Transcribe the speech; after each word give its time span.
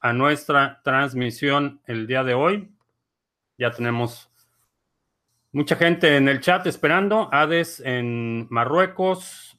a 0.00 0.12
nuestra 0.12 0.80
transmisión 0.84 1.80
el 1.86 2.06
día 2.06 2.24
de 2.24 2.34
hoy. 2.34 2.68
Ya 3.56 3.70
tenemos 3.70 4.30
mucha 5.52 5.76
gente 5.76 6.16
en 6.16 6.28
el 6.28 6.40
chat 6.40 6.66
esperando. 6.66 7.28
Hades 7.32 7.80
en 7.80 8.46
Marruecos, 8.50 9.58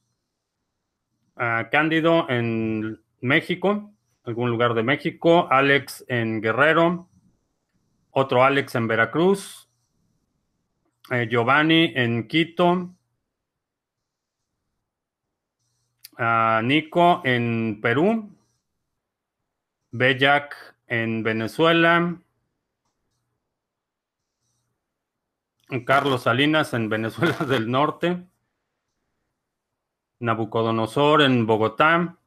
Cándido 1.35 2.29
en 2.29 3.01
México, 3.21 3.91
algún 4.23 4.49
lugar 4.49 4.73
de 4.73 4.83
México, 4.83 5.47
Alex 5.49 6.05
en 6.07 6.41
Guerrero, 6.41 7.07
otro 8.11 8.43
Alex 8.43 8.75
en 8.75 8.87
Veracruz, 8.87 9.69
eh, 11.11 11.27
Giovanni 11.29 11.93
en 11.95 12.27
Quito, 12.27 12.93
Nico 16.63 17.21
en 17.23 17.79
Perú, 17.81 18.29
Bellac 19.91 20.55
en 20.87 21.23
Venezuela, 21.23 22.21
Carlos 25.85 26.23
Salinas 26.23 26.73
en 26.73 26.89
Venezuela 26.89 27.37
del 27.47 27.69
Norte, 27.69 28.25
Nabucodonosor 30.19 31.21
en 31.21 31.45
Bogotá, 31.45 32.17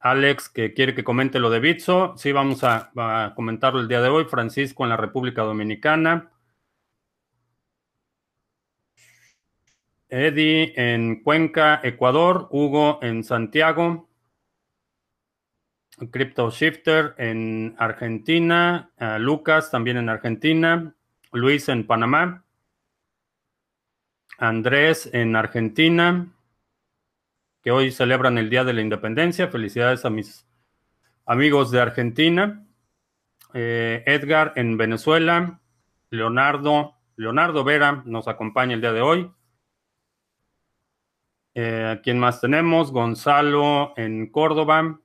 Alex 0.00 0.48
que 0.48 0.74
quiere 0.74 0.94
que 0.94 1.04
comente 1.04 1.38
lo 1.38 1.50
de 1.50 1.60
Bitso, 1.60 2.14
sí 2.16 2.32
vamos 2.32 2.64
a, 2.64 2.90
a 2.96 3.34
comentarlo 3.34 3.80
el 3.80 3.88
día 3.88 4.00
de 4.00 4.08
hoy, 4.08 4.24
Francisco 4.24 4.84
en 4.84 4.90
la 4.90 4.96
República 4.96 5.42
Dominicana, 5.42 6.30
Eddie 10.08 10.72
en 10.76 11.22
Cuenca, 11.22 11.80
Ecuador, 11.82 12.48
Hugo 12.50 12.98
en 13.02 13.24
Santiago, 13.24 14.07
Crypto 16.10 16.50
Shifter 16.50 17.14
en 17.18 17.74
Argentina, 17.78 18.90
uh, 19.00 19.18
Lucas 19.18 19.70
también 19.70 19.96
en 19.96 20.08
Argentina, 20.08 20.94
Luis 21.32 21.68
en 21.68 21.86
Panamá, 21.86 22.44
Andrés 24.38 25.10
en 25.12 25.34
Argentina, 25.34 26.32
que 27.62 27.72
hoy 27.72 27.90
celebran 27.90 28.38
el 28.38 28.50
Día 28.50 28.64
de 28.64 28.72
la 28.72 28.82
Independencia. 28.82 29.48
Felicidades 29.48 30.04
a 30.04 30.10
mis 30.10 30.46
amigos 31.26 31.70
de 31.70 31.80
Argentina. 31.80 32.64
Eh, 33.52 34.04
Edgar 34.06 34.52
en 34.56 34.76
Venezuela, 34.76 35.60
Leonardo, 36.10 36.94
Leonardo 37.16 37.64
Vera 37.64 38.02
nos 38.04 38.28
acompaña 38.28 38.74
el 38.74 38.80
día 38.80 38.92
de 38.92 39.00
hoy. 39.00 39.32
Eh, 41.54 42.00
¿Quién 42.04 42.18
más 42.20 42.40
tenemos? 42.40 42.92
Gonzalo 42.92 43.92
en 43.96 44.30
Córdoba, 44.30 45.00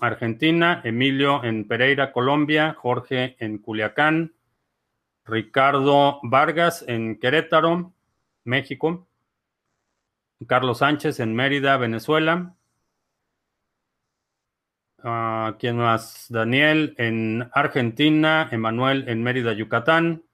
Argentina. 0.00 0.80
Emilio 0.84 1.44
en 1.44 1.66
Pereira, 1.66 2.12
Colombia. 2.12 2.74
Jorge 2.78 3.36
en 3.38 3.58
Culiacán. 3.58 4.34
Ricardo 5.26 6.20
Vargas 6.22 6.84
en 6.86 7.18
Querétaro, 7.18 7.92
México. 8.44 9.08
Carlos 10.46 10.78
Sánchez 10.78 11.18
en 11.20 11.34
Mérida, 11.34 11.76
Venezuela. 11.78 12.54
Uh, 15.02 15.56
¿Quién 15.58 15.78
más? 15.78 16.26
Daniel 16.28 16.94
en 16.98 17.48
Argentina. 17.52 18.48
Emanuel 18.52 19.08
en 19.08 19.22
Mérida, 19.22 19.52
Yucatán. 19.52 20.24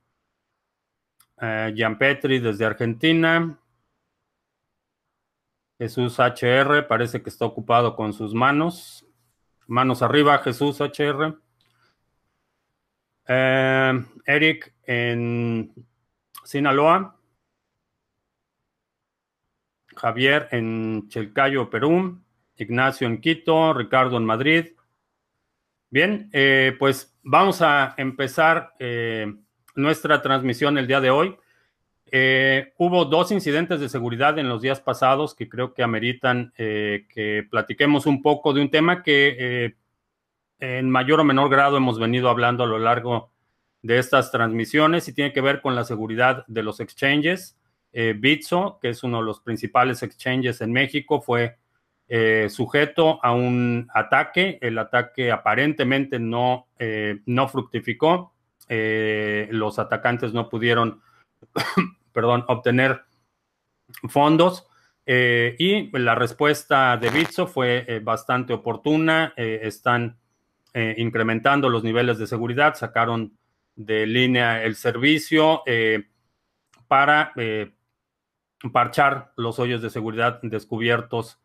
Uh, 1.36 1.68
Jean 1.74 1.98
Petri 1.98 2.38
desde 2.38 2.64
Argentina. 2.66 3.58
Jesús 5.78 6.18
HR 6.18 6.86
parece 6.86 7.22
que 7.22 7.30
está 7.30 7.44
ocupado 7.44 7.96
con 7.96 8.12
sus 8.12 8.34
manos. 8.34 9.06
Manos 9.72 10.02
arriba, 10.02 10.36
Jesús 10.40 10.82
HR. 10.82 11.34
Eh, 13.26 14.04
Eric 14.26 14.74
en 14.84 15.72
Sinaloa. 16.44 17.16
Javier 19.96 20.48
en 20.50 21.08
Chelcayo, 21.08 21.70
Perú. 21.70 22.22
Ignacio 22.56 23.06
en 23.06 23.18
Quito. 23.22 23.72
Ricardo 23.72 24.18
en 24.18 24.26
Madrid. 24.26 24.74
Bien, 25.88 26.28
eh, 26.34 26.76
pues 26.78 27.18
vamos 27.22 27.62
a 27.62 27.94
empezar 27.96 28.74
eh, 28.78 29.34
nuestra 29.74 30.20
transmisión 30.20 30.76
el 30.76 30.86
día 30.86 31.00
de 31.00 31.08
hoy. 31.08 31.38
Eh, 32.14 32.74
hubo 32.76 33.06
dos 33.06 33.32
incidentes 33.32 33.80
de 33.80 33.88
seguridad 33.88 34.38
en 34.38 34.46
los 34.46 34.60
días 34.60 34.80
pasados 34.80 35.34
que 35.34 35.48
creo 35.48 35.72
que 35.72 35.82
ameritan 35.82 36.52
eh, 36.58 37.06
que 37.08 37.42
platiquemos 37.50 38.04
un 38.04 38.20
poco 38.20 38.52
de 38.52 38.60
un 38.60 38.70
tema 38.70 39.02
que 39.02 39.34
eh, 39.38 39.76
en 40.58 40.90
mayor 40.90 41.20
o 41.20 41.24
menor 41.24 41.48
grado 41.48 41.78
hemos 41.78 41.98
venido 41.98 42.28
hablando 42.28 42.64
a 42.64 42.66
lo 42.66 42.78
largo 42.78 43.32
de 43.80 43.98
estas 43.98 44.30
transmisiones 44.30 45.08
y 45.08 45.14
tiene 45.14 45.32
que 45.32 45.40
ver 45.40 45.62
con 45.62 45.74
la 45.74 45.84
seguridad 45.84 46.44
de 46.48 46.62
los 46.62 46.80
exchanges. 46.80 47.58
Bitso, 48.16 48.78
que 48.80 48.90
es 48.90 49.02
uno 49.02 49.18
de 49.18 49.24
los 49.24 49.40
principales 49.40 50.02
exchanges 50.02 50.60
en 50.60 50.72
México, 50.72 51.20
fue 51.20 51.58
sujeto 52.48 53.18
a 53.22 53.32
un 53.32 53.88
ataque. 53.92 54.58
El 54.62 54.78
ataque 54.78 55.32
aparentemente 55.32 56.18
no, 56.18 56.68
no 57.26 57.48
fructificó. 57.48 58.32
los 58.68 59.78
atacantes 59.80 60.32
no 60.32 60.48
pudieron 60.48 61.02
perdón, 62.12 62.44
obtener 62.48 63.02
fondos. 64.08 64.66
Eh, 65.04 65.56
y 65.58 65.98
la 65.98 66.14
respuesta 66.14 66.96
de 66.96 67.10
Bitso 67.10 67.46
fue 67.46 67.84
eh, 67.88 68.00
bastante 68.00 68.52
oportuna. 68.52 69.34
Eh, 69.36 69.60
están 69.62 70.18
incrementando 70.74 71.68
los 71.68 71.84
niveles 71.84 72.16
de 72.16 72.26
seguridad, 72.26 72.76
sacaron 72.76 73.36
de 73.76 74.06
línea 74.06 74.64
el 74.64 74.74
servicio 74.74 75.64
para 76.88 77.34
parchar 78.72 79.34
los 79.36 79.58
hoyos 79.58 79.82
de 79.82 79.90
seguridad 79.90 80.40
descubiertos 80.40 81.38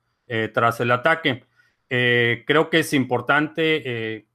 tras 0.54 0.80
el 0.80 0.92
ataque. 0.92 1.44
creo 1.90 2.70
que 2.70 2.80
es 2.80 2.94
importante 2.94 4.26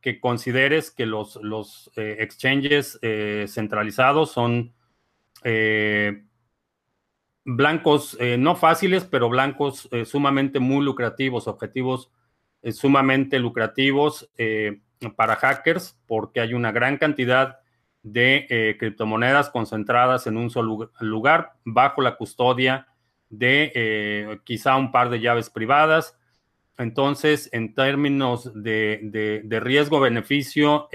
que 0.00 0.20
consideres 0.20 0.92
que 0.92 1.06
los, 1.06 1.40
los 1.42 1.90
exchanges 1.96 3.00
centralizados 3.48 4.30
son 4.30 4.75
eh, 5.44 6.24
blancos 7.44 8.16
eh, 8.20 8.36
no 8.38 8.56
fáciles, 8.56 9.04
pero 9.04 9.28
blancos 9.28 9.88
eh, 9.92 10.04
sumamente 10.04 10.58
muy 10.58 10.84
lucrativos, 10.84 11.46
objetivos 11.46 12.10
sumamente 12.72 13.38
lucrativos 13.38 14.28
para 15.14 15.36
hackers, 15.36 16.00
porque 16.08 16.40
hay 16.40 16.52
una 16.52 16.72
gran 16.72 16.96
cantidad 16.96 17.60
de 18.02 18.74
criptomonedas 18.80 19.50
concentradas 19.50 20.26
en 20.26 20.36
un 20.36 20.50
solo 20.50 20.90
lugar, 20.98 21.52
bajo 21.64 22.02
la 22.02 22.16
custodia 22.16 22.88
de 23.30 24.40
quizá 24.42 24.74
un 24.74 24.90
par 24.90 25.10
de 25.10 25.20
llaves 25.20 25.48
privadas. 25.48 26.18
Entonces, 26.76 27.48
en 27.52 27.72
términos 27.72 28.50
de, 28.52 29.42
de 29.44 29.60
riesgo-beneficio, 29.60 30.88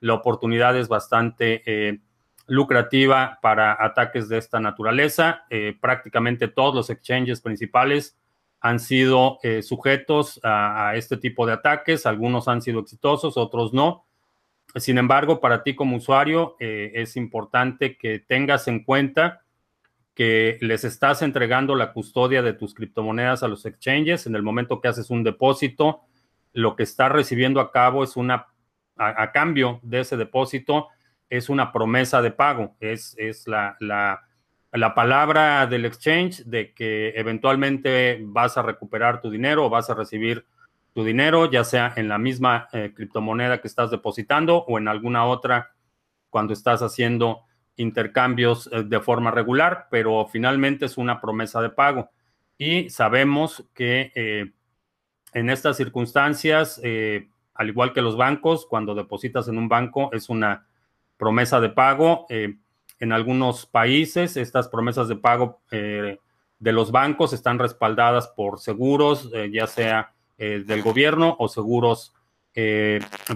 la 0.00 0.14
oportunidad 0.14 0.74
es 0.78 0.88
bastante 0.88 2.00
lucrativa 2.46 3.38
para 3.40 3.76
ataques 3.78 4.28
de 4.28 4.38
esta 4.38 4.60
naturaleza. 4.60 5.44
Eh, 5.50 5.76
prácticamente 5.80 6.48
todos 6.48 6.74
los 6.74 6.90
exchanges 6.90 7.40
principales 7.40 8.16
han 8.60 8.80
sido 8.80 9.38
eh, 9.42 9.62
sujetos 9.62 10.40
a, 10.42 10.92
este 10.96 11.16
tipo 11.16 11.46
de 11.46 11.52
ataques. 11.52 12.06
Algunos 12.06 12.48
han 12.48 12.62
sido 12.62 12.80
exitosos, 12.80 13.36
otros 13.36 13.72
no. 13.72 14.06
Sin 14.76 14.98
embargo, 14.98 15.40
para 15.40 15.62
ti 15.62 15.74
como 15.74 15.96
usuario 15.96 16.56
eh, 16.58 16.92
es 16.94 17.16
importante 17.16 17.96
que 17.96 18.18
tengas 18.18 18.66
en 18.66 18.82
cuenta 18.82 19.42
que 20.14 20.58
les 20.60 20.84
estás 20.84 21.22
entregando 21.22 21.74
la 21.74 21.92
custodia 21.92 22.40
de 22.42 22.52
tus 22.52 22.74
criptomonedas 22.74 23.42
a 23.42 23.48
los 23.48 23.66
exchanges. 23.66 24.26
En 24.26 24.34
el 24.34 24.42
momento 24.42 24.80
que 24.80 24.88
haces 24.88 25.10
un 25.10 25.24
depósito, 25.24 26.02
lo 26.52 26.76
que 26.76 26.84
estás 26.84 27.10
recibiendo 27.10 27.60
a 27.60 27.72
cabo 27.72 28.04
es 28.04 28.16
una, 28.16 28.46
a 28.96 29.32
cambio 29.32 29.80
de 29.82 30.00
ese 30.00 30.16
depósito, 30.16 30.88
es 31.30 31.48
una 31.48 31.72
promesa 31.72 32.22
de 32.22 32.30
pago, 32.30 32.76
es, 32.80 33.14
es 33.18 33.46
la, 33.46 33.76
la, 33.80 34.20
palabra 34.94 35.66
del 35.66 35.84
exchange 35.84 36.44
de 36.44 36.74
que 36.74 37.10
eventualmente 37.16 38.20
vas 38.22 38.56
a 38.56 38.62
recuperar 38.62 39.20
tu 39.20 39.30
dinero 39.30 39.66
o 39.66 39.70
vas 39.70 39.90
a 39.90 39.94
recibir 39.94 40.46
tu 40.92 41.04
dinero, 41.04 41.50
ya 41.50 41.64
sea 41.64 41.92
en 41.96 42.08
la 42.08 42.18
misma 42.18 42.68
eh, 42.72 42.92
criptomoneda 42.94 43.60
que 43.60 43.68
estás 43.68 43.90
depositando 43.90 44.58
o 44.58 44.78
en 44.78 44.88
alguna 44.88 45.24
otra 45.26 45.74
cuando 46.30 46.52
estás 46.52 46.82
haciendo 46.82 47.40
intercambios 47.76 48.68
eh, 48.72 48.84
de 48.84 49.00
forma 49.00 49.30
regular, 49.30 49.88
pero 49.90 50.26
finalmente 50.26 50.86
es 50.86 50.96
una 50.96 51.20
promesa 51.20 51.60
de 51.60 51.70
pago. 51.70 52.10
Y 52.58 52.90
sabemos 52.90 53.68
que 53.74 54.12
eh, 54.14 54.52
en 55.32 55.50
estas 55.50 55.76
circunstancias, 55.76 56.80
al 57.54 57.68
igual 57.68 57.92
que 57.92 58.00
los 58.00 58.16
bancos, 58.16 58.66
cuando 58.66 58.94
depositas 58.94 59.48
en 59.48 59.58
un 59.58 59.68
banco 59.68 60.10
es 60.12 60.28
una 60.28 60.68
promesa 61.16 61.60
de 61.60 61.70
pago. 61.70 62.26
Eh, 62.28 62.56
en 63.00 63.12
algunos 63.12 63.66
países, 63.66 64.36
estas 64.36 64.68
promesas 64.68 65.08
de 65.08 65.16
pago 65.16 65.60
eh, 65.70 66.18
de 66.58 66.72
los 66.72 66.90
bancos 66.90 67.32
están 67.32 67.58
respaldadas 67.58 68.28
por 68.28 68.60
seguros, 68.60 69.30
eh, 69.34 69.50
ya 69.52 69.66
sea 69.66 70.10
del 70.36 70.82
gobierno 70.82 71.36
o 71.38 71.46
seguros 71.46 72.12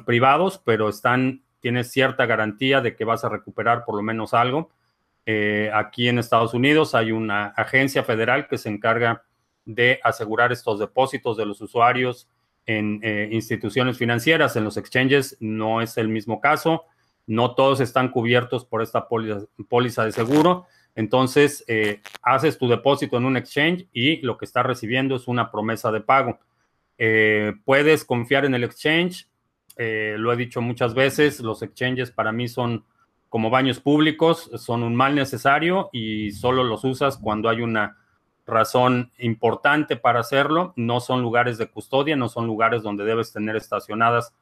privados, 0.04 0.60
pero 0.64 0.88
están, 0.88 1.42
tienes 1.60 1.92
cierta 1.92 2.26
garantía 2.26 2.80
de 2.80 2.96
que 2.96 3.04
vas 3.04 3.24
a 3.24 3.28
recuperar 3.28 3.84
por 3.84 3.94
lo 3.94 4.02
menos 4.02 4.34
algo. 4.34 4.72
aquí 5.72 6.08
en 6.08 6.18
Estados 6.18 6.54
Unidos 6.54 6.96
hay 6.96 7.12
una 7.12 7.46
agencia 7.56 8.02
federal 8.02 8.48
que 8.48 8.58
se 8.58 8.68
encarga 8.68 9.22
de 9.64 10.00
asegurar 10.02 10.50
estos 10.50 10.80
depósitos 10.80 11.36
de 11.36 11.46
los 11.46 11.60
usuarios 11.60 12.28
en 12.66 13.00
instituciones 13.32 13.96
financieras. 13.96 14.56
En 14.56 14.64
los 14.64 14.76
exchanges 14.76 15.36
no 15.38 15.80
es 15.80 15.98
el 15.98 16.08
mismo 16.08 16.40
caso 16.40 16.84
no 17.28 17.54
todos 17.54 17.80
están 17.80 18.08
cubiertos 18.08 18.64
por 18.64 18.82
esta 18.82 19.06
póliza, 19.06 20.04
de 20.04 20.12
seguro. 20.12 20.66
Entonces, 20.94 21.62
eh, 21.68 22.00
haces 22.22 22.58
tu 22.58 22.66
depósito 22.68 23.18
en 23.18 23.26
un 23.26 23.36
exchange 23.36 23.86
y 23.92 24.16
lo 24.22 24.38
que 24.38 24.46
estás 24.46 24.64
recibiendo 24.64 25.14
es 25.14 25.28
una 25.28 25.50
promesa 25.50 25.92
de 25.92 26.00
pago. 26.00 26.40
Eh, 26.96 27.52
puedes 27.64 28.04
confiar 28.04 28.46
en 28.46 28.54
el 28.54 28.64
exchange. 28.64 29.28
Eh, 29.76 30.16
lo 30.18 30.32
he 30.32 30.36
dicho 30.36 30.62
muchas 30.62 30.94
veces, 30.94 31.40
los 31.40 31.62
exchanges 31.62 32.10
para 32.10 32.32
mí 32.32 32.48
son 32.48 32.84
como 33.28 33.50
baños 33.50 33.78
públicos, 33.78 34.50
son 34.56 34.82
un 34.82 34.96
mal 34.96 35.14
necesario 35.14 35.90
y 35.92 36.32
solo 36.32 36.64
los 36.64 36.82
usas 36.82 37.18
cuando 37.18 37.50
hay 37.50 37.60
una 37.60 37.98
razón 38.46 39.12
importante 39.18 39.96
para 39.96 40.20
hacerlo. 40.20 40.72
No 40.76 41.00
son 41.00 41.20
lugares 41.20 41.58
de 41.58 41.68
custodia, 41.68 42.16
no 42.16 42.30
son 42.30 42.46
lugares 42.46 42.82
donde 42.82 43.04
debes 43.04 43.32
tener 43.32 43.54
estacionadas 43.54 44.34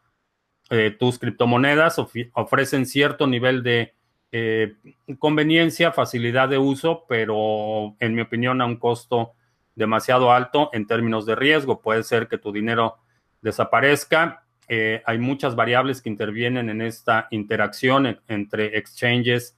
eh, 0.68 0.96
tus 0.98 1.18
criptomonedas 1.18 1.96
ofrecen 2.32 2.86
cierto 2.86 3.26
nivel 3.26 3.62
de 3.62 3.94
eh, 4.32 4.74
conveniencia, 5.18 5.92
facilidad 5.92 6.48
de 6.48 6.58
uso, 6.58 7.04
pero 7.08 7.94
en 8.00 8.14
mi 8.14 8.22
opinión 8.22 8.60
a 8.60 8.66
un 8.66 8.76
costo 8.76 9.34
demasiado 9.76 10.32
alto 10.32 10.70
en 10.72 10.86
términos 10.86 11.24
de 11.24 11.36
riesgo. 11.36 11.80
Puede 11.80 12.02
ser 12.02 12.26
que 12.26 12.38
tu 12.38 12.50
dinero 12.50 12.96
desaparezca. 13.42 14.44
Eh, 14.68 15.02
hay 15.06 15.18
muchas 15.18 15.54
variables 15.54 16.02
que 16.02 16.08
intervienen 16.08 16.68
en 16.68 16.82
esta 16.82 17.28
interacción 17.30 18.20
entre 18.26 18.76
exchanges, 18.76 19.56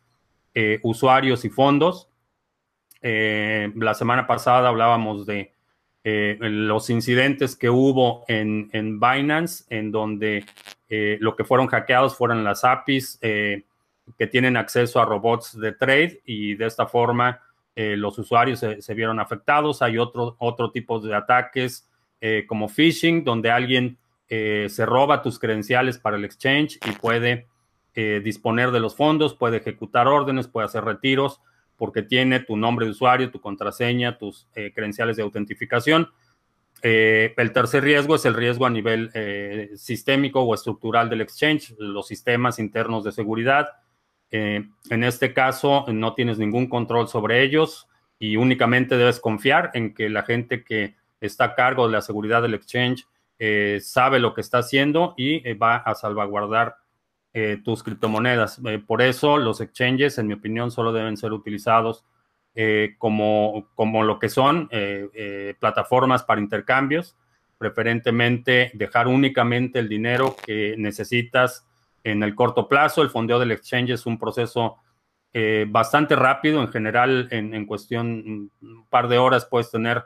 usuarios 0.83 1.45
y 1.45 1.51
fondos. 1.51 2.11
la 3.01 3.95
semana 3.95 4.27
pasada 4.27 4.69
hablábamos 4.69 5.25
de 5.25 5.53
los 6.05 6.91
incidentes 6.91 7.57
que 7.57 7.69
hubo 7.69 8.25
en, 8.29 8.71
en 8.73 8.99
Binance, 8.99 9.65
en 9.69 9.91
donde 9.91 10.45
eh, 10.89 11.19
lo 11.21 11.37
que 11.37 11.45
fueron 11.45 11.67
hackeados 11.67 12.17
fueron 12.17 12.45
las 12.45 12.65
APIs 12.65 13.19
eh, 13.21 13.65
que 14.17 14.27
tienen 14.27 14.57
acceso 14.57 15.01
a 15.01 15.05
robots 15.05 15.59
de 15.61 15.73
trade 15.73 16.23
y 16.25 16.55
de 16.55 16.67
esta 16.67 16.87
forma 16.87 17.43
eh, 17.77 17.97
los 17.97 18.19
usuarios 18.19 18.61
se, 18.61 18.95
vieron 18.95 19.21
afectados. 19.21 19.83
Hay 19.83 19.99
otro, 19.99 20.37
otro 20.39 20.71
tipo 20.71 21.01
de 21.01 21.15
ataques 21.15 21.85
como 22.49 22.69
phishing, 22.69 23.23
donde 23.23 23.49
alguien 23.49 23.97
se 24.29 24.85
roba 24.85 25.23
tus 25.23 25.39
credenciales 25.39 25.99
para 25.99 26.17
el 26.17 26.25
exchange 26.25 26.81
y 26.85 26.91
puede 26.91 27.47
disponer 27.95 28.73
de 28.73 28.81
los 28.81 28.97
fondos, 28.97 29.37
puede 29.37 29.59
ejecutar 29.59 30.09
órdenes, 30.09 30.49
puede 30.49 30.65
hacer 30.65 30.83
retiros 30.83 31.41
porque 31.79 32.03
tiene 32.03 32.41
tu 32.41 32.59
nombre 32.59 32.85
de 32.85 32.93
usuario, 32.93 33.31
tu 33.31 33.41
contraseña, 33.41 34.19
tus 34.19 34.47
credenciales 34.53 35.17
de 35.17 35.23
autentificación 35.23 36.11
eh, 36.83 37.35
el 37.37 37.53
tercer 37.53 37.83
riesgo 37.83 38.15
es 38.15 38.25
el 38.25 38.35
riesgo 38.35 38.65
a 38.67 38.71
nivel 38.71 39.11
eh, 39.15 39.71
sistémico 39.75 40.43
o 40.43 40.55
estructural 40.55 41.11
del 41.11 41.23
exchange, 41.23 41.75
los 41.79 42.07
sistemas 42.07 42.59
internos 42.59 43.05
de 43.05 43.13
seguridad. 43.13 43.69
Eh, 44.31 44.69
en 44.91 45.05
este 45.05 45.33
caso, 45.33 45.87
no 45.89 46.15
tienes 46.15 46.39
ningún 46.39 46.69
control 46.69 47.09
sobre 47.09 47.43
ellos 47.43 47.89
y 48.19 48.37
únicamente 48.37 48.97
debes 48.97 49.21
confiar 49.21 49.71
en 49.75 49.95
que 49.95 50.09
la 50.09 50.23
gente 50.23 50.63
que 50.63 50.95
está 51.21 51.45
a 51.45 51.55
cargo 51.55 51.87
de 51.87 51.93
la 51.93 52.03
seguridad 52.03 52.43
del 52.43 52.55
exchange 52.55 53.07
sabe 53.81 54.19
lo 54.19 54.35
que 54.35 54.41
está 54.41 54.59
haciendo 54.59 55.15
y 55.17 55.53
va 55.55 55.77
a 55.77 55.95
salvaguardar 55.95 56.77
tus 57.65 57.85
criptomonedas. 57.85 58.61
por 58.87 59.01
eso, 59.01 59.37
los 59.37 59.61
exchanges, 59.61 60.19
en 60.19 60.27
mi 60.27 60.35
opinión, 60.35 60.71
solo 60.71 60.93
deben 60.93 61.17
ser 61.17 61.33
utilizados 61.33 62.05
eh, 62.61 62.97
como, 62.99 63.69
como 63.77 64.03
lo 64.03 64.19
que 64.19 64.29
son 64.29 64.69
eh, 64.73 65.09
eh, 65.15 65.55
plataformas 65.61 66.25
para 66.25 66.41
intercambios, 66.41 67.17
preferentemente 67.57 68.73
dejar 68.75 69.07
únicamente 69.07 69.79
el 69.79 69.89
dinero 69.89 70.35
que 70.45 70.75
necesitas 70.77 71.69
en 72.03 72.25
el 72.25 72.35
corto 72.35 72.67
plazo. 72.67 73.03
El 73.03 73.11
fondeo 73.11 73.39
del 73.39 73.53
exchange 73.53 73.91
es 73.91 74.07
un 74.07 74.19
proceso 74.19 74.79
bastante 75.69 76.17
rápido, 76.17 76.61
en 76.61 76.67
general 76.67 77.29
en, 77.31 77.55
en, 77.55 77.65
cuestión 77.65 78.51
un 78.61 78.87
par 78.91 79.07
de 79.07 79.19
horas 79.19 79.47
puedes 79.49 79.71
tener 79.71 80.03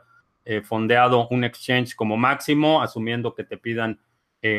fondeado 0.65 1.27
un 1.29 1.45
exchange 1.45 1.95
como 1.95 2.19
máximo, 2.19 2.83
asumiendo 2.83 3.35
que 3.35 3.45
te 3.45 3.57
pidan 3.57 3.99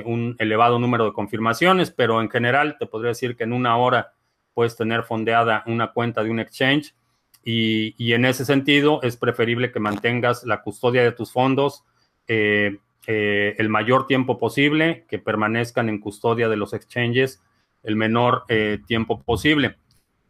un 0.06 0.36
elevado 0.40 0.80
número 0.80 1.06
de 1.06 1.14
confirmaciones, 1.14 1.92
pero 1.92 2.22
en 2.22 2.30
general 2.30 2.78
te 2.80 2.86
podría 2.86 3.10
decir 3.10 3.36
que 3.36 3.44
en 3.44 3.52
una 3.52 3.76
hora 3.76 4.14
puedes 4.54 4.78
tener 4.78 5.04
fondeada 5.04 5.64
una 5.66 5.92
cuenta 5.92 6.24
de 6.24 6.30
un 6.30 6.40
exchange 6.40 6.96
y, 7.44 8.14
en 8.14 8.26
ese 8.26 8.46
sentido 8.46 9.02
es 9.04 9.18
preferible 9.18 9.72
que 9.72 9.80
mantengas 9.80 10.46
la 10.46 10.62
custodia 10.62 11.04
de 11.04 11.12
tus 11.12 11.32
fondos 11.32 11.84
eh, 12.28 12.78
eh, 13.06 13.56
el 13.58 13.68
mayor 13.68 14.08
tiempo 14.08 14.38
posible, 14.38 15.06
que 15.10 15.20
permanezcan 15.20 15.90
en 15.90 16.00
custodia 16.00 16.48
de 16.48 16.56
los 16.56 16.74
exchanges 16.74 17.42
el 17.84 17.98
menor 17.98 18.46
eh, 18.48 18.80
tiempo 18.88 19.22
posible. 19.22 19.78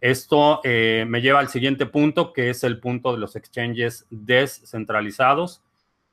Esto 0.01 0.59
me 0.65 1.21
lleva 1.21 1.39
al 1.39 1.47
siguiente 1.47 1.85
punto, 1.85 2.33
que 2.33 2.49
es 2.49 2.65
el 2.65 2.81
punto 2.81 3.13
de 3.13 3.19
los 3.19 3.37
exchanges 3.37 4.05
descentralizados 4.09 5.62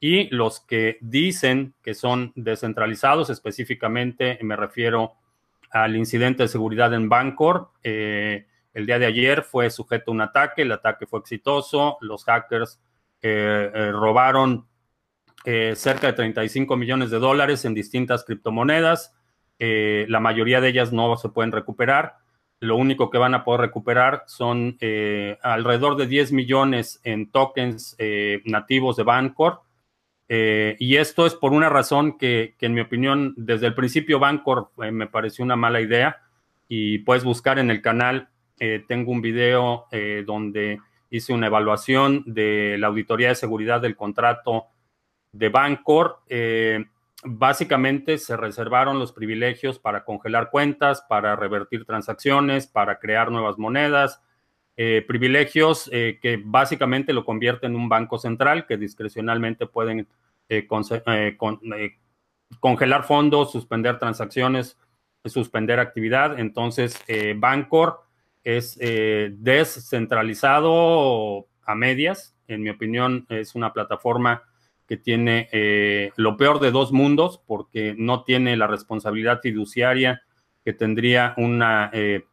y 0.01 0.35
los 0.35 0.61
que 0.61 0.97
dicen 1.03 1.75
que 1.83 1.95
son 1.95 2.33
descentralizados, 2.35 3.29
específicamente 3.29 4.39
me 4.43 4.57
refiero 4.57 5.13
al 5.71 5.95
incidente 5.95 6.45
de 6.45 6.49
seguridad 6.49 6.93
en 6.95 7.09
Bancor. 7.09 7.71
El 8.73 8.87
día 8.87 8.99
de 8.99 9.07
ayer 9.07 9.43
fue 9.43 9.69
sujeto 9.71 10.11
a 10.11 10.15
un 10.15 10.21
ataque, 10.21 10.63
el 10.63 10.73
ataque 10.73 11.07
fue 11.07 11.21
exitoso, 11.21 11.99
los 12.01 12.25
hackers 12.25 12.81
eh, 13.23 13.71
eh, 13.75 13.93
robaron 13.93 14.67
eh, 15.45 15.75
cerca 15.77 16.07
de 16.07 16.13
35 16.15 16.77
millones 16.77 17.11
de 17.11 17.19
dólares 17.19 17.65
en 17.65 17.75
distintas 17.75 18.25
criptomonedas, 18.25 19.15
la 19.59 20.21
mayoría 20.21 20.63
de 20.63 20.69
ellas 20.69 20.91
no 20.91 21.15
se 21.19 21.29
pueden 21.29 21.53
recuperar, 21.53 22.15
lo 22.61 22.77
único 22.77 23.11
que 23.11 23.19
van 23.19 23.35
a 23.35 23.45
poder 23.45 23.61
recuperar 23.61 24.25
son 24.27 24.79
alrededor 25.43 25.97
de 25.97 26.07
10 26.07 26.33
millones 26.33 26.99
en 27.05 27.31
tokens 27.31 27.95
nativos 28.47 28.97
de 28.97 29.03
Bancor. 29.03 29.61
Y 30.33 30.97
esto 30.97 31.27
es 31.27 31.35
por 31.35 31.53
una 31.53 31.69
razón 31.69 32.17
que, 32.17 32.55
que, 32.57 32.67
en 32.67 32.75
mi 32.75 32.81
opinión, 32.81 33.35
desde 33.37 33.67
el 33.67 33.75
principio 33.75 34.21
Bancor 34.21 34.71
me 34.77 35.09
pareció 35.09 35.45
una 35.45 35.57
mala 35.57 35.81
idea. 35.81 36.19
Y 36.69 36.99
puedes 36.99 37.25
buscar 37.25 37.59
en 37.59 37.69
el 37.71 37.83
canal 37.83 38.29
eh, 38.63 38.85
tengo 38.87 39.11
un 39.11 39.23
video 39.23 39.87
eh, 39.91 40.23
donde 40.27 40.81
hice 41.09 41.33
una 41.33 41.47
evaluación 41.47 42.23
de 42.27 42.77
la 42.79 42.89
auditoría 42.89 43.31
de 43.31 43.35
seguridad 43.35 43.81
del 43.81 43.97
contrato 43.97 44.67
de 45.33 45.49
Bancor. 45.49 46.21
Eh, 46.29 46.85
básicamente 47.25 48.19
se 48.19 48.37
reservaron 48.37 48.99
los 48.99 49.13
privilegios 49.13 49.79
para 49.79 50.05
congelar 50.05 50.51
cuentas, 50.51 51.01
para 51.09 51.37
revertir 51.37 51.87
transacciones, 51.87 52.67
para 52.67 52.99
crear 52.99 53.33
nuevas 53.33 53.57
monedas, 53.57 54.23
privilegios 54.77 55.91
que 55.91 56.41
básicamente 56.43 57.13
lo 57.13 57.25
convierten 57.25 57.73
en 57.73 57.77
un 57.77 57.91
banco 57.91 58.19
central 58.19 58.67
que 58.67 58.79
discrecionalmente 58.79 59.67
pueden 59.67 60.09
congelar 62.61 63.05
fondos, 63.05 63.53
suspender 63.53 63.99
transacciones, 63.99 64.79
suspender 65.27 65.81
actividad. 65.81 66.39
Entonces, 66.39 66.99
Bancor 67.37 68.01
es 68.45 68.79
eh, 68.81 69.35
descentralizado 69.39 71.47
a 71.63 71.75
medias. 71.75 72.37
En 72.49 72.63
mi 72.63 72.71
opinión, 72.71 73.27
es 73.29 73.55
una 73.55 73.73
plataforma 73.73 74.43
que 74.87 74.97
tiene 74.97 75.49
eh, 75.53 76.11
lo 76.17 76.37
peor 76.37 76.59
de 76.59 76.73
dos 76.73 76.93
mundos 76.93 77.41
porque 77.47 77.95
no 77.97 78.25
tiene 78.25 78.57
la 78.57 78.67
responsabilidad 78.67 79.41
fiduciaria 79.41 80.23
que 80.65 80.73
tendría 80.73 81.35
una, 81.37 81.91
eh, 81.93 82.25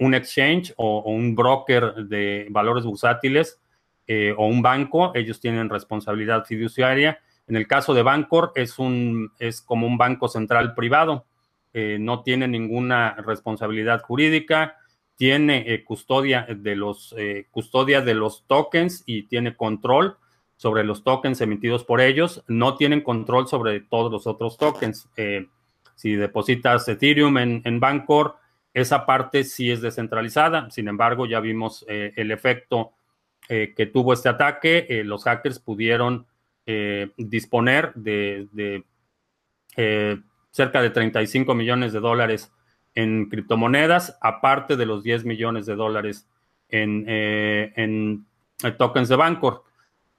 un 0.00 0.14
exchange 0.14 0.72
o, 0.76 1.00
un 1.00 1.34
broker 1.34 1.94
de 2.06 2.46
valores 2.50 2.84
bursátiles 2.84 3.60
o 4.36 4.46
un 4.46 4.62
banco. 4.62 5.12
Ellos 5.14 5.38
tienen 5.38 5.68
responsabilidad 5.68 6.46
fiduciaria. 6.46 7.18
En 7.46 7.56
el 7.56 7.66
caso 7.66 7.92
de 7.92 8.02
Bancor 8.02 8.52
es, 8.54 8.78
un, 8.78 9.32
es 9.38 9.60
como 9.60 9.86
un 9.86 9.98
banco 9.98 10.28
central 10.28 10.74
privado. 10.74 11.26
no 11.74 12.22
tiene 12.22 12.48
ninguna 12.48 13.16
responsabilidad 13.16 14.00
jurídica 14.00 14.76
tiene 15.16 15.64
eh, 15.66 15.82
custodia 15.82 16.46
de 16.48 16.76
los 16.76 17.14
eh, 17.18 17.46
custodia 17.50 18.02
de 18.02 18.14
los 18.14 18.44
tokens 18.46 19.02
y 19.06 19.24
tiene 19.24 19.56
control 19.56 20.18
sobre 20.56 20.84
los 20.84 21.04
tokens 21.04 21.40
emitidos 21.40 21.84
por 21.84 22.00
ellos. 22.00 22.44
No 22.48 22.76
tienen 22.76 23.00
control 23.00 23.48
sobre 23.48 23.80
todos 23.80 24.12
los 24.12 24.26
otros 24.26 24.56
tokens. 24.58 25.08
Eh, 25.16 25.48
si 25.94 26.14
depositas 26.14 26.86
Ethereum 26.88 27.38
en, 27.38 27.62
en, 27.64 27.80
Bancor, 27.80 28.36
esa 28.76 29.06
parte 29.06 29.42
sí 29.42 29.70
es 29.70 29.80
descentralizada. 29.80 30.70
Sin 30.70 30.86
embargo, 30.86 31.26
ya 31.26 31.40
vimos 31.40 31.84
el 31.88 32.30
efecto 32.30 32.92
que 33.48 33.90
tuvo 33.92 34.12
este 34.12 34.28
ataque. 34.28 35.02
los 35.04 35.24
hackers 35.24 35.58
pudieron 35.58 36.26
disponer 37.16 37.94
de, 37.94 38.84
cerca 40.50 40.82
de 40.82 40.90
35 40.90 41.54
millones 41.54 41.94
de 41.94 42.00
dólares 42.00 42.52
en 42.94 43.30
criptomonedas, 43.30 44.18
aparte 44.20 44.76
de 44.76 44.84
los 44.84 45.02
10 45.02 45.24
millones 45.24 45.64
de 45.64 45.74
dólares 45.74 46.28
en, 46.68 47.04
en 47.08 48.26
tokens 48.76 49.08
de 49.08 49.16
Bancor. 49.16 49.66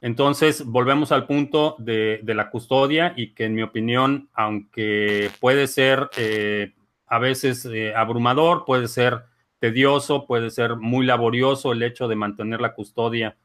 Entonces, 0.01 0.63
volvemos 0.65 1.11
al 1.11 1.25
punto 1.25 1.75
de, 1.79 2.21
la 2.23 2.49
custodia 2.49 3.13
y 3.15 3.33
que 3.33 3.45
en 3.45 3.55
mi 3.55 3.63
opinión, 3.63 4.29
aunque 4.33 5.31
puede 5.39 5.67
ser 5.67 6.09
eh, 6.17 6.73
a 7.07 7.19
veces 7.19 7.65
eh, 7.65 7.93
abrumador, 7.95 8.65
puede 8.65 8.87
ser 8.87 9.23
tedioso, 9.59 10.25
puede 10.25 10.51
ser 10.51 10.75
muy 10.75 11.05
laborioso 11.05 11.71
el 11.71 11.81
hecho 11.81 12.07
de 12.07 12.15
mantener 12.15 12.61
la 12.61 12.73
custodia 12.73 13.37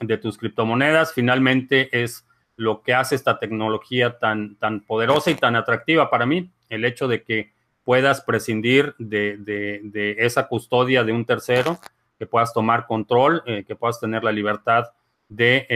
de 0.00 0.18
tus 0.18 0.36
criptomonedas, 0.36 1.14
finalmente 1.14 1.88
es 2.02 2.26
lo 2.56 2.82
que 2.82 2.94
hace 2.94 3.14
esta 3.14 3.38
tecnología 3.38 4.18
tan, 4.18 4.56
tan 4.56 4.80
poderosa 4.80 5.30
y 5.30 5.34
tan 5.34 5.56
atractiva 5.56 6.10
para 6.10 6.26
mí, 6.26 6.50
el 6.68 6.84
hecho 6.84 7.08
de 7.08 7.22
que 7.22 7.52
puedas 7.84 8.20
prescindir 8.22 8.94
de, 8.98 10.16
esa 10.18 10.48
custodia 10.48 11.04
de 11.04 11.12
un 11.12 11.24
tercero, 11.24 11.78
que 12.18 12.26
puedas 12.26 12.52
tomar 12.52 12.86
control, 12.86 13.42
eh, 13.46 13.64
que 13.66 13.76
puedas 13.76 14.00
tener 14.00 14.24
la 14.24 14.32
libertad 14.32 14.86
de 15.28 15.66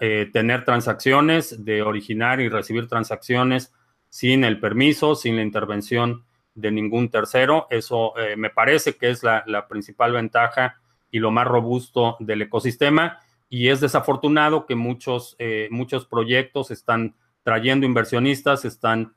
eh, 0.00 0.28
tener 0.32 0.64
transacciones, 0.64 1.64
de 1.64 1.82
originar 1.82 2.40
y 2.40 2.48
recibir 2.48 2.88
transacciones 2.88 3.72
sin 4.12 4.44
el 4.44 4.60
permiso, 4.60 5.14
sin 5.14 5.36
la 5.36 5.42
intervención 5.42 6.26
de 6.54 6.70
ningún 6.70 7.08
tercero. 7.08 7.66
Eso 7.70 8.12
me 8.36 8.50
parece 8.50 8.96
que 8.96 9.08
es 9.08 9.22
la, 9.22 9.66
principal 9.70 10.12
ventaja 10.12 10.80
y 11.10 11.18
lo 11.18 11.30
más 11.30 11.46
robusto 11.46 12.18
del 12.20 12.42
ecosistema. 12.42 13.20
Y 13.48 13.68
es 13.68 13.80
desafortunado 13.80 14.66
que 14.66 14.74
muchos, 14.74 15.34
muchos 15.70 16.04
proyectos 16.04 16.70
están 16.70 17.14
trayendo 17.42 17.86
inversionistas, 17.86 18.66
están 18.66 19.14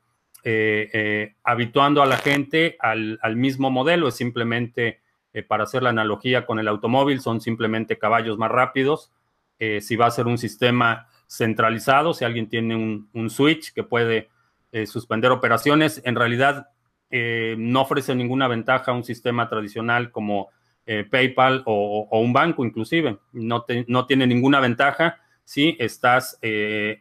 habituando 1.44 2.02
a 2.02 2.06
la 2.06 2.16
gente 2.16 2.78
al, 2.80 3.20
al 3.22 3.36
mismo 3.36 3.70
modelo. 3.70 4.08
Es 4.08 4.16
simplemente 4.16 5.02
eh, 5.36 5.44
para 5.44 5.66
hacer 5.66 5.84
la 5.84 5.90
analogía 5.90 6.46
con 6.46 6.60
el 6.60 6.68
automóvil, 6.70 7.20
son 7.20 7.42
simplemente 7.42 7.98
caballos 7.98 8.38
más 8.38 8.50
rápidos. 8.50 9.12
Eh, 9.60 9.82
si 9.82 9.98
va 9.98 10.06
a 10.06 10.12
ser 10.12 10.28
un 10.28 10.38
sistema 10.38 11.10
centralizado, 11.28 12.14
si 12.14 12.24
alguien 12.24 12.48
tiene 12.48 12.78
un, 12.78 13.30
switch 13.30 13.74
que 13.74 13.84
puede 13.84 14.30
eh, 14.76 14.86
suspender 14.86 15.32
operaciones, 15.32 16.02
en 16.06 16.16
realidad 16.16 16.70
no 17.12 17.82
ofrece 17.84 18.14
ninguna 18.14 18.50
ventaja 18.50 18.92
a 18.92 18.94
un 18.94 19.06
sistema 19.06 19.48
tradicional 19.48 20.12
como 20.12 20.50
PayPal 20.86 21.64
o, 21.66 22.10
un 22.12 22.34
banco 22.34 22.66
inclusive. 22.66 23.20
No, 23.32 23.64
no, 23.88 24.06
tiene 24.06 24.28
ninguna 24.28 24.60
ventaja 24.60 25.22
si 25.46 25.78
estás 25.80 26.38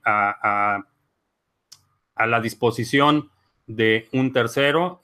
a, 0.04 0.84
a, 2.14 2.26
la 2.26 2.40
disposición 2.40 3.30
de 3.66 4.08
un 4.12 4.32
tercero. 4.32 5.00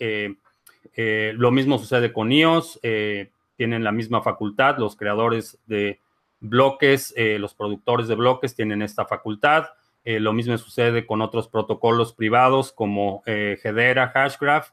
Eh, 0.95 1.33
lo 1.37 1.51
mismo 1.51 1.79
sucede 1.79 2.13
con 2.13 2.33
iOS, 2.33 2.81
eh, 2.83 3.31
tienen 3.57 3.85
la 3.85 3.93
misma 3.93 4.23
facultad, 4.23 4.79
los 4.79 4.97
creadores 4.97 5.59
de 5.67 6.01
bloques, 6.41 7.15
eh, 7.17 7.39
los 7.39 7.55
productores 7.55 8.09
de 8.09 8.17
bloques 8.17 8.55
tienen 8.55 8.83
esta 8.83 9.05
facultad. 9.05 9.67
Lo 10.05 10.33
mismo 10.33 10.57
sucede 10.59 11.07
con 11.07 11.21
otros 11.21 11.49
protocolos 11.49 12.15
privados 12.15 12.73
como 12.73 13.23
Hedera, 13.27 14.09
Hashgraph. 14.09 14.71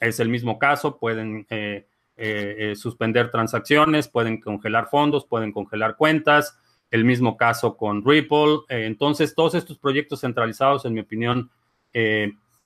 Es 0.00 0.20
el 0.20 0.28
mismo 0.28 0.58
caso, 0.58 0.98
pueden 0.98 1.46
suspender 2.74 3.30
transacciones, 3.30 4.08
pueden 4.08 4.40
congelar 4.40 4.88
fondos, 4.88 5.26
pueden 5.26 5.52
congelar 5.52 5.96
cuentas. 5.96 6.58
El 6.90 7.04
mismo 7.04 7.36
caso 7.36 7.76
con 7.76 8.04
Ripple. 8.04 8.60
entonces, 8.68 9.34
todos 9.34 9.54
estos 9.54 9.78
proyectos 9.78 10.20
centralizados, 10.20 10.84
en 10.84 10.94
mi 10.94 11.00
opinión, 11.00 11.50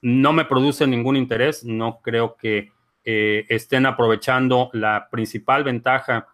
no 0.02 0.32
me 0.32 0.44
producen 0.44 0.90
ningún 0.90 1.16
interés. 1.16 1.64
No 1.64 2.00
creo 2.02 2.36
que 2.36 2.72
eh, 3.04 3.46
estén 3.48 3.86
aprovechando 3.86 4.70
la 4.72 5.08
principal 5.10 5.64
ventaja 5.64 6.28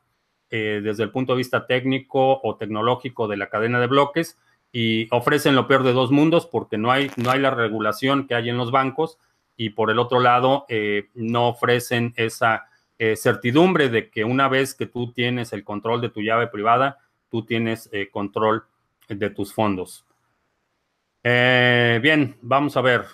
eh, 0.51 0.81
desde 0.83 1.05
el 1.05 1.11
punto 1.11 1.33
de 1.33 1.39
vista 1.39 1.67
técnico 1.67 2.41
o 2.43 2.57
tecnológico 2.57 3.27
de 3.27 3.39
la 3.39 3.49
cadena 3.49 3.81
de 3.81 3.87
bloques 3.87 4.39
y 4.73 5.09
ofrecen 5.15 5.55
lo 5.55 5.67
peor 5.67 5.83
de 5.83 5.93
dos 5.93 6.11
mundos 6.11 6.47
porque 6.47 6.79
no 6.79 6.91
hay, 6.91 7.11
no 7.17 7.31
hay 7.31 7.41
la 7.41 7.51
regulación 7.51 8.27
que 8.27 8.35
hay 8.35 8.49
en 8.49 8.57
los 8.57 8.71
bancos 8.71 9.19
y 9.57 9.71
por 9.71 9.91
el 9.91 9.99
otro 9.99 10.21
lado 10.21 10.67
eh, 10.69 11.09
no 11.15 11.49
ofrecen 11.49 12.15
esa 12.17 12.67
certidumbre 13.15 13.91
de 13.91 14.11
que 14.11 14.25
una 14.25 14.49
vez 14.49 14.75
que 14.75 14.87
tú 14.87 15.13
tienes 15.13 15.53
el 15.53 15.63
control 15.63 16.01
de 16.01 16.09
tu 16.09 16.21
llave 16.21 16.49
privada, 16.49 16.99
tú 17.29 17.45
tienes 17.45 17.89
control 18.11 18.65
de 19.09 19.31
tus 19.31 19.55
fondos. 19.55 20.05
bien, 21.23 22.37
vamos 22.43 22.77
a 22.77 22.81
ver. 22.81 23.05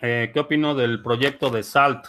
Eh, 0.00 0.30
¿qué 0.32 0.40
opino 0.40 0.74
del 0.74 1.02
proyecto 1.02 1.50
de 1.50 1.62
SALT? 1.62 2.06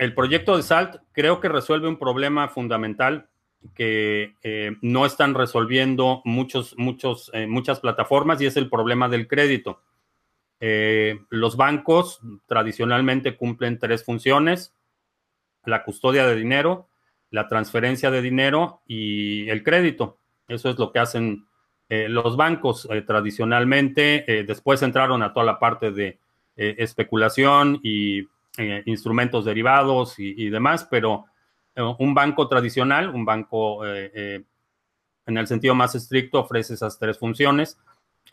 Eh, 0.00 0.04
el 0.04 0.14
proyecto 0.14 0.56
de 0.56 0.62
SALT 0.62 0.96
creo 1.12 1.40
que 1.40 1.48
resuelve 1.48 1.88
un 1.88 1.98
problema 1.98 2.48
fundamental 2.48 3.28
que 3.74 4.34
eh, 4.42 4.76
no 4.80 5.04
están 5.04 5.34
resolviendo 5.34 6.22
muchos, 6.24 6.74
muchos, 6.78 7.30
muchas 7.48 7.80
plataformas 7.80 8.40
y 8.40 8.46
es 8.46 8.56
el 8.56 8.70
problema 8.70 9.08
del 9.08 9.28
crédito. 9.28 9.82
los 11.30 11.56
bancos 11.56 12.20
tradicionalmente 12.46 13.36
cumplen 13.36 13.78
tres 13.78 14.04
funciones, 14.04 14.74
la 15.64 15.84
custodia 15.84 16.26
de 16.26 16.36
dinero, 16.36 16.88
la 17.30 17.48
transferencia 17.48 18.10
de 18.10 18.22
dinero 18.22 18.80
y 18.86 19.48
el 19.50 19.62
crédito. 19.62 20.18
Eso 20.48 20.70
es 20.70 20.78
lo 20.78 20.90
que 20.90 20.98
hacen 20.98 21.46
eh, 21.90 22.08
los 22.08 22.36
bancos 22.36 22.86
eh, 22.88 23.02
tradicionalmente 23.02 24.24
eh, 24.28 24.44
después 24.44 24.80
entraron 24.82 25.24
a 25.24 25.32
toda 25.32 25.44
la 25.44 25.58
parte 25.58 25.90
de 25.90 26.18
especulación 26.56 27.80
y 27.82 28.28
instrumentos 28.84 29.44
derivados 29.44 30.18
y, 30.18 30.50
demás, 30.50 30.86
pero 30.90 31.26
un 31.98 32.14
banco 32.14 32.48
tradicional, 32.48 33.08
un 33.08 33.24
banco 33.24 33.86
en 33.86 34.44
el 35.26 35.46
sentido 35.46 35.74
más 35.74 35.94
estricto, 35.94 36.40
ofrece 36.40 36.74
esas 36.74 36.98
tres 36.98 37.18
funciones. 37.18 37.78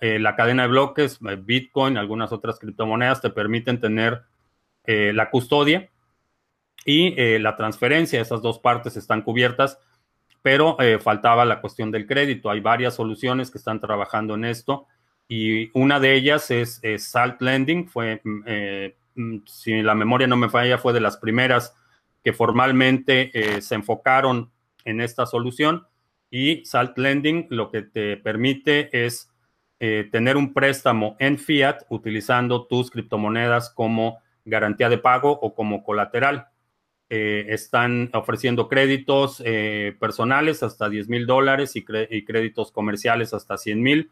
la 0.01 0.35
cadena 0.35 0.63
de 0.63 0.69
bloques, 0.69 1.19
Bitcoin, 1.43 1.97
algunas 1.97 2.31
otras 2.31 2.59
criptomonedas 2.59 3.21
te 3.21 3.29
permiten 3.29 3.79
tener 3.79 4.23
la 4.85 5.29
custodia 5.29 5.89
y 6.83 7.39
la 7.39 7.55
transferencia. 7.55 8.19
Esas 8.19 8.41
dos 8.41 8.59
partes 8.59 8.97
están 8.97 9.21
cubiertas 9.21 9.79
pero 10.47 10.79
eh, 10.79 10.97
faltaba 10.97 11.43
la 11.43 11.59
cuestión 11.59 11.91
del 11.91 12.07
crédito. 12.07 12.49
Hay 12.49 12.61
varias 12.61 12.95
soluciones 12.95 13.51
que 13.51 13.57
están 13.57 13.81
trabajando 13.81 14.35
en 14.35 14.45
esto 14.45 14.87
y 15.27 15.69
una 15.77 15.99
de 15.99 16.13
ellas 16.13 16.49
es, 16.51 16.79
Salt 16.99 17.41
Lending. 17.41 17.89
Fue, 17.89 18.21
eh, 18.45 18.95
mm, 18.95 19.06
si 19.45 19.81
la 19.81 19.95
memoria 19.95 20.27
no 20.27 20.37
me 20.37 20.49
falla, 20.49 20.77
fue 20.77 20.93
de 20.93 21.01
las 21.01 21.17
primeras 21.17 21.75
que 22.23 22.33
formalmente 22.33 23.31
eh, 23.33 23.61
se 23.61 23.75
enfocaron 23.75 24.51
en 24.85 25.01
esta 25.01 25.25
solución. 25.25 25.87
Y 26.29 26.65
Salt 26.65 26.97
Lending 26.97 27.47
lo 27.49 27.71
que 27.71 27.81
te 27.83 28.17
permite 28.17 28.89
es 29.05 29.31
tener 29.79 30.37
un 30.37 30.55
préstamo 30.55 31.15
en 31.19 31.37
fiat 31.37 31.83
utilizando 31.89 32.65
tus 32.65 32.89
criptomonedas 32.89 33.69
como 33.69 34.17
garantía 34.43 34.89
de 34.89 34.97
pago 34.97 35.31
o 35.31 35.53
como 35.53 35.83
colateral. 35.83 36.47
Eh, 37.09 37.45
están 37.53 38.09
ofreciendo 38.13 38.67
créditos 38.67 39.41
eh, 39.45 39.95
personales 39.97 40.61
hasta 40.61 40.89
10 40.89 41.07
mil 41.07 41.25
dólares 41.25 41.77
y, 41.77 41.85
créditos 41.85 42.71
comerciales 42.71 43.33
hasta 43.33 43.57
100 43.57 43.81
mil. 43.81 44.11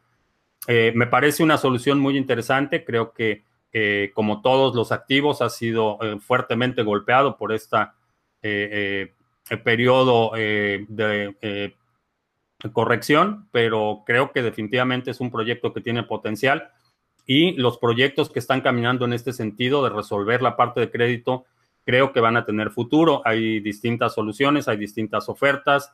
Eh, 0.67 0.93
me 0.95 1.05
parece 1.05 1.43
una 1.43 1.57
solución 1.57 1.99
muy 1.99 2.17
interesante. 2.17 2.85
Creo 2.85 3.11
que, 3.11 3.43
como 4.13 4.41
todos 4.41 4.73
los 4.75 4.91
activos, 4.91 5.41
ha 5.41 5.49
sido 5.49 5.99
fuertemente 6.21 6.83
golpeado 6.83 7.37
por 7.37 7.51
este 7.51 7.77
periodo 9.63 10.31
de 10.33 11.75
corrección, 12.71 13.47
pero 13.51 14.03
creo 14.05 14.31
que 14.31 14.41
definitivamente 14.41 15.11
es 15.11 15.19
un 15.19 15.29
proyecto 15.31 15.73
que 15.73 15.81
tiene 15.81 16.03
potencial 16.03 16.71
y 17.27 17.53
los 17.53 17.77
proyectos 17.77 18.29
que 18.29 18.39
están 18.39 18.61
caminando 18.61 19.05
en 19.05 19.13
este 19.13 19.33
sentido 19.33 19.83
de 19.83 19.89
resolver 19.89 20.41
la 20.41 20.55
parte 20.55 20.79
de 20.79 20.91
crédito 20.91 21.45
creo 21.85 22.11
que 22.11 22.19
van 22.19 22.35
a 22.35 22.45
tener 22.45 22.71
futuro. 22.71 23.21
Hay 23.23 23.59
distintas 23.59 24.13
soluciones, 24.13 24.67
hay 24.67 24.77
distintas 24.77 25.29
ofertas. 25.29 25.91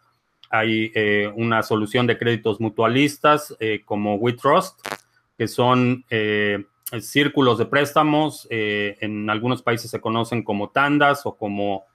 Hay 0.50 0.92
eh, 0.96 1.32
una 1.36 1.64
solución 1.64 2.08
de 2.08 2.18
créditos 2.18 2.60
mutualistas 2.60 3.56
eh, 3.60 3.82
como 3.86 4.16
WeTrust, 4.16 4.80
que 5.38 5.48
son 5.48 6.04
eh, 6.10 6.66
círculos 7.00 7.58
de 7.58 7.66
préstamos. 7.66 8.48
en 8.50 9.30
algunos 9.30 9.62
países 9.62 9.90
se 9.90 10.02
conocen 10.02 10.44
como 10.44 10.70
tandas 10.70 11.26
o 11.26 11.36
como 11.36 11.86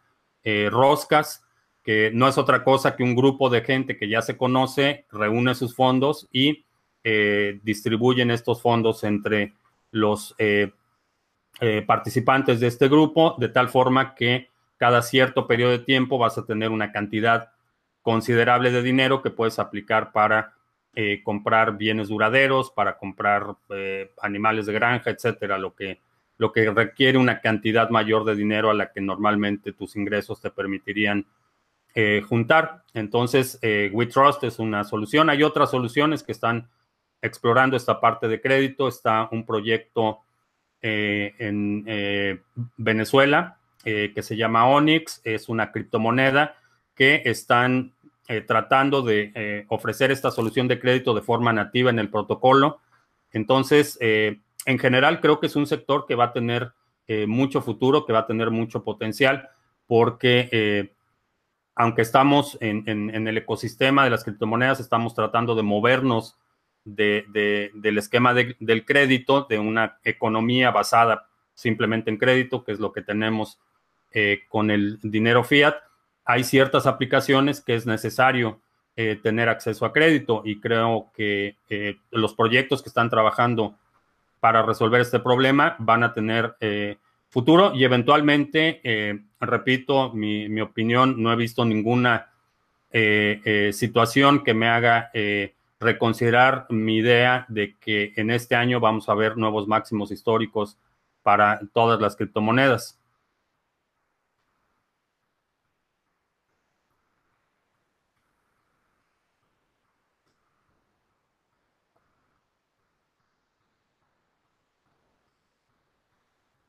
roscas, 0.70 1.44
que 1.82 2.10
no 2.14 2.28
es 2.28 2.38
otra 2.38 2.64
cosa 2.64 2.96
que 2.96 3.02
un 3.02 3.14
grupo 3.14 3.50
de 3.50 3.62
gente 3.62 3.96
que 3.98 4.08
ya 4.08 4.22
se 4.22 4.36
conoce, 4.36 5.06
reúne 5.10 5.54
sus 5.54 5.74
fondos 5.74 6.28
y 6.32 6.64
distribuyen 7.62 8.30
estos 8.30 8.62
fondos 8.62 9.04
entre 9.04 9.54
los 9.90 10.34
eh, 11.58 11.82
participantes 11.86 12.60
de 12.60 12.66
este 12.66 12.86
grupo, 12.86 13.34
de 13.38 13.48
tal 13.48 13.70
forma 13.70 14.14
que 14.14 14.50
cada 14.76 15.00
cierto 15.00 15.46
periodo 15.46 15.70
de 15.70 15.78
tiempo 15.78 16.18
vas 16.18 16.36
a 16.36 16.44
tener 16.44 16.70
una 16.70 16.92
cantidad 16.92 17.52
considerable 18.02 18.70
de 18.70 18.82
dinero 18.82 19.22
que 19.22 19.30
puedes 19.30 19.58
aplicar 19.58 20.12
para 20.12 20.52
eh, 20.98 21.20
comprar 21.22 21.76
bienes 21.76 22.08
duraderos, 22.08 22.70
para 22.70 22.96
comprar 22.96 23.54
eh, 23.68 24.12
animales 24.22 24.64
de 24.64 24.72
granja, 24.72 25.10
etcétera, 25.10 25.58
lo 25.58 25.74
que, 25.74 26.00
lo 26.38 26.52
que 26.52 26.70
requiere 26.70 27.18
una 27.18 27.42
cantidad 27.42 27.90
mayor 27.90 28.24
de 28.24 28.34
dinero 28.34 28.70
a 28.70 28.74
la 28.74 28.90
que 28.90 29.02
normalmente 29.02 29.74
tus 29.74 29.94
ingresos 29.94 30.40
te 30.40 30.50
permitirían 30.50 31.26
eh, 31.94 32.22
juntar. 32.26 32.82
Entonces, 32.94 33.60
WeTrust 33.62 34.44
es 34.44 34.58
una 34.58 34.84
solución. 34.84 35.28
Hay 35.28 35.42
otras 35.42 35.70
soluciones 35.70 36.22
que 36.22 36.32
están 36.32 36.70
explorando 37.20 37.76
esta 37.76 38.00
parte 38.00 38.26
de 38.26 38.40
crédito. 38.40 38.88
Está 38.88 39.28
un 39.30 39.44
proyecto 39.44 40.20
en 40.80 41.84
Venezuela 42.78 43.58
que 43.84 44.22
se 44.22 44.34
llama 44.34 44.66
Onyx, 44.66 45.20
es 45.24 45.50
una 45.50 45.72
criptomoneda 45.72 46.56
que 46.94 47.20
están 47.26 47.92
eh, 48.28 48.40
tratando 48.40 49.02
de 49.02 49.30
eh, 49.36 49.66
ofrecer 49.68 50.10
esta 50.10 50.32
solución 50.32 50.66
de 50.66 50.80
crédito 50.80 51.14
de 51.14 51.22
forma 51.22 51.52
nativa 51.52 51.90
en 51.90 52.00
el 52.00 52.10
protocolo. 52.10 52.80
Entonces, 53.30 53.96
eh, 54.00 54.40
en 54.64 54.80
general, 54.80 55.20
creo 55.20 55.38
que 55.38 55.46
es 55.46 55.54
un 55.54 55.68
sector 55.68 56.06
que 56.06 56.16
va 56.16 56.24
a 56.24 56.32
tener 56.32 56.72
mucho 57.28 57.62
futuro, 57.62 58.04
que 58.04 58.12
va 58.12 58.20
a 58.20 58.26
tener 58.26 58.50
mucho 58.50 58.82
potencial, 58.82 59.48
porque 59.86 60.90
aunque 61.76 62.02
estamos 62.02 62.58
en, 62.60 63.28
el 63.28 63.38
ecosistema 63.38 64.02
de 64.02 64.10
las 64.10 64.24
criptomonedas, 64.24 64.80
estamos 64.80 65.14
tratando 65.14 65.54
de 65.54 65.62
movernos 65.62 66.36
del 66.84 67.96
esquema 67.96 68.34
del 68.34 68.84
crédito, 68.84 69.46
de 69.48 69.60
una 69.60 70.00
economía 70.02 70.72
basada 70.72 71.28
simplemente 71.54 72.10
en 72.10 72.16
crédito, 72.16 72.64
que 72.64 72.72
es 72.72 72.80
lo 72.80 72.92
que 72.92 73.02
tenemos 73.02 73.60
con 74.48 74.72
el 74.72 74.98
dinero 75.00 75.44
fiat, 75.44 75.76
hay 76.26 76.44
ciertas 76.44 76.86
aplicaciones 76.86 77.60
que 77.60 77.76
es 77.76 77.86
necesario 77.86 78.60
eh, 78.96 79.18
tener 79.22 79.48
acceso 79.48 79.86
a 79.86 79.92
crédito 79.92 80.42
y 80.44 80.60
creo 80.60 81.10
que 81.14 81.56
eh, 81.70 81.98
los 82.10 82.34
proyectos 82.34 82.82
que 82.82 82.88
están 82.88 83.08
trabajando 83.08 83.76
para 84.40 84.62
resolver 84.62 85.00
este 85.00 85.20
problema 85.20 85.76
van 85.78 86.02
a 86.02 86.12
tener 86.12 86.56
eh, 86.60 86.98
futuro 87.30 87.74
y 87.74 87.84
eventualmente, 87.84 88.80
repito, 89.40 90.12
mi, 90.12 90.48
mi, 90.48 90.62
opinión, 90.62 91.22
no 91.22 91.32
he 91.32 91.36
visto 91.36 91.64
ninguna 91.64 92.30
situación 93.72 94.42
que 94.42 94.54
me 94.54 94.68
haga 94.68 95.10
reconsiderar 95.78 96.66
mi 96.70 96.96
idea 96.96 97.44
de 97.48 97.74
que 97.78 98.14
en 98.16 98.30
este 98.30 98.54
año 98.54 98.80
vamos 98.80 99.10
a 99.10 99.14
ver 99.14 99.36
nuevos 99.36 99.68
máximos 99.68 100.10
históricos 100.10 100.78
para 101.22 101.60
todas 101.74 102.00
las 102.00 102.16
criptomonedas. 102.16 102.95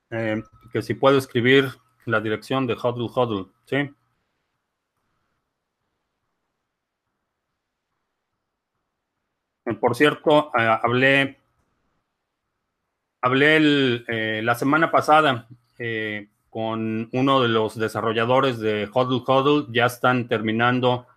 Eh, 0.09 0.41
que 0.71 0.81
si 0.81 0.93
puedo 0.93 1.17
escribir 1.17 1.69
la 2.05 2.21
dirección 2.21 2.65
de 2.67 2.73
Huddle 2.75 3.09
Huddle, 3.13 3.47
¿sí? 3.65 3.77
Eh, 9.65 9.73
por 9.79 9.95
cierto, 9.95 10.51
eh, 10.57 10.79
hablé, 10.81 11.37
hablé 13.21 14.41
la 14.41 14.55
semana 14.55 14.91
pasada 14.91 15.47
con 16.49 17.09
uno 17.11 17.41
de 17.41 17.49
los 17.49 17.77
desarrolladores 17.77 18.59
de 18.59 18.89
Huddle 18.93 19.23
Huddle. 19.27 19.67
Ya 19.73 19.85
están 19.85 20.27
terminando 20.27 21.07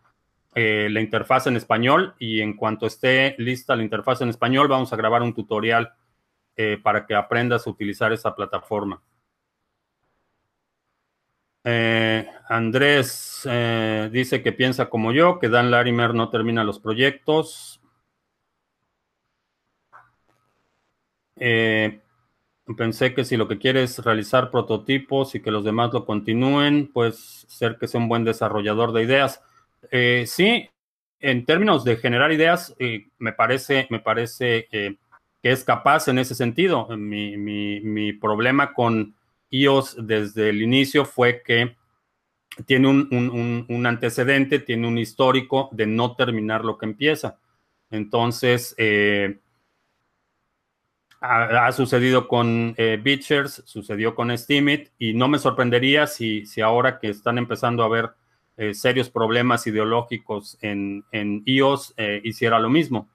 la 0.54 1.00
interfaz 1.00 1.46
en 1.46 1.56
español 1.56 2.14
y 2.18 2.40
en 2.40 2.56
cuanto 2.56 2.86
esté 2.86 3.36
lista 3.38 3.76
la 3.76 3.84
interfaz 3.84 4.20
en 4.20 4.30
español, 4.30 4.68
vamos 4.68 4.92
a 4.92 4.96
grabar 4.96 5.22
un 5.22 5.32
tutorial 5.32 5.94
eh, 6.62 6.76
para 6.76 7.06
que 7.06 7.14
aprendas 7.14 7.66
a 7.66 7.70
utilizar 7.70 8.12
esa 8.12 8.34
plataforma. 8.34 9.02
Eh, 11.64 12.28
Andrés 12.50 13.48
eh, 13.50 14.10
dice 14.12 14.42
que 14.42 14.52
piensa 14.52 14.90
como 14.90 15.10
yo, 15.12 15.38
que 15.38 15.48
Dan 15.48 15.70
Larimer 15.70 16.12
no 16.12 16.28
termina 16.28 16.62
los 16.62 16.78
proyectos. 16.78 17.80
pensé 22.76 23.14
que 23.14 23.24
si 23.24 23.38
lo 23.38 23.48
que 23.48 23.58
quieres 23.58 23.98
es 23.98 24.04
realizar 24.04 24.50
prototipos 24.50 25.34
y 25.34 25.40
que 25.40 25.50
los 25.50 25.64
demás 25.64 25.94
lo 25.94 26.04
continúen, 26.04 26.90
pues 26.92 27.46
ser 27.48 27.78
que 27.78 27.88
sea 27.88 28.00
un 28.00 28.08
buen 28.08 28.24
desarrollador 28.24 28.92
de 28.92 29.02
ideas. 29.02 29.42
sí, 30.26 30.68
en 31.20 31.46
términos 31.46 31.84
de 31.84 31.96
generar 31.96 32.32
ideas, 32.32 32.76
me 33.18 33.32
parece, 33.32 33.86
me 33.88 34.00
parece 34.00 34.68
que 35.42 35.50
es 35.50 35.64
capaz 35.64 36.08
en 36.08 36.18
ese 36.18 36.34
sentido. 36.34 36.88
Mi, 36.96 38.12
problema 38.14 38.72
con 38.72 39.14
iOS 39.50 39.96
desde 40.06 40.50
el 40.50 40.62
inicio 40.62 41.04
fue 41.04 41.42
que 41.42 41.76
tiene 42.66 42.88
un, 42.88 43.86
antecedente, 43.86 44.58
tiene 44.58 44.86
un 44.86 44.98
histórico 44.98 45.68
de 45.72 45.86
no 45.86 46.14
terminar 46.14 46.64
lo 46.64 46.76
que 46.78 46.86
empieza. 46.86 47.38
Entonces, 47.90 48.74
eh, 48.78 49.40
ha, 51.20 51.70
sucedido 51.72 52.28
con 52.28 52.74
eh, 52.76 52.98
Beachers, 53.02 53.62
sucedió 53.66 54.14
con 54.14 54.36
Steemit, 54.36 54.88
y 54.98 55.14
no 55.14 55.28
me 55.28 55.38
sorprendería 55.38 56.06
si, 56.06 56.44
ahora 56.62 56.98
que 56.98 57.08
están 57.10 57.38
empezando 57.38 57.82
a 57.82 57.86
haber 57.86 58.10
eh, 58.56 58.74
serios 58.74 59.10
problemas 59.10 59.66
ideológicos 59.66 60.58
en, 60.62 61.04
iOS, 61.44 61.94
eh, 61.96 62.20
hiciera 62.24 62.58
lo 62.58 62.70
mismo. 62.70 63.08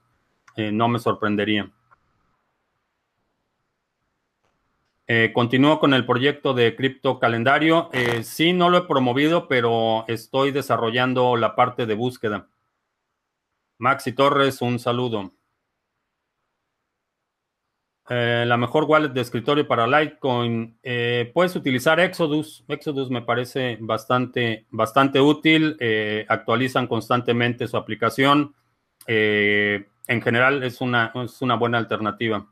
no 0.57 0.87
me 0.87 0.99
sorprendería. 0.99 1.69
Eh, 5.07 5.31
continúo 5.33 5.79
con 5.79 5.93
el 5.93 6.05
proyecto 6.05 6.53
de 6.55 6.75
cripto 6.75 7.19
calendario. 7.19 7.89
Eh, 7.93 8.23
sí, 8.23 8.53
no 8.53 8.69
lo 8.69 8.79
he 8.79 8.81
promovido, 8.87 9.47
pero 9.47 10.03
estoy 10.07 10.51
desarrollando 10.51 11.35
la 11.35 11.55
parte 11.55 11.85
de 11.85 11.93
búsqueda. 11.93 12.49
Maxi 13.77 14.13
Torres, 14.13 14.61
un 14.61 14.79
saludo. 14.79 15.31
Eh, 18.09 18.45
la 18.47 18.57
mejor 18.57 18.85
wallet 18.85 19.09
de 19.09 19.21
escritorio 19.21 19.67
para 19.67 19.87
Litecoin. 19.87 20.79
puedes 21.33 21.55
utilizar 21.55 21.99
Exodus. 21.99 22.63
Exodus 22.67 23.09
me 23.11 23.21
parece 23.21 23.77
bastante, 23.81 24.65
bastante 24.71 25.19
útil. 25.19 25.77
actualizan 26.27 26.87
constantemente 26.87 27.67
su 27.67 27.77
aplicación. 27.77 28.55
en 29.07 30.21
general 30.21 30.63
es 30.63 30.81
una, 30.81 31.11
es 31.15 31.41
una 31.41 31.55
buena 31.55 31.77
alternativa. 31.77 32.47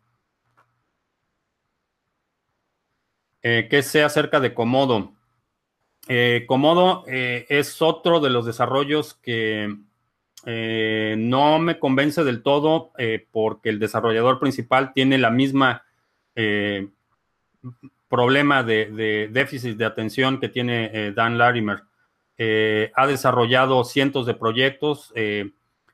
Eh, 3.44 3.68
¿qué 3.70 3.84
sé 3.84 4.04
acerca 4.04 4.40
de 4.40 4.54
Comodo? 4.54 5.14
Eh, 6.08 6.44
Comodo 6.48 7.06
eh, 7.08 7.46
es 7.50 7.82
otro 7.82 8.20
de 8.20 8.30
los 8.30 8.46
desarrollos 8.46 9.14
que 9.14 9.74
eh, 10.46 11.16
no 11.18 11.60
me 11.60 11.80
convence 11.80 12.24
del 12.26 12.44
todo 12.44 12.92
porque 13.32 13.70
el 13.70 13.80
desarrollador 13.80 14.40
principal 14.40 14.92
tiene 14.94 15.18
la 15.18 15.30
misma 15.30 15.84
problema 18.10 18.64
de, 18.64 19.30
déficit 19.32 19.78
de 19.78 19.86
atención 19.86 20.40
que 20.40 20.50
tiene 20.50 21.14
Dan 21.14 21.38
Larimer. 21.38 21.84
ha 22.96 23.08
desarrollado 23.08 23.84
cientos 23.84 24.26
de 24.26 24.34
proyectos, 24.34 25.14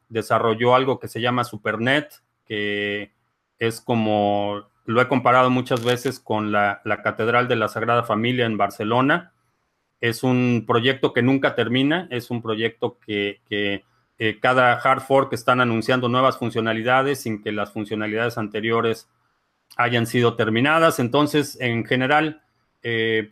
desarrolló 0.08 0.76
algo 0.76 0.98
que 0.98 1.10
se 1.10 1.20
llama 1.22 1.44
SuperNet, 1.44 2.10
que 2.46 3.12
es 3.60 3.82
como 3.82 4.70
lo 4.89 5.02
he 5.02 5.08
comparado 5.08 5.52
muchas 5.52 5.84
veces 5.84 6.19
con 6.19 6.52
la, 6.52 6.82
Catedral 7.04 7.47
de 7.47 7.56
la 7.56 7.67
Sagrada 7.67 8.02
Familia 8.02 8.47
en 8.47 8.58
Barcelona. 8.58 9.34
Es 10.02 10.23
un 10.23 10.63
proyecto 10.65 11.13
que 11.13 11.21
nunca 11.21 11.54
termina, 11.54 12.08
es 12.10 12.32
un 12.32 12.41
proyecto 12.41 12.97
que, 12.97 13.39
eh, 13.52 14.39
cada 14.39 14.73
hard 14.73 15.02
fork 15.02 15.32
están 15.34 15.62
anunciando 15.62 16.10
nuevas 16.10 16.39
funcionalidades 16.39 17.21
sin 17.21 17.43
que 17.43 17.52
las 17.52 17.71
funcionalidades 17.71 18.39
anteriores 18.39 19.08
hayan 19.78 20.08
sido 20.08 20.36
terminadas. 20.36 20.97
Entonces, 20.97 21.62
en 21.62 21.86
general, 21.86 22.41
eh, 22.82 23.32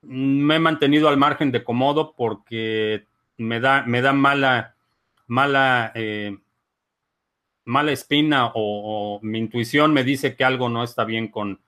me 0.00 0.56
he 0.56 0.60
mantenido 0.60 1.10
al 1.10 1.18
margen 1.18 1.52
de 1.52 1.62
Comodo 1.62 2.14
porque 2.16 3.06
me 3.36 3.60
da, 3.60 3.82
me 3.82 4.00
da 4.00 4.14
mala, 4.14 4.76
mala 5.26 5.92
eh, 5.94 6.38
mala 7.64 7.92
espina 7.92 8.50
o, 8.54 9.20
mi 9.22 9.38
intuición 9.38 9.92
me 9.92 10.04
dice 10.04 10.34
que 10.34 10.44
algo 10.44 10.68
no 10.68 10.82
está 10.82 11.04
bien 11.04 11.28
con, 11.28 11.60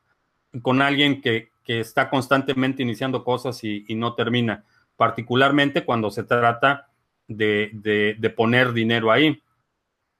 con 0.63 0.83
alguien 0.83 1.21
que, 1.21 1.51
está 1.65 2.11
constantemente 2.11 2.83
iniciando 2.83 3.25
cosas 3.25 3.65
y, 3.65 3.87
no 3.95 4.15
termina, 4.15 4.65
particularmente 4.97 5.87
cuando 5.87 6.11
se 6.11 6.25
trata 6.25 6.89
de, 7.27 8.35
poner 8.37 8.75
dinero 8.75 9.11
ahí. 9.11 9.43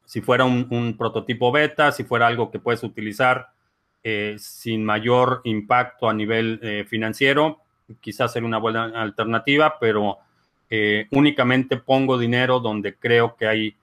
Si 0.07 0.23
fuera 0.23 0.45
un, 0.45 0.97
prototipo 0.97 1.53
beta, 1.53 1.93
si 1.93 2.05
fuera 2.05 2.27
algo 2.27 2.51
que 2.51 2.59
puedes 2.59 2.83
utilizar 2.83 3.49
eh, 4.03 4.37
sin 4.39 4.83
mayor 4.83 5.43
impacto 5.45 6.09
a 6.09 6.15
nivel 6.15 6.59
eh, 6.63 6.87
financiero, 6.89 7.61
quizás 8.01 8.33
sería 8.33 8.47
una 8.49 8.59
buena 8.59 8.85
alternativa, 9.03 9.79
pero 9.79 10.19
únicamente 11.11 11.77
pongo 11.77 12.17
dinero 12.17 12.61
donde 12.61 12.95
creo 12.95 13.37
que 13.37 13.47
hay 13.47 13.77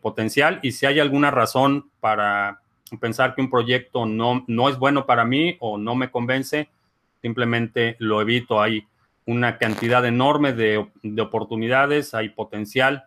potencial 0.00 0.60
y 0.62 0.72
si 0.72 0.86
hay 0.86 0.98
alguna 0.98 1.30
razón 1.30 1.90
para 2.00 2.62
pensar 2.98 3.34
que 3.34 3.40
un 3.40 3.50
proyecto 3.50 4.06
no, 4.06 4.44
no 4.46 4.68
es 4.68 4.78
bueno 4.78 5.06
para 5.06 5.24
mí 5.24 5.56
o 5.60 5.78
no 5.78 5.94
me 5.94 6.10
convence, 6.10 6.68
simplemente 7.20 7.96
lo 7.98 8.20
evito. 8.20 8.60
Hay 8.60 8.86
una 9.26 9.58
cantidad 9.58 10.04
enorme 10.04 10.52
de, 10.52 10.84
oportunidades, 11.20 12.14
hay 12.14 12.30
potencial 12.30 13.04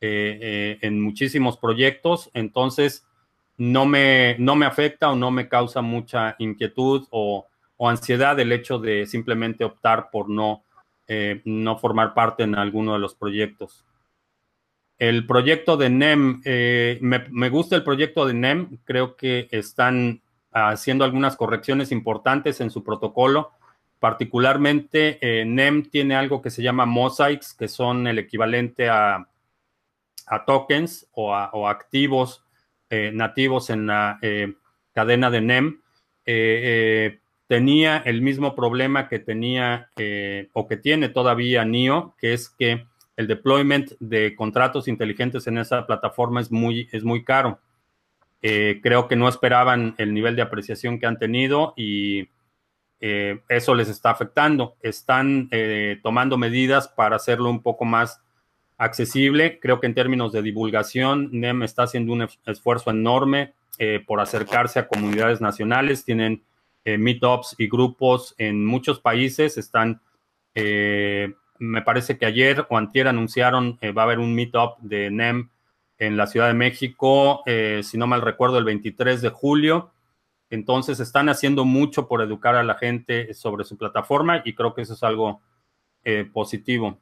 eh, 0.00 0.38
eh, 0.40 0.78
en 0.82 1.00
muchísimos 1.00 1.56
proyectos, 1.56 2.30
entonces 2.32 3.06
no 3.56 3.86
me, 3.86 4.36
no 4.38 4.54
me 4.54 4.66
afecta 4.66 5.10
o 5.10 5.16
no 5.16 5.32
me 5.32 5.48
causa 5.48 5.82
mucha 5.82 6.36
inquietud 6.38 7.06
o, 7.10 7.46
ansiedad 7.80 8.38
el 8.40 8.50
hecho 8.50 8.80
de 8.80 9.06
simplemente 9.06 9.64
optar 9.64 10.10
por 10.10 10.28
no, 10.28 10.64
eh, 11.06 11.42
no 11.44 11.78
formar 11.78 12.12
parte 12.12 12.42
en 12.42 12.56
alguno 12.56 12.92
de 12.94 12.98
los 12.98 13.14
proyectos. 13.14 13.84
El 14.98 15.26
proyecto 15.26 15.76
de 15.76 15.90
NEM, 15.90 16.42
me, 16.44 17.26
me, 17.30 17.48
gusta 17.48 17.76
el 17.76 17.84
proyecto 17.84 18.26
de 18.26 18.34
NEM, 18.34 18.78
creo 18.84 19.16
que 19.16 19.48
están 19.52 20.22
haciendo 20.50 21.04
algunas 21.04 21.36
correcciones 21.36 21.92
importantes 21.92 22.60
en 22.60 22.70
su 22.70 22.82
protocolo 22.82 23.52
Particularmente, 23.98 25.18
eh, 25.20 25.44
NEM 25.44 25.90
tiene 25.90 26.14
algo 26.14 26.40
que 26.40 26.50
se 26.50 26.62
llama 26.62 26.86
mosaics, 26.86 27.52
que 27.52 27.66
son 27.66 28.06
el 28.06 28.18
equivalente 28.18 28.88
a, 28.88 29.26
tokens 30.46 31.08
o, 31.12 31.34
a, 31.34 31.50
activos 31.68 32.44
eh, 32.90 33.10
nativos 33.12 33.70
en 33.70 33.86
la 33.88 34.18
eh, 34.22 34.54
cadena 34.92 35.30
de 35.30 35.40
NEM. 35.40 35.80
tenía 37.48 37.96
el 37.98 38.22
mismo 38.22 38.54
problema 38.54 39.08
que 39.08 39.18
tenía 39.18 39.90
o 40.52 40.68
que 40.68 40.76
tiene 40.76 41.08
todavía 41.08 41.64
NIO, 41.64 42.14
que 42.18 42.34
es 42.34 42.50
que 42.50 42.86
el 43.18 43.26
deployment 43.26 43.92
de 44.00 44.34
contratos 44.34 44.88
inteligentes 44.88 45.46
en 45.46 45.58
esa 45.58 45.86
plataforma 45.86 46.40
es 46.40 46.50
muy, 46.50 46.88
es 46.92 47.04
muy 47.04 47.22
caro. 47.22 47.58
creo 48.40 49.08
que 49.08 49.16
no 49.16 49.28
esperaban 49.28 49.94
el 49.98 50.14
nivel 50.14 50.36
de 50.36 50.42
apreciación 50.42 50.98
que 50.98 51.06
han 51.06 51.18
tenido 51.18 51.74
y 51.76 52.28
eh, 53.00 53.40
eso 53.48 53.74
les 53.74 53.88
está 53.88 54.10
afectando. 54.10 54.76
Están 54.82 55.48
eh, 55.50 56.00
tomando 56.02 56.36
medidas 56.36 56.88
para 56.88 57.16
hacerlo 57.16 57.50
un 57.50 57.62
poco 57.62 57.84
más 57.84 58.20
accesible. 58.76 59.58
Creo 59.60 59.80
que 59.80 59.86
en 59.86 59.94
términos 59.94 60.32
de 60.32 60.42
divulgación, 60.42 61.28
NEM 61.32 61.62
está 61.62 61.84
haciendo 61.84 62.12
un 62.12 62.28
esfuerzo 62.46 62.90
enorme 62.90 63.54
eh, 63.78 64.02
por 64.04 64.20
acercarse 64.20 64.78
a 64.78 64.88
comunidades 64.88 65.40
nacionales. 65.40 66.04
Tienen 66.04 66.42
meetups 66.84 67.54
y 67.58 67.68
grupos 67.68 68.34
en 68.38 68.64
muchos 68.64 68.98
países. 68.98 69.58
Están, 69.58 70.00
me 71.58 71.82
parece 71.82 72.18
que 72.18 72.26
ayer 72.26 72.66
o 72.68 72.78
antier 72.78 73.08
anunciaron, 73.08 73.78
va 73.96 74.02
a 74.02 74.04
haber 74.04 74.18
un 74.18 74.34
meetup 74.34 74.78
de 74.80 75.10
NEM 75.10 75.50
en 75.98 76.16
la 76.16 76.26
Ciudad 76.26 76.48
de 76.48 76.54
México, 76.54 77.42
si 77.82 77.98
no 77.98 78.06
mal 78.06 78.22
recuerdo, 78.22 78.58
el 78.58 78.64
23 78.64 79.20
de 79.20 79.28
julio. 79.30 79.92
Entonces 80.50 81.00
están 81.00 81.28
haciendo 81.28 81.64
mucho 81.64 82.08
por 82.08 82.22
educar 82.22 82.54
a 82.54 82.62
la 82.62 82.74
gente 82.74 83.34
sobre 83.34 83.64
su 83.64 83.76
plataforma 83.76 84.42
y 84.44 84.54
creo 84.54 84.74
que 84.74 84.82
eso 84.82 84.94
es 84.94 85.02
algo 85.02 85.42
eh, 86.04 86.24
positivo. 86.32 86.98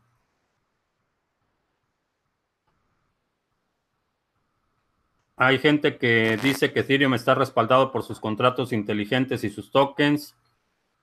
Hay 5.36 5.58
gente 5.58 5.98
que 5.98 6.38
dice 6.42 6.72
que 6.72 6.80
Ethereum 6.80 7.14
está 7.14 7.34
respaldado 7.34 7.92
por 7.92 8.02
sus 8.02 8.18
contratos 8.20 8.72
inteligentes 8.72 9.44
y 9.44 9.50
sus 9.50 9.70
tokens, 9.70 10.34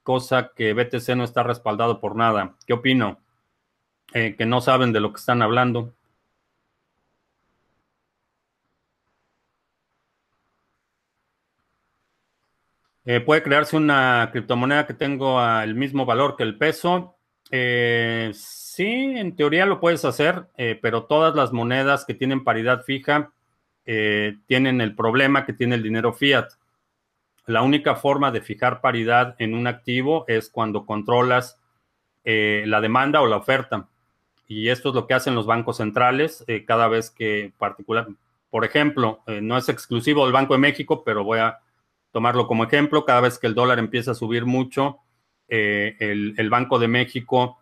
cosa 0.02 0.50
que 0.54 0.74
BTC 0.74 1.16
no 1.16 1.24
está 1.24 1.44
respaldado 1.44 2.00
por 2.00 2.16
nada. 2.16 2.56
¿Qué 2.66 2.72
opino? 2.72 3.20
Eh, 4.12 4.36
que 4.36 4.46
no 4.46 4.60
saben 4.60 4.92
de 4.92 5.00
lo 5.00 5.12
que 5.12 5.18
están 5.18 5.42
hablando. 5.42 5.92
Eh, 13.06 13.20
puede 13.20 13.42
crearse 13.42 13.76
una 13.76 14.30
criptomoneda 14.32 14.86
que 14.86 14.94
tenga 14.94 15.62
el 15.64 15.74
mismo 15.74 16.06
valor 16.06 16.36
que 16.36 16.42
el 16.42 16.56
peso. 16.56 17.16
Eh, 17.50 18.30
sí, 18.34 18.86
en 18.86 19.36
teoría 19.36 19.66
lo 19.66 19.80
puedes 19.80 20.04
hacer, 20.04 20.46
pero 20.80 21.04
todas 21.04 21.34
las 21.34 21.52
monedas 21.52 22.04
que 22.04 22.14
tienen 22.14 22.44
paridad 22.44 22.82
fija 22.84 23.32
tienen 23.84 24.80
el 24.80 24.94
problema 24.94 25.44
que 25.44 25.52
tiene 25.52 25.74
el 25.74 25.82
dinero 25.82 26.14
fiat. 26.14 26.48
La 27.46 27.62
única 27.62 27.96
forma 27.96 28.30
de 28.30 28.40
fijar 28.40 28.80
paridad 28.80 29.36
en 29.38 29.54
un 29.54 29.66
activo 29.66 30.24
es 30.26 30.48
cuando 30.48 30.86
controlas 30.86 31.60
la 32.24 32.80
demanda 32.80 33.20
o 33.20 33.26
la 33.26 33.36
oferta. 33.36 33.88
Y 34.46 34.68
esto 34.68 34.90
es 34.90 34.94
lo 34.94 35.06
que 35.06 35.14
hacen 35.14 35.34
los 35.34 35.46
bancos 35.46 35.78
centrales 35.78 36.44
cada 36.66 36.88
vez 36.88 37.10
que 37.10 37.52
particular, 37.56 38.08
por 38.50 38.64
ejemplo, 38.64 39.22
no 39.40 39.56
es 39.56 39.68
exclusivo 39.68 40.24
del 40.24 40.32
Banco 40.34 40.54
de 40.54 40.60
México, 40.60 41.02
pero 41.02 41.24
voy 41.24 41.38
a 41.38 41.60
tomarlo 42.12 42.46
como 42.46 42.64
ejemplo, 42.64 43.04
cada 43.04 43.22
vez 43.22 43.38
que 43.38 43.46
el 43.46 43.54
dólar 43.54 43.78
empieza 43.78 44.12
a 44.12 44.14
subir 44.14 44.44
mucho, 44.44 45.00
eh, 45.48 45.96
el, 46.36 46.50
Banco 46.50 46.78
de 46.78 46.88
México 46.88 47.58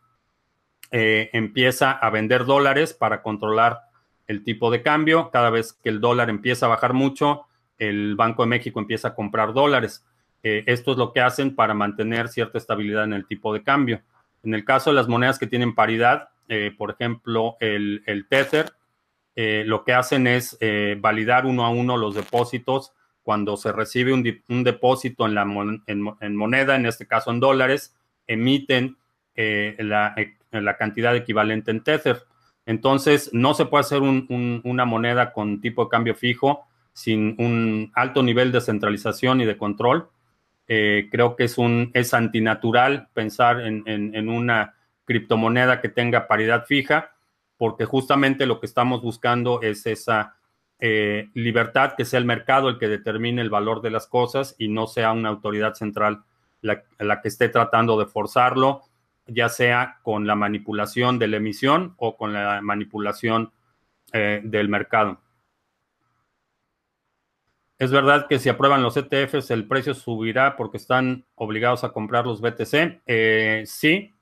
eh, 0.91 1.31
empieza 1.33 1.93
a 1.93 2.11
vender 2.11 2.45
dólares 2.45 2.95
para 2.95 3.23
controlar 3.23 3.81
el 4.27 4.45
tipo 4.45 4.71
de 4.71 4.83
cambio. 4.83 5.31
Cada 5.31 5.51
vez 5.51 5.73
que 5.73 5.89
el 5.89 6.01
dólar 6.01 6.31
empieza 6.31 6.67
a 6.67 6.71
bajar 6.71 6.93
mucho, 6.93 7.47
el 7.79 8.15
Banco 8.15 8.43
de 8.43 8.49
México 8.49 8.79
empieza 8.79 9.09
a 9.09 9.15
comprar 9.15 9.53
dólares. 9.53 10.05
Eh, 10.43 10.65
esto 10.67 10.93
es 10.93 10.99
lo 10.99 11.13
que 11.13 11.21
hacen 11.21 11.55
para 11.55 11.75
mantener 11.75 12.29
cierta 12.29 12.59
estabilidad 12.59 13.05
en 13.05 13.13
el 13.13 13.27
tipo 13.27 13.53
de 13.53 13.63
cambio. 13.63 14.03
En 14.43 14.55
el 14.55 14.65
caso 14.65 14.91
de 14.91 14.97
las 14.97 15.09
monedas 15.09 15.39
que 15.39 15.47
tienen 15.47 15.75
paridad, 15.75 16.29
por 16.77 16.91
ejemplo, 16.91 17.57
el, 17.61 18.03
el 18.07 18.27
Tether, 18.29 18.73
lo 19.37 19.85
que 19.85 19.95
hacen 19.95 20.27
es 20.27 20.59
validar 20.99 21.47
uno 21.47 21.65
a 21.65 21.71
uno 21.71 21.97
los 21.97 22.15
depósitos 22.15 22.93
cuando 23.23 23.57
se 23.57 23.73
recibe 23.73 24.13
un, 24.13 24.65
depósito 24.65 25.27
en, 25.27 25.35
la 25.35 25.43
en, 25.87 26.37
moneda, 26.37 26.77
en 26.77 26.87
este 26.87 27.07
caso 27.07 27.31
en 27.31 27.41
dólares, 27.41 27.95
emiten 28.27 28.97
eh, 29.35 29.77
eh, 29.79 29.85
la, 30.61 30.77
cantidad 30.77 31.15
equivalente 31.15 31.71
en 31.71 31.83
Tether. 31.83 32.25
Entonces, 32.67 33.31
no 33.33 33.55
se 33.55 33.67
puede 33.67 33.83
hacer 33.83 34.03
una 34.03 34.85
moneda 34.85 35.33
con 35.33 35.61
tipo 35.61 35.85
de 35.85 35.91
cambio 35.91 36.15
fijo 36.15 36.67
sin 36.93 37.37
un 37.39 37.91
alto 37.95 38.23
nivel 38.23 38.53
de 38.53 38.61
centralización 38.61 39.41
y 39.41 39.47
de 39.47 39.57
control. 39.57 40.09
Eh, 40.69 41.09
creo 41.11 41.37
que 41.37 41.45
es, 41.45 41.59
un, 41.59 41.91
es 41.95 42.15
antinatural 42.15 43.09
pensar 43.15 43.61
en, 43.61 43.83
en 43.87 44.29
una 44.29 44.75
criptomoneda 45.13 45.83
que 45.83 45.91
tenga 45.91 46.27
paridad 46.27 46.65
fija, 46.65 47.13
porque 47.59 47.85
justamente 47.85 48.47
lo 48.47 48.61
que 48.61 48.67
estamos 48.67 49.03
buscando 49.03 49.61
es 49.61 49.85
esa 49.87 50.37
eh, 50.79 51.29
libertad, 51.35 51.95
que 51.97 52.07
sea 52.07 52.19
el 52.19 52.25
mercado 52.25 52.71
el 52.71 52.79
que 52.79 52.89
determine 52.89 53.43
el 53.43 53.51
valor 53.51 53.83
de 53.83 53.91
las 53.91 54.07
cosas 54.07 54.57
y 54.59 54.69
no 54.69 54.87
sea 54.87 55.13
una 55.13 55.29
autoridad 55.29 55.75
central 55.75 56.25
la, 56.63 56.83
que 57.21 57.29
esté 57.29 57.49
tratando 57.49 57.99
de 57.99 58.07
forzarlo, 58.07 58.83
ya 59.27 59.49
sea 59.49 59.99
con 60.03 60.27
la 60.27 60.35
manipulación 60.35 61.19
de 61.19 61.29
la 61.29 61.37
emisión 61.37 61.95
o 61.99 62.17
con 62.17 62.33
la 62.33 62.61
manipulación 62.63 63.53
eh, 64.13 64.41
del 64.43 64.69
mercado. 64.69 65.21
Es 67.79 67.91
verdad 67.91 68.29
que 68.29 68.39
si 68.39 68.49
aprueban 68.49 68.83
los 68.83 68.97
ETFs 68.97 69.51
el 69.51 69.67
precio 69.67 69.93
subirá 69.93 70.57
porque 70.57 70.77
están 70.77 71.27
obligados 71.35 71.85
a 71.85 71.93
comprar 71.93 72.27
los 72.27 72.41
BTC. 72.41 73.03
Eh, 73.07 73.65
sí. 73.67 74.15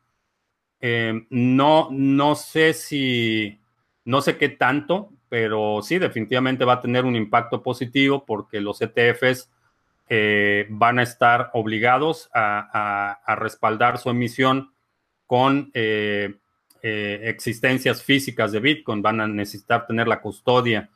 No, 0.80 1.88
no 1.90 2.34
sé 2.34 2.72
si, 2.72 3.60
no 4.04 4.20
sé 4.22 4.36
qué 4.36 4.48
tanto, 4.48 5.12
pero 5.30 5.80
sí, 5.82 5.98
definitivamente 5.98 6.64
va 6.64 6.74
a 6.74 6.80
tener 6.80 7.04
un 7.04 7.16
impacto 7.16 7.62
positivo 7.62 8.24
porque 8.26 8.60
los 8.60 8.82
ETFs 8.82 9.48
eh, 10.08 10.66
van 10.70 10.98
a 10.98 11.04
estar 11.04 11.50
obligados 11.52 12.28
a, 12.34 13.36
respaldar 13.38 13.98
su 13.98 14.10
emisión 14.10 14.72
con 15.24 15.70
eh, 15.72 16.34
eh, 16.82 17.20
existencias 17.26 18.02
físicas 18.02 18.50
de 18.50 18.58
Bitcoin, 18.58 19.02
van 19.02 19.20
a 19.20 19.28
necesitar 19.28 19.86
tener 19.86 20.08
la 20.08 20.20
custodia 20.20 20.90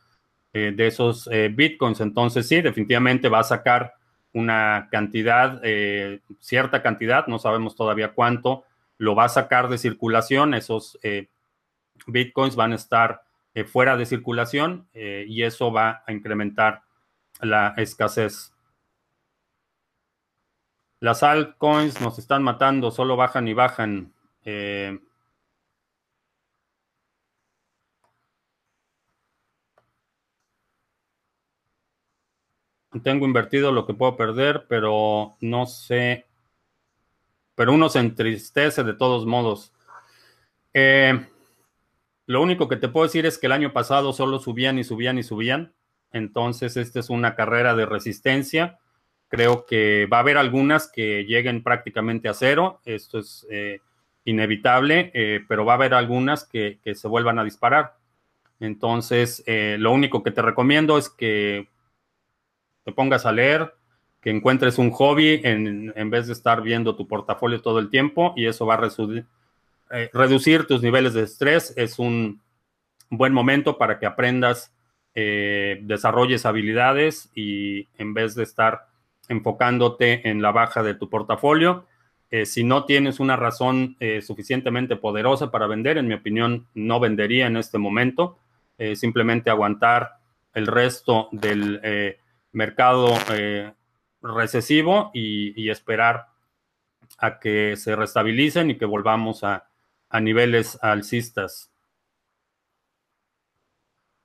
de 0.53 0.87
esos 0.87 1.29
Bitcoins. 1.51 2.01
Entonces, 2.01 2.47
sí, 2.47 2.61
definitivamente 2.61 3.29
va 3.29 3.41
a 3.41 3.45
sacar 3.45 3.95
una 4.33 4.87
cantidad, 4.89 5.61
cierta 6.39 6.81
cantidad, 6.81 7.27
no 7.27 7.41
sabemos 7.41 7.75
todavía 7.75 8.13
cuánto, 8.13 8.63
lo 8.99 9.15
va 9.15 9.25
a 9.25 9.29
sacar 9.29 9.69
de 9.69 9.79
circulación, 9.79 10.55
esos 10.55 10.99
Bitcoins 12.07 12.57
van 12.57 12.73
a 12.73 12.77
estar 12.77 13.23
eh, 13.55 13.65
fuera 13.65 13.97
de 13.97 14.07
circulación 14.07 14.89
eh, 14.95 15.25
y 15.29 15.43
eso 15.43 15.73
va 15.73 16.03
a 16.07 16.13
incrementar 16.13 16.83
la 17.41 17.75
escasez. 17.77 18.53
Las 21.01 21.23
altcoins 21.23 22.01
nos 22.01 22.19
están 22.19 22.43
matando, 22.43 22.91
solo 22.91 23.17
bajan 23.17 23.47
y 23.47 23.55
bajan. 23.55 24.13
Eh, 24.45 24.99
tengo 33.03 33.27
invertido 33.27 33.73
lo 33.73 33.87
que 33.87 33.95
puedo 33.95 34.17
perder, 34.17 34.67
pero 34.69 35.37
no 35.41 35.67
sé 35.67 36.27
pero 37.55 37.73
uno 37.73 37.89
se 37.89 38.01
entristece 38.01 38.83
de 38.85 38.95
todos 38.95 39.27
modos. 39.27 39.73
Eh, 40.73 41.27
lo 42.27 42.43
único 42.43 42.69
que 42.69 42.77
te 42.77 42.89
puedo 42.89 43.07
decir 43.07 43.27
es 43.27 43.39
que 43.39 43.47
el 43.47 43.53
año 43.53 43.73
pasado 43.73 44.13
solo 44.13 44.39
subían 44.39 44.79
y 44.79 44.85
subían 44.85 45.19
y 45.19 45.23
subían. 45.23 45.75
Entonces, 46.13 46.77
esta 46.77 47.01
es 47.01 47.11
una 47.11 47.35
carrera 47.35 47.75
de 47.75 47.87
resistencia. 47.87 48.79
Creo 49.29 49.67
que 49.67 50.07
va 50.13 50.19
a 50.19 50.21
haber 50.21 50.39
algunas 50.39 50.91
que 50.91 51.25
lleguen 51.25 51.63
prácticamente 51.63 52.29
a 52.29 52.35
cero. 52.35 52.81
Esto 52.85 53.19
es 53.19 53.47
eh, 53.51 53.81
inevitable, 54.25 55.11
eh, 55.15 55.41
pero 55.49 55.65
va 55.65 55.75
a 55.75 55.77
haber 55.77 55.95
algunas 55.95 56.45
que, 56.45 56.79
se 56.95 57.09
vuelvan 57.09 57.39
a 57.39 57.45
disparar. 57.45 57.97
Entonces, 58.61 59.45
lo 59.47 59.93
único 59.93 60.23
que 60.23 60.31
te 60.31 60.41
recomiendo 60.41 60.97
es 60.97 61.11
que 61.11 61.69
te 62.85 62.93
pongas 62.93 63.27
a 63.27 63.33
leer, 63.33 63.75
que 64.25 64.31
encuentres 64.31 64.79
un 64.79 64.91
hobby 64.91 65.43
en, 65.45 65.93
en, 65.95 66.09
vez 66.09 66.29
de 66.29 66.33
estar 66.33 66.63
viendo 66.63 66.97
tu 66.97 67.07
portafolio 67.07 67.61
todo 67.61 67.79
el 67.79 67.91
tiempo 67.91 68.33
y 68.39 68.47
eso 68.47 68.65
va 68.65 68.77
a 68.77 68.89
eh, 69.91 70.11
reducir 70.15 70.67
tus 70.67 70.81
niveles 70.83 71.13
de 71.13 71.25
estrés. 71.25 71.75
Es 71.77 71.99
un 71.99 72.41
buen 73.11 73.35
momento 73.35 73.77
para 73.77 73.99
que 73.99 74.07
aprendas, 74.07 74.73
eh, 75.15 75.79
desarrolles 75.83 76.47
habilidades 76.47 77.31
y 77.35 77.87
en 77.99 78.15
vez 78.15 78.35
de 78.35 78.45
estar 78.45 78.87
enfocándote 79.29 80.27
en 80.27 80.41
la 80.41 80.53
baja 80.53 80.83
de 80.83 80.95
tu 80.95 81.11
portafolio, 81.11 81.85
eh, 82.31 82.47
si 82.47 82.65
no 82.65 82.87
tienes 82.87 83.21
una 83.21 83.37
razón 83.37 83.99
suficientemente 84.23 84.97
poderosa 84.97 85.51
para 85.51 85.67
vender, 85.67 85.99
en 85.99 86.09
mi 86.09 86.15
opinión, 86.15 86.67
no 86.73 86.99
vendería 86.99 87.47
en 87.47 87.59
este 87.59 87.77
momento. 87.77 88.39
simplemente 88.95 89.51
aguantar 89.51 90.15
el 90.55 90.67
resto 90.67 91.29
del 91.31 91.81
mercado 92.53 93.15
recesivo 94.25 95.11
y, 95.13 95.69
esperar 95.71 96.29
a 97.19 97.39
que 97.39 97.77
se 97.77 97.95
restabilicen 97.95 98.71
y 98.71 98.79
que 98.79 98.87
volvamos 98.87 99.45
a, 99.45 99.69
niveles 100.21 100.79
alcistas. 100.81 101.73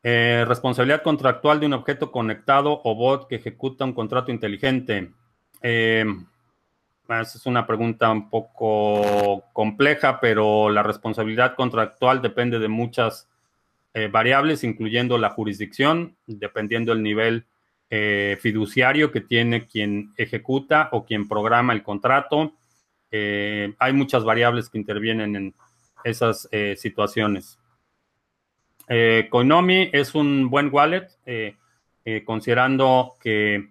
Eh, 0.04 0.46
responsabilidad 0.48 1.02
contractual 1.02 1.60
de 1.60 1.66
un 1.66 1.74
objeto 1.74 2.12
conectado 2.12 2.80
o 2.84 2.94
bot 2.94 3.28
que 3.28 3.38
ejecuta 3.38 3.86
un 3.86 3.94
contrato 3.94 4.32
inteligente. 4.32 5.12
Eh, 5.64 6.06
esa 7.06 7.38
es 7.40 7.46
una 7.48 7.66
pregunta 7.66 8.12
un 8.12 8.30
poco 8.30 9.46
compleja, 9.52 10.20
pero 10.20 10.70
la 10.70 10.84
responsabilidad 10.84 11.56
contractual 11.56 12.22
depende 12.22 12.60
de 12.60 12.68
muchas 12.68 13.28
eh, 13.96 14.08
variables, 14.08 14.64
incluyendo 14.64 15.18
la 15.18 15.32
jurisdicción, 15.32 16.16
dependiendo 16.28 16.94
del 16.94 17.02
nivel 17.02 17.48
eh, 17.92 18.38
fiduciario 18.40 19.12
que 19.12 19.22
tiene 19.22 19.66
quien 19.66 20.14
ejecuta 20.16 20.90
o 20.92 21.06
quien 21.06 21.28
programa 21.28 21.74
el 21.74 21.82
contrato. 21.82 22.54
Eh, 23.10 23.74
hay 23.80 23.94
muchas 23.94 24.24
variables 24.24 24.70
que 24.70 24.78
intervienen 24.78 25.36
en 25.36 25.56
esas 26.04 26.48
eh, 26.52 26.76
situaciones. 26.78 27.58
Coinomi 29.30 29.90
es 29.94 30.16
un 30.16 30.50
buen 30.50 30.74
wallet, 30.74 31.08
considerando 32.26 33.14
que 33.22 33.70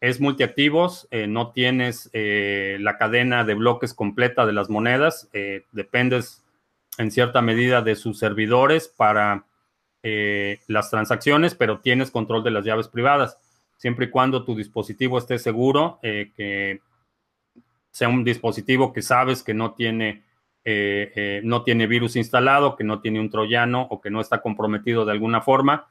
es 0.00 0.20
multiactivos, 0.20 1.08
no 1.10 1.50
tienes 1.50 2.08
la 2.12 2.96
cadena 2.96 3.42
de 3.42 3.54
bloques 3.54 3.94
completa 3.94 4.46
de 4.46 4.52
las 4.52 4.70
monedas, 4.70 5.28
dependes 5.72 6.44
en 6.98 7.10
cierta 7.10 7.42
medida 7.42 7.82
de 7.82 7.96
sus 7.96 8.20
servidores 8.20 8.86
para 8.86 9.44
las 10.04 10.88
transacciones, 10.88 11.56
pero 11.56 11.80
tienes 11.80 12.12
control 12.12 12.44
de 12.44 12.52
las 12.52 12.64
llaves 12.64 12.86
privadas 12.86 13.38
siempre 13.80 14.04
y 14.04 14.10
cuando 14.10 14.44
tu 14.44 14.54
dispositivo 14.54 15.16
esté 15.16 15.38
seguro, 15.38 16.00
eh, 16.02 16.32
que 16.36 16.82
sea 17.90 18.10
un 18.10 18.24
dispositivo 18.24 18.92
que 18.92 19.00
sabes 19.00 19.42
que 19.42 19.54
no 19.54 19.72
tiene, 19.72 20.22
eh, 20.66 21.10
eh, 21.16 21.40
no 21.44 21.62
tiene 21.62 21.86
virus 21.86 22.14
instalado, 22.14 22.76
que 22.76 22.84
no 22.84 23.00
tiene 23.00 23.20
un 23.20 23.30
troyano 23.30 23.88
o 23.88 24.02
que 24.02 24.10
no 24.10 24.20
está 24.20 24.42
comprometido 24.42 25.06
de 25.06 25.12
alguna 25.12 25.40
forma, 25.40 25.88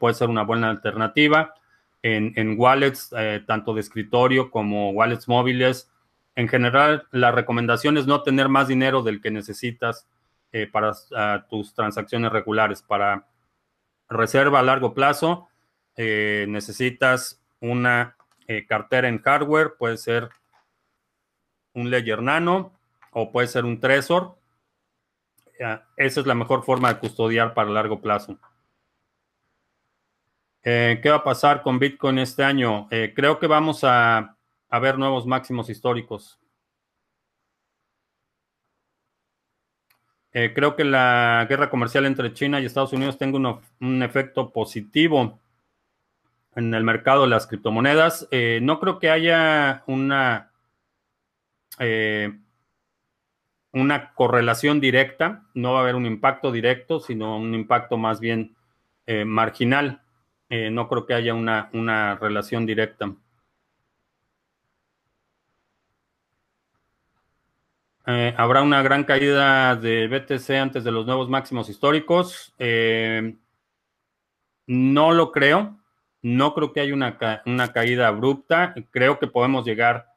puede 0.00 0.14
ser 0.14 0.28
una 0.28 0.42
buena 0.42 0.70
alternativa. 0.70 1.54
En, 2.02 2.32
en 2.34 2.58
wallets, 2.58 3.14
tanto 3.46 3.74
de 3.74 3.80
escritorio 3.80 4.50
como 4.50 4.90
wallets 4.90 5.28
móviles, 5.28 5.88
en 6.34 6.48
general, 6.48 7.06
la 7.12 7.30
recomendación 7.30 7.96
es 7.96 8.06
no 8.06 8.22
tener 8.22 8.48
más 8.48 8.66
dinero 8.66 9.02
del 9.02 9.20
que 9.20 9.30
necesitas 9.30 10.08
para 10.72 10.94
tus 11.48 11.74
transacciones 11.74 12.32
regulares. 12.32 12.82
Para 12.82 13.28
reserva 14.08 14.58
a 14.58 14.64
largo 14.64 14.94
plazo, 14.94 15.47
eh, 16.00 16.46
necesitas 16.48 17.42
una 17.58 18.16
eh, 18.46 18.66
cartera 18.66 19.08
en 19.08 19.20
hardware, 19.20 19.74
puede 19.76 19.96
ser 19.96 20.28
un 21.74 21.90
Ledger 21.90 22.22
Nano 22.22 22.72
o 23.10 23.32
puede 23.32 23.48
ser 23.48 23.64
un 23.64 23.80
Trezor. 23.80 24.38
esa 25.96 26.20
es 26.20 26.26
la 26.26 26.36
mejor 26.36 26.62
forma 26.62 26.92
de 26.92 27.00
custodiar 27.00 27.52
para 27.52 27.70
largo 27.70 28.00
plazo. 28.00 28.38
Eh, 30.62 31.00
¿Qué 31.02 31.10
va 31.10 31.16
a 31.16 31.24
pasar 31.24 31.62
con 31.62 31.80
Bitcoin 31.80 32.20
este 32.20 32.44
año? 32.44 32.86
creo 33.16 33.40
que 33.40 33.48
vamos 33.48 33.80
a, 33.82 34.36
ver 34.80 34.98
nuevos 34.98 35.26
máximos 35.26 35.68
históricos. 35.68 36.38
creo 40.30 40.76
que 40.76 40.84
la 40.84 41.44
guerra 41.48 41.68
comercial 41.68 42.06
entre 42.06 42.32
China 42.32 42.60
y 42.60 42.66
Estados 42.66 42.92
Unidos 42.92 43.18
tenga 43.18 43.60
un 43.80 44.02
efecto 44.04 44.52
positivo 44.52 45.40
en 46.58 46.74
el 46.74 46.82
mercado 46.82 47.22
de 47.22 47.28
las 47.28 47.46
criptomonedas. 47.46 48.26
Eh, 48.32 48.58
no 48.62 48.80
creo 48.80 48.98
que 48.98 49.10
haya 49.10 49.84
una, 49.86 50.50
eh, 51.78 52.36
una 53.72 54.12
correlación 54.14 54.80
directa, 54.80 55.44
no 55.54 55.74
va 55.74 55.78
a 55.78 55.82
haber 55.82 55.94
un 55.94 56.04
impacto 56.06 56.50
directo, 56.50 56.98
sino 56.98 57.38
un 57.38 57.54
impacto 57.54 57.96
más 57.96 58.18
bien 58.18 58.56
eh, 59.06 59.24
marginal. 59.24 60.02
no 60.50 60.88
creo 60.88 61.06
que 61.06 61.14
haya 61.14 61.34
una, 61.34 61.68
una 61.74 62.16
relación 62.16 62.66
directa. 62.66 63.14
¿Habrá 68.36 68.62
una 68.62 68.82
gran 68.82 69.04
caída 69.04 69.76
de 69.76 70.08
BTC 70.08 70.50
antes 70.52 70.82
de 70.82 70.90
los 70.90 71.04
nuevos 71.06 71.28
máximos 71.28 71.68
históricos? 71.68 72.54
no 74.66 75.12
lo 75.12 75.32
creo. 75.32 75.77
No 76.28 76.52
creo 76.52 76.74
que 76.74 76.80
haya 76.80 76.92
una, 76.92 77.72
caída 77.72 78.06
abrupta. 78.06 78.74
Creo 78.90 79.18
que 79.18 79.28
podemos 79.28 79.64
llegar 79.64 80.08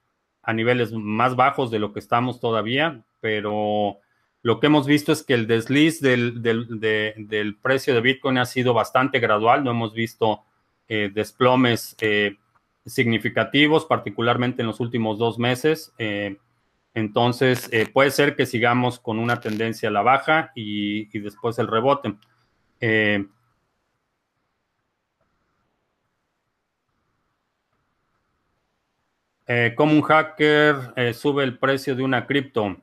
a 0.43 0.51
niveles 0.51 0.91
más 0.91 1.37
bajos 1.37 1.71
de 1.71 1.79
lo 1.79 1.93
que 1.93 1.99
estamos 1.99 2.41
todavía, 2.41 3.01
pero 3.21 3.99
lo 4.41 4.59
que 4.59 4.67
hemos 4.67 4.87
visto 4.87 5.13
es 5.13 5.23
que 5.23 5.35
el 5.35 5.47
desliz 5.47 6.01
del, 6.01 7.57
precio 7.61 7.93
de 7.93 8.01
Bitcoin 8.01 8.39
ha 8.39 8.45
sido 8.45 8.73
bastante 8.73 9.19
gradual. 9.21 9.63
No 9.63 9.71
hemos 9.71 9.93
visto 9.93 10.41
eh, 10.89 11.09
desplomes 11.13 11.95
eh, 12.01 12.35
significativos, 12.85 13.85
particularmente 13.85 14.63
en 14.63 14.67
los 14.67 14.81
últimos 14.81 15.17
dos 15.17 15.39
meses. 15.39 15.93
Eh, 15.97 16.35
entonces, 16.93 17.71
puede 17.93 18.11
ser 18.11 18.35
que 18.35 18.45
sigamos 18.45 18.99
con 18.99 19.17
una 19.17 19.39
tendencia 19.39 19.87
a 19.87 19.93
la 19.93 20.01
baja 20.01 20.51
y 20.55 21.05
después 21.19 21.57
el 21.57 21.67
rebote. 21.67 22.15
Eh, 29.53 29.73
como 29.75 29.91
un 29.91 30.01
hacker 30.01 30.93
eh, 30.95 31.13
sube 31.13 31.43
el 31.43 31.57
precio 31.57 31.93
de 31.93 32.03
una 32.03 32.25
cripto. 32.25 32.77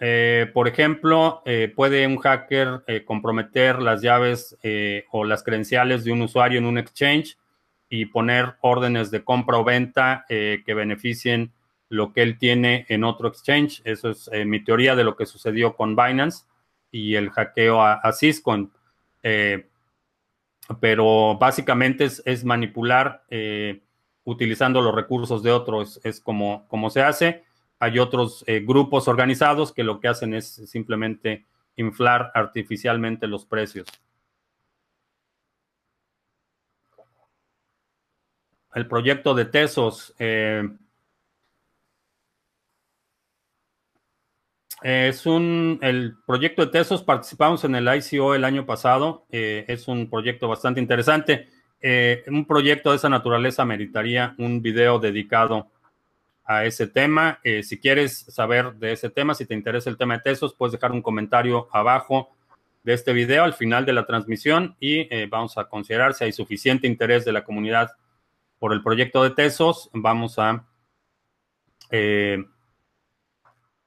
Eh, 0.00 0.50
por 0.54 0.66
ejemplo, 0.66 1.42
puede 1.74 2.06
un 2.06 2.16
hacker 2.16 3.04
comprometer 3.04 3.82
las 3.82 4.00
llaves 4.00 4.56
o 5.10 5.24
las 5.24 5.42
credenciales 5.42 6.04
de 6.04 6.12
un 6.12 6.22
usuario 6.22 6.58
en 6.58 6.64
un 6.64 6.78
exchange 6.78 7.36
y 7.90 8.06
poner 8.06 8.54
órdenes 8.62 9.10
de 9.10 9.24
compra 9.24 9.58
o 9.58 9.64
venta 9.64 10.24
que 10.28 10.74
beneficien 10.74 11.52
lo 11.88 12.12
que 12.12 12.22
él 12.22 12.38
tiene 12.38 12.86
en 12.88 13.04
otro 13.04 13.28
exchange. 13.28 13.82
Eso 13.84 14.10
es 14.10 14.30
mi 14.46 14.62
teoría 14.62 14.96
de 14.96 15.04
lo 15.04 15.16
que 15.16 15.24
sucedió 15.24 15.76
con 15.76 15.96
Binance 15.96 16.44
y 16.90 17.14
el 17.14 17.30
hackeo 17.30 17.82
a, 17.82 17.94
a 17.94 18.12
pero 20.80 21.38
básicamente 21.38 22.04
es 22.04 22.44
manipular 22.44 23.22
utilizando 24.26 24.82
los 24.82 24.94
recursos 24.94 25.42
de 25.42 25.52
otros, 25.52 26.00
es 26.04 26.20
como, 26.20 26.66
como 26.68 26.90
se 26.90 27.00
hace. 27.00 27.44
Hay 27.78 27.98
otros 27.98 28.44
eh, 28.46 28.60
grupos 28.60 29.08
organizados 29.08 29.72
que 29.72 29.84
lo 29.84 30.00
que 30.00 30.08
hacen 30.08 30.34
es 30.34 30.46
simplemente 30.68 31.46
inflar 31.76 32.32
artificialmente 32.34 33.28
los 33.28 33.46
precios. 33.46 33.86
El 38.74 38.88
proyecto 38.88 39.34
de 39.34 39.44
Tesos. 39.44 40.14
Eh, 40.18 40.68
es 44.82 45.24
un, 45.24 45.78
el 45.82 46.16
proyecto 46.26 46.66
de 46.66 46.72
Tesos 46.72 47.02
participamos 47.02 47.64
en 47.64 47.76
el 47.76 47.88
ICO 47.88 48.34
el 48.34 48.44
año 48.44 48.66
pasado. 48.66 49.26
Eh, 49.30 49.64
es 49.68 49.86
un 49.88 50.10
proyecto 50.10 50.48
bastante 50.48 50.80
interesante. 50.80 51.48
Eh, 51.80 52.24
un 52.28 52.46
proyecto 52.46 52.90
de 52.90 52.96
esa 52.96 53.08
naturaleza 53.08 53.64
meritaría 53.64 54.34
un 54.38 54.62
video 54.62 54.98
dedicado 54.98 55.70
a 56.46 56.64
ese 56.64 56.86
tema. 56.86 57.40
Eh, 57.42 57.62
si 57.62 57.78
quieres 57.78 58.18
saber 58.28 58.74
de 58.74 58.92
ese 58.92 59.10
tema, 59.10 59.34
si 59.34 59.46
te 59.46 59.54
interesa 59.54 59.90
el 59.90 59.96
tema 59.96 60.14
de 60.14 60.22
Tesos, 60.22 60.54
puedes 60.54 60.72
dejar 60.72 60.92
un 60.92 61.02
comentario 61.02 61.68
abajo 61.72 62.36
de 62.84 62.94
este 62.94 63.12
video 63.12 63.42
al 63.42 63.52
final 63.52 63.84
de 63.84 63.92
la 63.92 64.06
transmisión 64.06 64.76
y 64.78 65.12
eh, 65.12 65.26
vamos 65.28 65.58
a 65.58 65.64
considerar 65.64 66.14
si 66.14 66.22
hay 66.22 66.32
suficiente 66.32 66.86
interés 66.86 67.24
de 67.24 67.32
la 67.32 67.42
comunidad 67.42 67.90
por 68.60 68.72
el 68.72 68.82
proyecto 68.82 69.24
de 69.24 69.30
Tesos. 69.30 69.90
Vamos 69.92 70.38
a, 70.38 70.64
eh, 71.90 72.44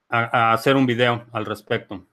a 0.09 0.51
hacer 0.51 0.75
un 0.75 0.85
video 0.85 1.25
al 1.31 1.45
respecto. 1.45 2.08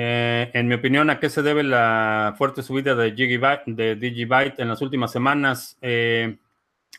Eh, 0.00 0.52
en 0.54 0.68
mi 0.68 0.76
opinión, 0.76 1.10
¿a 1.10 1.18
qué 1.18 1.28
se 1.28 1.42
debe 1.42 1.64
la 1.64 2.32
fuerte 2.38 2.62
subida 2.62 2.94
de, 2.94 3.10
de 3.10 3.96
Digibyte 3.96 4.60
en 4.60 4.68
las 4.68 4.80
últimas 4.80 5.10
semanas? 5.10 5.76
Eh, 5.82 6.36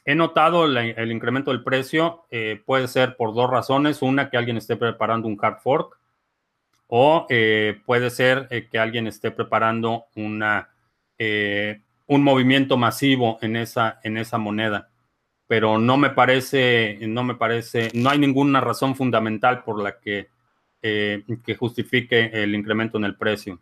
he 0.03 0.15
notado 0.15 0.65
el 0.65 1.09
incremento 1.09 1.51
del 1.51 1.63
precio. 1.63 2.25
Eh, 2.29 2.61
puede 2.65 2.89
ser 2.89 3.15
por 3.15 3.33
dos 3.33 3.49
razones. 3.49 4.01
Una, 4.01 4.29
que 4.29 4.35
alguien 4.35 4.57
esté 4.57 4.75
preparando 4.75 5.29
un 5.29 5.37
hard 5.41 5.59
fork. 5.59 5.97
O 6.87 7.25
puede 7.85 8.09
ser 8.09 8.49
que 8.69 8.79
alguien 8.79 9.07
esté 9.07 9.31
preparando 9.31 10.05
una, 10.15 10.67
un 12.07 12.23
movimiento 12.23 12.75
masivo 12.75 13.37
en 13.41 13.55
esa, 13.55 14.01
en 14.03 14.17
esa 14.17 14.39
moneda. 14.39 14.89
Pero 15.47 15.77
no 15.77 15.95
me 15.95 16.09
parece, 16.09 16.97
no 17.03 17.23
me 17.23 17.35
parece, 17.35 17.91
no 17.93 18.09
hay 18.09 18.17
ninguna 18.19 18.59
razón 18.59 18.95
fundamental 18.95 19.63
por 19.63 19.81
la 19.81 19.99
que 19.99 20.29
eh, 20.81 21.25
que 21.45 21.55
justifique 21.55 22.31
el 22.33 22.55
incremento 22.55 22.97
en 22.97 23.03
el 23.05 23.15
precio. 23.15 23.59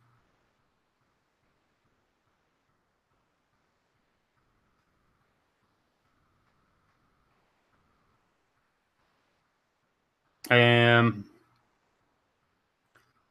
Eh, 10.49 11.12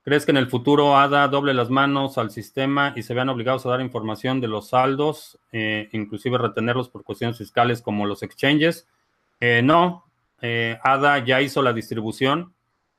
¿Crees 0.02 0.24
que 0.24 0.30
en 0.30 0.36
el 0.36 0.48
futuro 0.48 0.96
ADA 0.96 1.28
doble 1.28 1.54
las 1.54 1.70
manos 1.70 2.18
al 2.18 2.30
sistema 2.30 2.92
y 2.96 3.02
se 3.02 3.14
vean 3.14 3.28
obligados 3.28 3.66
a 3.66 3.70
dar 3.70 3.80
información 3.80 4.40
de 4.40 4.48
los 4.48 4.68
saldos, 4.68 5.38
eh, 5.52 5.88
inclusive 5.92 6.38
retenerlos 6.38 6.88
por 6.88 7.02
cuestiones 7.04 7.38
fiscales 7.38 7.82
como 7.82 8.06
los 8.06 8.22
exchanges? 8.22 8.88
no, 9.62 10.04
ADA 10.40 11.24
ya 11.24 11.42
hizo 11.42 11.62
la 11.62 11.72
distribución 11.72 12.55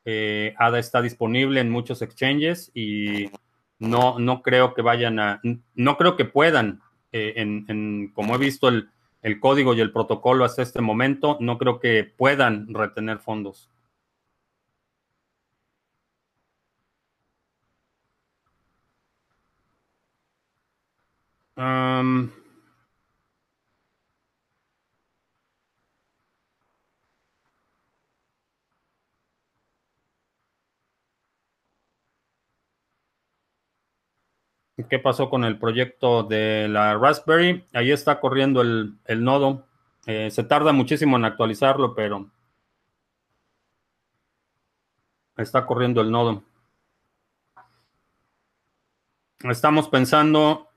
eh, 0.10 0.56
ADA 0.58 0.80
está 0.80 1.02
disponible 1.02 1.60
en 1.60 1.70
muchos 1.70 2.02
exchanges 2.02 2.72
y 2.74 3.30
no, 3.78 4.20
no 4.20 4.42
creo 4.42 4.74
que 4.74 4.82
vayan 4.82 5.20
a, 5.20 5.42
no 5.76 5.98
creo 5.98 6.16
que 6.16 6.24
puedan, 6.24 6.80
eh, 7.12 7.34
en, 7.36 8.14
como 8.14 8.36
he 8.36 8.38
visto 8.38 8.70
el, 8.70 8.90
código 9.42 9.74
y 9.74 9.82
el 9.82 9.92
protocolo 9.92 10.46
hasta 10.46 10.62
este 10.62 10.80
momento, 10.80 11.38
no 11.42 11.58
creo 11.58 11.82
que 11.82 12.06
puedan 12.06 12.74
retener 12.74 13.20
fondos. 13.20 13.70
Qué 34.84 35.00
pasó 35.00 35.30
con 35.30 35.44
el 35.44 35.58
proyecto 35.58 36.24
de 36.24 36.68
la 36.68 36.96
Raspberry. 36.98 37.66
Ahí 37.74 37.92
está 37.92 38.20
corriendo 38.20 38.62
el, 38.62 39.24
nodo. 39.24 39.66
Eh, 40.06 40.30
se 40.30 40.44
tarda 40.44 40.72
muchísimo 40.72 41.18
en 41.18 41.26
actualizarlo, 41.26 41.96
pero 41.96 42.30
está 45.36 45.66
corriendo 45.66 46.02
el 46.02 46.12
nodo. 46.12 46.44
Estamos 49.40 49.88
pensando 49.90 50.68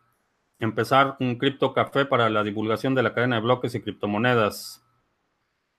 empezar 0.59 1.17
un 1.21 1.37
cripto 1.37 1.73
café 1.73 2.05
para 2.05 2.29
la 2.29 2.43
divulgación 2.43 2.95
de 2.95 3.03
la 3.03 3.15
cadena 3.15 3.37
de 3.37 3.43
bloques 3.43 3.75
y 3.75 3.81
criptomonedas. 3.81 4.85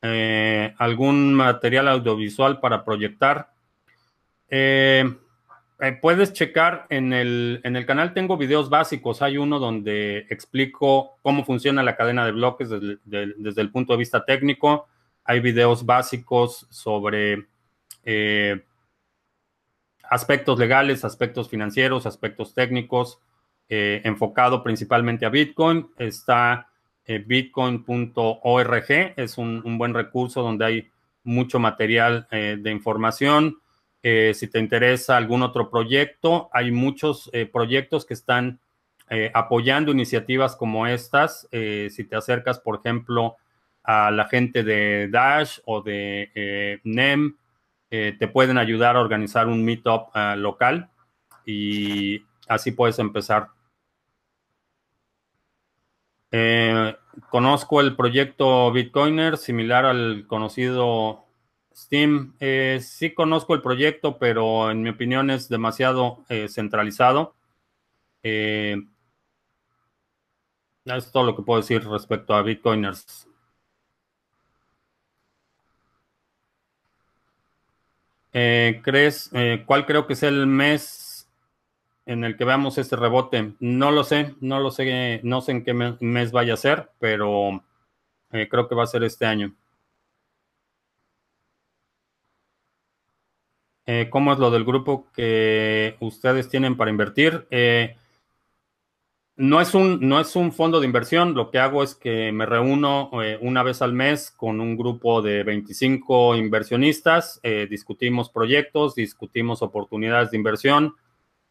Eh, 0.04 0.74
algún 0.80 1.34
material 1.34 1.88
audiovisual 1.88 2.60
para 2.60 2.84
proyectar. 2.84 3.54
Eh, 4.50 5.16
eh, 5.84 5.94
puedes 5.94 6.32
checar 6.32 6.86
en 6.90 7.12
el, 7.12 7.60
en 7.64 7.76
el 7.76 7.88
canal, 7.88 8.14
tengo 8.14 8.38
videos 8.38 8.70
básicos. 8.70 9.24
Hay 9.24 9.40
uno 9.40 9.58
donde 9.58 10.28
explico 10.30 11.18
cómo 11.24 11.44
funciona 11.44 11.82
la 11.82 11.96
cadena 11.96 12.24
de 12.24 12.34
bloques 12.34 12.70
desde, 12.70 13.62
el 13.62 13.72
punto 13.72 13.94
de 13.94 13.98
vista 13.98 14.24
técnico. 14.24 14.88
Hay 15.24 15.40
videos 15.40 15.84
básicos 15.84 16.68
sobre 16.70 17.48
eh, 18.04 18.64
aspectos 20.04 20.60
legales, 20.60 21.04
aspectos 21.04 21.50
financieros, 21.50 22.06
aspectos 22.06 22.54
técnicos, 22.54 23.20
eh, 23.68 24.02
enfocado 24.04 24.62
principalmente 24.62 25.26
a 25.26 25.30
Bitcoin. 25.30 25.90
Está 25.98 26.68
bitcoin.org, 27.26 28.86
es 29.18 29.38
un, 29.40 29.78
buen 29.80 29.96
recurso 29.96 30.44
donde 30.44 30.64
hay 30.66 30.92
mucho 31.24 31.58
material 31.58 32.28
de 32.30 32.72
información. 32.72 33.61
Eh, 34.04 34.34
si 34.34 34.48
te 34.48 34.60
interesa 34.60 35.16
algún 35.16 35.44
otro 35.44 35.70
proyecto, 35.70 36.50
hay 36.54 36.72
muchos 36.72 37.30
eh, 37.34 37.46
proyectos 37.46 38.06
que 38.06 38.16
están 38.16 38.60
eh, 39.10 39.30
apoyando 39.34 39.92
iniciativas 39.92 40.56
como 40.56 40.88
estas. 40.88 41.48
si 41.52 42.04
te 42.06 42.16
acercas, 42.16 42.60
por 42.60 42.80
ejemplo, 42.80 43.36
a 43.84 44.10
la 44.10 44.28
gente 44.28 44.64
de 44.64 45.10
Dash 45.10 45.60
o 45.66 45.82
de 45.82 46.80
NEM, 46.84 47.36
te 47.90 48.28
pueden 48.30 48.58
ayudar 48.58 48.96
a 48.96 49.02
organizar 49.02 49.48
un 49.48 49.66
meetup 49.66 50.16
local 50.38 50.90
y 51.46 52.24
así 52.48 52.72
puedes 52.72 53.00
empezar. 53.00 53.50
conozco 57.30 57.82
el 57.82 57.98
proyecto 57.98 58.72
Bitcoiner, 58.72 59.38
similar 59.38 59.86
al 59.86 60.26
conocido 60.28 61.26
Steam, 61.76 62.36
eh, 62.40 62.80
sí 62.82 63.14
conozco 63.14 63.54
el 63.54 63.62
proyecto, 63.62 64.18
pero 64.18 64.70
en 64.72 64.82
mi 64.82 64.90
opinión 64.90 65.30
es 65.30 65.48
demasiado 65.48 66.24
eh, 66.30 66.48
centralizado. 66.50 67.36
Eh, 68.24 68.78
es 70.86 71.12
todo 71.12 71.24
lo 71.24 71.36
que 71.36 71.44
puedo 71.44 71.62
decir 71.62 71.84
respecto 71.88 72.34
a 72.34 72.42
Bitcoiners. 72.42 73.28
¿Crees 78.32 79.30
cuál 79.66 79.86
creo 79.86 80.08
que 80.08 80.14
es 80.14 80.24
el 80.24 80.48
mes 80.48 81.30
en 82.06 82.24
el 82.24 82.38
que 82.38 82.46
veamos 82.46 82.78
este 82.78 82.96
rebote? 82.96 83.54
No 83.60 83.92
lo 83.92 84.06
sé, 84.06 84.36
no 84.40 84.60
lo 84.60 84.72
sé, 84.72 85.20
no 85.24 85.42
sé 85.42 85.52
en 85.52 85.64
qué 85.66 85.74
mes 85.74 86.32
vaya 86.32 86.54
a 86.54 86.58
ser, 86.58 86.90
pero 87.00 87.64
creo 88.30 88.70
que 88.70 88.76
va 88.76 88.84
a 88.84 88.88
ser 88.88 89.04
este 89.04 89.26
año. 89.26 89.54
Eh, 93.94 94.08
¿Cómo 94.10 94.32
es 94.32 94.40
lo 94.40 94.50
del 94.52 94.64
grupo 94.64 95.12
que 95.14 95.98
ustedes 96.00 96.48
tienen 96.48 96.78
para 96.78 96.90
invertir? 96.90 97.46
Eh, 97.52 97.98
no, 99.36 99.60
es 99.60 99.74
un, 99.74 100.08
no 100.08 100.18
es 100.22 100.34
un 100.38 100.54
fondo 100.54 100.80
de 100.80 100.86
inversión, 100.86 101.34
lo 101.34 101.52
que 101.52 101.60
hago 101.60 101.84
es 101.84 101.94
que 101.96 102.32
me 102.32 102.46
reúno 102.46 103.10
eh, 103.22 103.38
una 103.42 103.64
vez 103.64 103.82
al 103.82 103.92
mes 103.92 104.32
con 104.32 104.62
un 104.62 104.78
grupo 104.78 105.22
de 105.22 105.44
25 105.44 106.38
inversionistas, 106.38 107.42
discutimos 107.70 108.30
proyectos, 108.30 108.96
discutimos 108.96 109.62
oportunidades 109.62 110.32
de 110.32 110.38
inversión, 110.38 110.96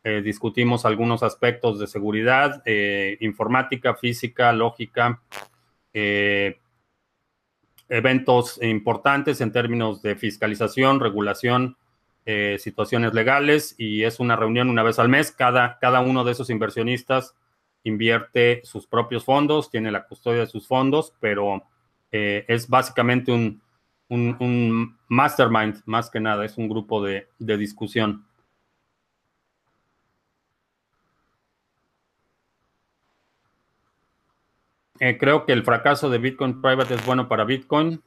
discutimos 0.03 0.87
algunos 0.87 1.23
aspectos 1.23 1.79
de 1.79 1.89
seguridad, 1.89 2.63
informática, 3.21 3.97
física, 3.97 4.51
lógica, 4.55 5.21
eventos 7.91 8.63
importantes 8.63 9.43
en 9.43 9.53
términos 9.53 10.01
de 10.01 10.17
fiscalización, 10.17 11.01
regulación, 11.01 11.77
eh, 12.33 12.59
situaciones 12.61 13.13
legales 13.13 13.75
y 13.77 14.05
es 14.05 14.21
una 14.21 14.37
reunión 14.37 14.71
una 14.71 14.85
vez 14.85 15.01
al 15.01 15.09
mes. 15.09 15.33
Cada, 15.33 15.81
cada 15.81 16.01
uno 16.01 16.23
de 16.23 16.31
esos 16.31 16.49
inversionistas 16.49 17.35
invierte 17.83 18.61
sus 18.63 18.87
propios 18.87 19.25
fondos, 19.25 19.69
tiene 19.69 19.91
la 19.91 20.07
custodia 20.07 20.39
de 20.43 20.47
sus 20.47 20.69
fondos, 20.69 21.13
pero 21.19 21.65
eh, 22.13 22.45
es 22.47 22.69
básicamente 22.69 23.33
un, 23.33 23.61
un, 24.09 24.97
mastermind 25.09 25.83
más 25.87 26.09
que 26.09 26.21
nada, 26.21 26.45
es 26.45 26.57
un 26.57 26.69
grupo 26.69 27.03
de, 27.03 27.27
discusión. 27.41 28.25
Eh, 35.01 35.19
creo 35.19 35.47
que 35.47 35.53
el 35.53 35.65
fracaso 35.65 36.09
de 36.09 36.19
Bitcoin 36.19 36.63
Private 36.63 36.95
es 36.95 37.05
bueno 37.05 37.27
para 37.27 37.43
Bitcoin. 37.43 38.01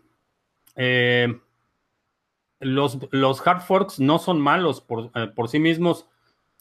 Eh, 0.77 1.41
los, 2.63 3.47
hard 3.47 3.61
forks 3.61 3.99
no 3.99 4.19
son 4.19 4.39
malos 4.39 4.81
por, 4.81 5.11
eh, 5.15 5.27
por, 5.27 5.49
sí 5.49 5.59
mismos. 5.59 6.07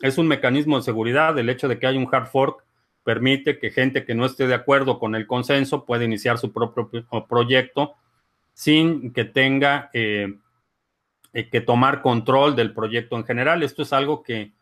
Es 0.01 0.19
un 0.19 0.27
mecanismo 0.27 0.77
de 0.77 0.83
seguridad. 0.83 1.39
El 1.39 1.49
hecho 1.49 1.69
de 1.69 1.79
que 1.79 1.87
haya 1.87 1.99
un 1.99 2.09
hard 2.13 2.27
fork 2.27 2.65
permite 3.05 3.59
que 3.59 3.71
gente 3.71 4.05
que 4.05 4.15
no 4.15 4.27
esté 4.27 4.47
de 4.47 4.55
acuerdo 4.55 4.99
con 4.99 5.15
el 5.15 5.27
consenso 5.27 5.85
pueda 5.85 6.05
iniciar 6.05 6.39
su 6.39 6.53
propio 6.53 6.89
proyecto 7.29 7.95
sin 8.55 9.13
que 9.13 9.25
tenga 9.25 9.91
eh, 9.93 10.35
eh, 11.33 11.49
que 11.49 11.61
tomar 11.61 12.03
control 12.03 12.55
del 12.55 12.75
proyecto 12.75 13.17
en 13.17 13.25
general. 13.25 13.63
Esto 13.63 13.83
es 13.83 13.93
algo 13.93 14.23
que 14.23 14.53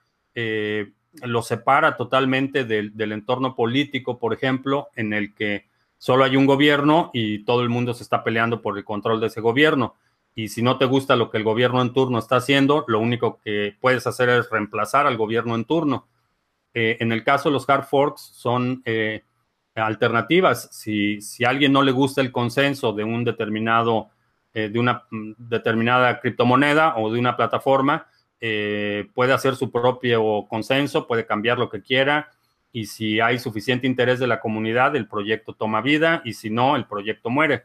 lo 1.23 1.43
separa 1.43 1.97
totalmente 1.97 2.65
del, 2.65 2.97
del, 2.97 3.13
entorno 3.13 3.55
político, 3.57 4.19
por 4.19 4.33
ejemplo, 4.33 4.89
en 4.95 5.13
el 5.13 5.35
que 5.35 5.67
solo 5.99 6.25
hay 6.25 6.37
un 6.37 6.47
gobierno 6.47 7.11
y 7.13 7.45
todo 7.45 7.63
el 7.63 7.69
mundo 7.69 7.93
se 7.93 8.05
está 8.05 8.25
peleando 8.25 8.63
por 8.63 8.79
el 8.79 8.85
control 8.85 9.21
de 9.21 9.27
ese 9.27 9.43
gobierno. 9.43 9.97
Y 10.35 10.49
si 10.49 10.63
no 10.63 10.79
te 10.79 10.85
gusta 10.85 11.17
lo 11.17 11.31
que 11.31 11.39
el 11.39 11.45
gobierno 11.45 11.83
en 11.83 11.93
turno 11.93 12.19
está 12.19 12.37
haciendo, 12.37 12.85
lo 12.87 13.01
único 13.01 13.41
que 13.45 13.77
puedes 13.81 14.07
hacer 14.07 14.29
es 14.29 14.49
reemplazar 14.51 15.07
al 15.07 15.17
gobierno 15.17 15.55
en 15.55 15.65
turno. 15.65 16.07
Eh, 16.73 16.99
en 17.01 17.11
el 17.13 17.25
caso 17.25 17.49
de 17.49 17.55
los 17.55 17.69
hard 17.69 17.85
forks 17.85 18.21
son 18.21 18.83
eh, 18.85 19.23
alternativas. 19.75 20.69
Si, 20.73 21.21
si, 21.21 21.45
a 21.45 21.51
alguien 21.51 21.73
no 21.73 21.83
le 21.83 21.93
gusta 21.93 22.21
el 22.21 22.31
consenso 22.31 22.93
de 22.93 23.05
un 23.05 23.25
determinado, 23.25 24.11
eh, 24.55 24.69
de 24.69 24.79
una 24.79 25.05
determinada 25.11 26.21
criptomoneda 26.21 26.97
o 26.97 27.13
de 27.13 27.19
una 27.19 27.37
plataforma, 27.37 28.07
puede 29.15 29.35
hacer 29.35 29.55
su 29.55 29.71
propio 29.71 30.47
consenso, 30.49 31.07
puede 31.07 31.27
cambiar 31.27 31.59
lo 31.59 31.69
que 31.69 31.83
quiera. 31.83 32.31
Y 32.73 32.87
si 32.87 33.21
hay 33.21 33.39
suficiente 33.39 33.87
interés 33.87 34.19
de 34.19 34.27
la 34.27 34.41
comunidad, 34.41 34.97
el 34.97 35.07
proyecto 35.07 35.53
toma 35.53 35.83
vida 35.83 36.23
y 36.25 36.33
si 36.33 36.49
no, 36.49 36.77
el 36.77 36.87
proyecto 36.87 37.29
muere. 37.29 37.65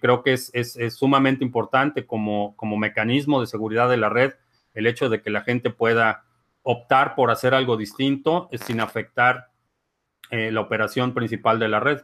Creo 0.00 0.22
que 0.22 0.32
es, 0.32 0.50
es, 0.54 0.76
es 0.76 0.94
sumamente 0.94 1.44
importante 1.44 2.06
como, 2.06 2.56
como 2.56 2.76
mecanismo 2.76 3.40
de 3.40 3.46
seguridad 3.46 3.88
de 3.88 3.98
la 3.98 4.08
red 4.08 4.34
el 4.74 4.86
hecho 4.86 5.08
de 5.08 5.22
que 5.22 5.30
la 5.30 5.42
gente 5.42 5.70
pueda 5.70 6.24
optar 6.62 7.14
por 7.14 7.30
hacer 7.30 7.54
algo 7.54 7.76
distinto 7.76 8.48
sin 8.52 8.80
afectar 8.80 9.50
eh, 10.30 10.50
la 10.50 10.60
operación 10.60 11.14
principal 11.14 11.58
de 11.58 11.68
la 11.68 11.80
red. 11.80 12.02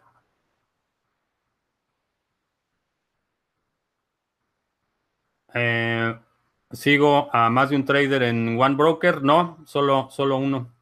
Eh, 5.55 6.19
¿Sigo 6.71 7.29
a 7.35 7.51
más 7.51 7.71
de 7.71 7.77
un 7.77 7.85
trader 7.85 8.23
en 8.23 8.61
One 8.61 8.77
Broker? 8.77 9.23
No, 9.23 9.59
solo, 9.67 10.09
solo 10.11 10.37
uno. 10.37 10.73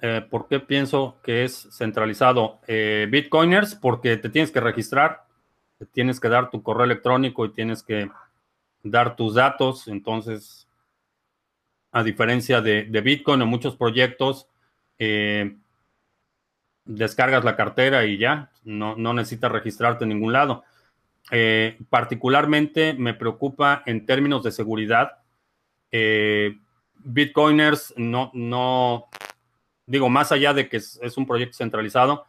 Eh, 0.00 0.24
¿Por 0.30 0.48
qué 0.48 0.60
pienso 0.60 1.18
que 1.22 1.44
es 1.44 1.68
centralizado? 1.72 2.60
Bitcoiners, 2.66 3.74
porque 3.74 4.16
te 4.16 4.28
tienes 4.28 4.50
que 4.50 4.60
registrar, 4.60 5.24
te 5.78 5.86
tienes 5.86 6.20
que 6.20 6.28
dar 6.28 6.50
tu 6.50 6.62
correo 6.62 6.84
electrónico 6.84 7.44
y 7.44 7.52
tienes 7.52 7.82
que 7.82 8.10
dar 8.82 9.16
tus 9.16 9.34
datos. 9.34 9.88
Entonces, 9.88 10.68
a 11.92 12.02
diferencia 12.02 12.60
de, 12.60 12.84
Bitcoin 12.84 13.42
en 13.42 13.48
muchos 13.48 13.76
proyectos, 13.76 14.48
eh, 14.98 15.56
descargas 16.84 17.44
la 17.44 17.56
cartera 17.56 18.04
y 18.04 18.18
ya, 18.18 18.50
no, 18.64 18.96
necesitas 18.96 19.52
registrarte 19.52 20.04
en 20.04 20.10
ningún 20.10 20.32
lado. 20.32 20.64
Eh, 21.30 21.78
particularmente 21.90 22.94
me 22.94 23.14
preocupa 23.14 23.82
en 23.86 24.06
términos 24.06 24.42
de 24.42 24.52
seguridad. 24.52 25.18
Eh, 25.90 26.58
Bitcoiners 26.96 27.94
no, 27.96 28.30
no, 28.34 29.08
digo, 29.88 30.08
más 30.08 30.30
allá 30.30 30.54
de 30.54 30.68
que 30.68 30.76
es, 30.76 31.16
un 31.16 31.26
proyecto 31.26 31.56
centralizado, 31.56 32.26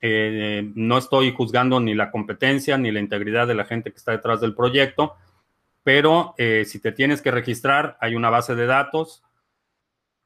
no 0.00 0.96
estoy 0.96 1.32
juzgando 1.32 1.80
ni 1.80 1.92
la 1.94 2.12
competencia 2.12 2.78
ni 2.78 2.92
la 2.92 3.00
integridad 3.00 3.48
de 3.48 3.56
la 3.56 3.64
gente 3.64 3.90
que 3.90 3.96
está 3.96 4.12
detrás 4.12 4.40
del 4.40 4.54
proyecto 4.54 5.16
pero 5.88 6.34
eh, 6.36 6.66
si 6.66 6.80
te 6.80 6.92
tienes 6.92 7.22
que 7.22 7.30
registrar, 7.30 7.96
hay 7.98 8.14
una 8.14 8.28
base 8.28 8.54
de 8.54 8.66
datos 8.66 9.22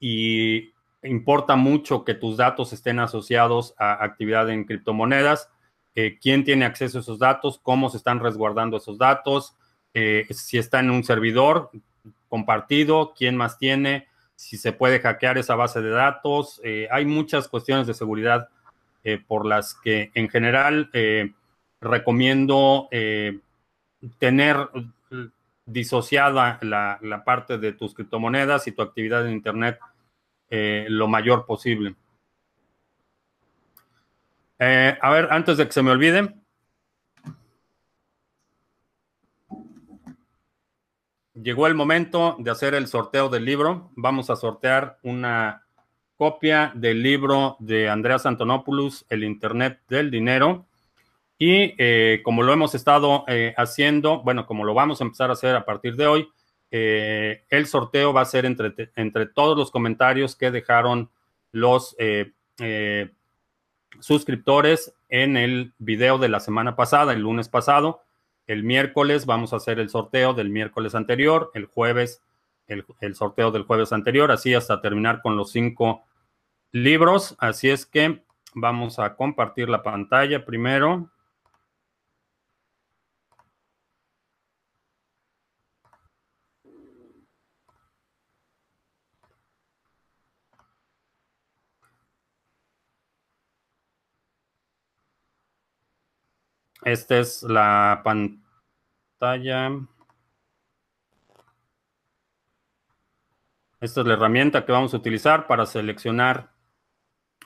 y 0.00 0.72
importa 1.04 1.54
mucho 1.54 2.04
que 2.04 2.14
tus 2.14 2.36
datos 2.36 2.72
estén 2.72 2.98
asociados 2.98 3.72
a 3.78 4.02
actividad 4.02 4.50
en 4.50 4.64
criptomonedas. 4.64 5.50
Eh, 5.94 6.18
quién 6.20 6.42
tiene 6.42 6.64
acceso 6.64 6.98
a 6.98 7.00
esos 7.02 7.20
datos, 7.20 7.60
cómo 7.62 7.90
se 7.90 7.98
están 7.98 8.18
resguardando 8.18 8.78
esos 8.78 8.98
datos, 8.98 9.54
eh, 9.94 10.26
si 10.30 10.58
está 10.58 10.80
en 10.80 10.90
un 10.90 11.04
servidor 11.04 11.70
compartido, 12.28 13.14
quién 13.16 13.36
más 13.36 13.56
tiene, 13.56 14.08
si 14.42 14.56
se 14.56 14.72
puede 14.72 15.00
hackear 15.00 15.38
esa 15.38 15.54
base 15.54 15.80
de 15.80 15.90
datos. 15.90 16.60
hay 16.90 17.04
muchas 17.04 17.48
cuestiones 17.48 17.86
de 17.86 17.94
seguridad 17.94 18.48
por 19.26 19.46
las 19.46 19.74
que 19.74 20.10
en 20.14 20.28
general 20.28 20.90
recomiendo 21.80 22.88
tener 24.18 24.68
disociada 25.66 26.58
la, 26.62 27.22
parte 27.24 27.58
de 27.58 27.72
tus 27.72 27.94
criptomonedas 27.94 28.66
y 28.66 28.72
tu 28.72 28.82
actividad 28.82 29.26
en 29.26 29.32
Internet 29.32 29.78
eh, 30.50 30.86
lo 30.88 31.08
mayor 31.08 31.46
posible. 31.46 31.94
Eh, 34.58 34.96
a 35.00 35.10
ver, 35.10 35.28
antes 35.30 35.56
de 35.56 35.66
que 35.66 35.72
se 35.72 35.82
me 35.82 35.90
olvide. 35.90 36.34
Llegó 41.42 41.66
el 41.66 41.74
momento 41.74 42.36
de 42.38 42.52
hacer 42.52 42.74
el 42.74 42.86
sorteo 42.86 43.28
del 43.28 43.44
libro. 43.44 43.90
Vamos 43.96 44.30
a 44.30 44.36
sortear 44.36 44.98
una 45.02 45.64
copia 46.16 46.70
del 46.76 47.02
libro 47.02 47.56
de 47.58 47.88
Andreas 47.88 48.26
Antonopoulos, 48.26 49.04
El 49.08 49.24
Internet 49.24 49.80
del 49.88 50.12
Dinero. 50.12 50.66
Y 51.38 51.74
eh, 51.78 52.20
como 52.22 52.44
lo 52.44 52.52
hemos 52.52 52.76
estado 52.76 53.24
eh, 53.26 53.54
haciendo, 53.56 54.22
bueno, 54.22 54.46
como 54.46 54.62
lo 54.62 54.72
vamos 54.72 55.00
a 55.00 55.04
empezar 55.04 55.30
a 55.30 55.32
hacer 55.32 55.56
a 55.56 55.64
partir 55.64 55.96
de 55.96 56.06
hoy, 56.06 56.28
eh, 56.70 57.42
el 57.50 57.66
sorteo 57.66 58.12
va 58.12 58.20
a 58.20 58.26
ser 58.26 58.46
entre, 58.46 58.72
entre 58.94 59.26
todos 59.26 59.58
los 59.58 59.72
comentarios 59.72 60.36
que 60.36 60.52
dejaron 60.52 61.10
los 61.50 61.96
suscriptores 63.98 64.94
en 65.08 65.36
el 65.36 65.72
video 65.78 66.18
de 66.18 66.28
la 66.28 66.38
semana 66.38 66.76
pasada, 66.76 67.12
el 67.12 67.22
lunes 67.22 67.48
pasado. 67.48 68.02
El 68.46 68.64
miércoles 68.64 69.26
vamos 69.26 69.52
a 69.52 69.56
hacer 69.56 69.78
el 69.78 69.88
sorteo 69.88 70.34
del 70.34 70.50
miércoles 70.50 70.94
anterior, 70.94 71.50
el 71.54 71.66
jueves 71.66 72.22
el, 72.66 72.84
el 73.00 73.14
sorteo 73.14 73.50
del 73.50 73.64
jueves 73.64 73.92
anterior, 73.92 74.30
así 74.30 74.54
hasta 74.54 74.80
terminar 74.80 75.20
con 75.22 75.36
los 75.36 75.50
cinco 75.50 76.04
libros. 76.70 77.36
Así 77.38 77.70
es 77.70 77.86
que 77.86 78.22
vamos 78.54 78.98
a 78.98 79.14
compartir 79.16 79.68
la 79.68 79.82
pantalla 79.82 80.44
primero. 80.44 81.10
Esta 96.84 97.18
es 97.18 97.44
la 97.44 98.00
pantalla. 98.04 99.70
Esta 103.80 104.00
es 104.00 104.06
la 104.06 104.14
herramienta 104.14 104.64
que 104.64 104.72
vamos 104.72 104.92
a 104.92 104.96
utilizar 104.96 105.46
para 105.46 105.66
seleccionar 105.66 106.50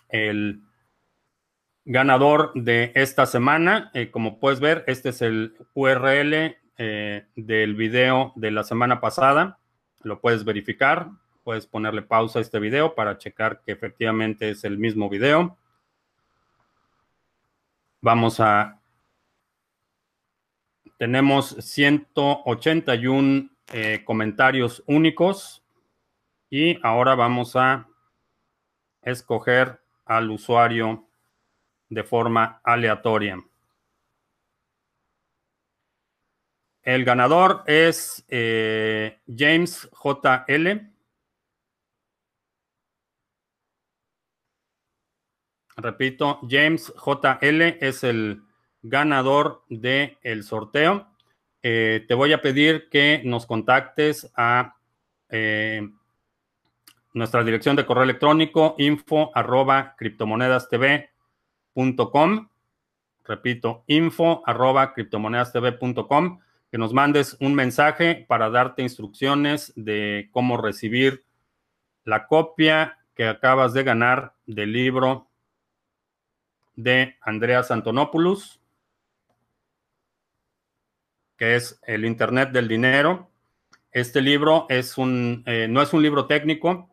el 0.09 0.63
ganador 1.85 2.53
de 2.55 2.93
esta 2.95 3.27
semana. 3.27 3.91
Eh, 3.93 4.11
como 4.11 4.39
puedes 4.41 4.61
ver, 4.61 4.85
este 4.87 5.11
es 5.11 5.21
el 5.21 5.55
URL 5.75 6.57
eh, 6.79 7.27
del 7.37 7.75
video 7.75 8.33
de 8.37 8.51
la 8.51 8.65
semana 8.65 9.01
pasada. 9.01 9.59
Lo 10.01 10.21
puedes 10.21 10.45
verificar. 10.45 11.11
Puedes 11.45 11.67
ponerle 11.67 12.03
pausa 12.03 12.39
a 12.39 12.43
este 12.43 12.59
video 12.59 12.95
para 12.95 13.19
checar 13.19 13.61
que 13.63 13.73
efectivamente 13.73 14.51
es 14.51 14.65
el 14.65 14.79
mismo 14.79 15.11
video. 15.11 15.59
Vamos 18.01 18.41
a 18.41 18.81
tenemos 20.97 21.57
181 21.59 23.51
eh, 23.73 24.03
comentarios 24.05 24.83
únicos 24.87 25.63
y 26.49 26.79
ahora 26.83 27.15
vamos 27.15 27.57
a 27.57 27.89
escoger 29.03 29.81
al 30.05 30.31
usuario 30.31 31.07
de 31.89 32.03
forma 32.03 32.61
aleatoria. 32.65 33.45
El 36.83 37.05
ganador 37.05 37.65
es 37.67 38.25
eh, 38.29 39.21
James 39.27 39.91
JL. 39.93 40.93
Repito, 45.77 46.41
James 46.49 46.93
JL 46.95 47.63
es 47.81 48.05
el 48.05 48.46
ganador 48.89 49.63
del 49.69 50.17
el 50.23 50.45
sorteo. 50.45 51.09
Eh, 51.63 52.05
te 52.07 52.15
voy 52.15 52.33
a 52.33 52.41
pedir 52.43 52.89
que 52.89 53.23
nos 53.25 53.47
contactes 53.47 54.31
a 54.37 54.77
eh, 55.29 55.89
nuestra 57.13 57.45
dirección 57.45 57.77
de 57.77 57.87
correo 57.87 58.05
electrónico 58.05 58.75
info 58.79 59.33
arroba 59.35 59.97
criptomonedastv.com. 59.97 62.49
Repito, 63.25 63.83
info 63.89 64.43
arroba 64.47 64.95
criptomonedastv.com 64.95 66.39
que 66.71 66.79
nos 66.79 66.93
mandes 66.93 67.37
un 67.41 67.55
mensaje 67.55 68.25
para 68.29 68.51
darte 68.51 68.83
instrucciones 68.83 69.73
de 69.77 70.29
cómo 70.33 70.57
recibir 70.57 71.25
la 72.05 72.27
copia 72.27 72.99
que 73.15 73.27
acabas 73.27 73.73
de 73.73 73.83
ganar 73.83 74.35
del 74.47 74.73
libro 74.73 75.29
de 76.77 77.17
Andreas 77.23 77.71
Antonopoulos, 77.71 78.61
que 81.37 81.57
es 81.57 81.79
El 81.87 82.05
Internet 82.05 82.51
del 82.51 82.69
Dinero. 82.69 83.31
Este 83.93 84.21
libro 84.21 84.67
es 84.69 84.99
un, 84.99 85.43
eh, 85.47 85.67
no 85.69 85.83
es 85.83 85.93
un 85.93 86.03
libro 86.03 86.27
técnico, 86.27 86.91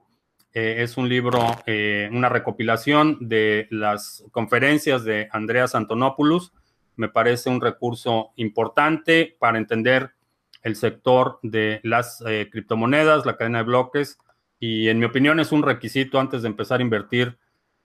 eh, 0.53 0.75
es 0.79 0.97
un 0.97 1.09
libro, 1.09 1.39
eh, 1.65 2.09
una 2.11 2.29
recopilación 2.29 3.17
de 3.27 3.67
las 3.71 4.23
conferencias 4.31 5.03
de 5.03 5.27
Andreas 5.31 5.75
Antonopoulos. 5.75 6.53
Me 6.95 7.09
parece 7.09 7.49
un 7.49 7.61
recurso 7.61 8.31
importante 8.35 9.35
para 9.39 9.57
entender 9.57 10.11
el 10.61 10.75
sector 10.77 11.39
de 11.41 11.81
las 11.83 12.23
criptomonedas, 12.51 13.25
la 13.25 13.35
cadena 13.35 13.57
de 13.57 13.63
bloques, 13.65 14.17
y 14.59 14.87
en 14.87 14.97
mi 14.97 15.03
opinión 15.03 15.41
es 15.41 15.51
un 15.51 15.61
requisito 15.61 16.21
antes 16.21 16.41
de 16.41 16.47
empezar 16.47 16.79
a 16.79 16.83
invertir, 16.83 17.37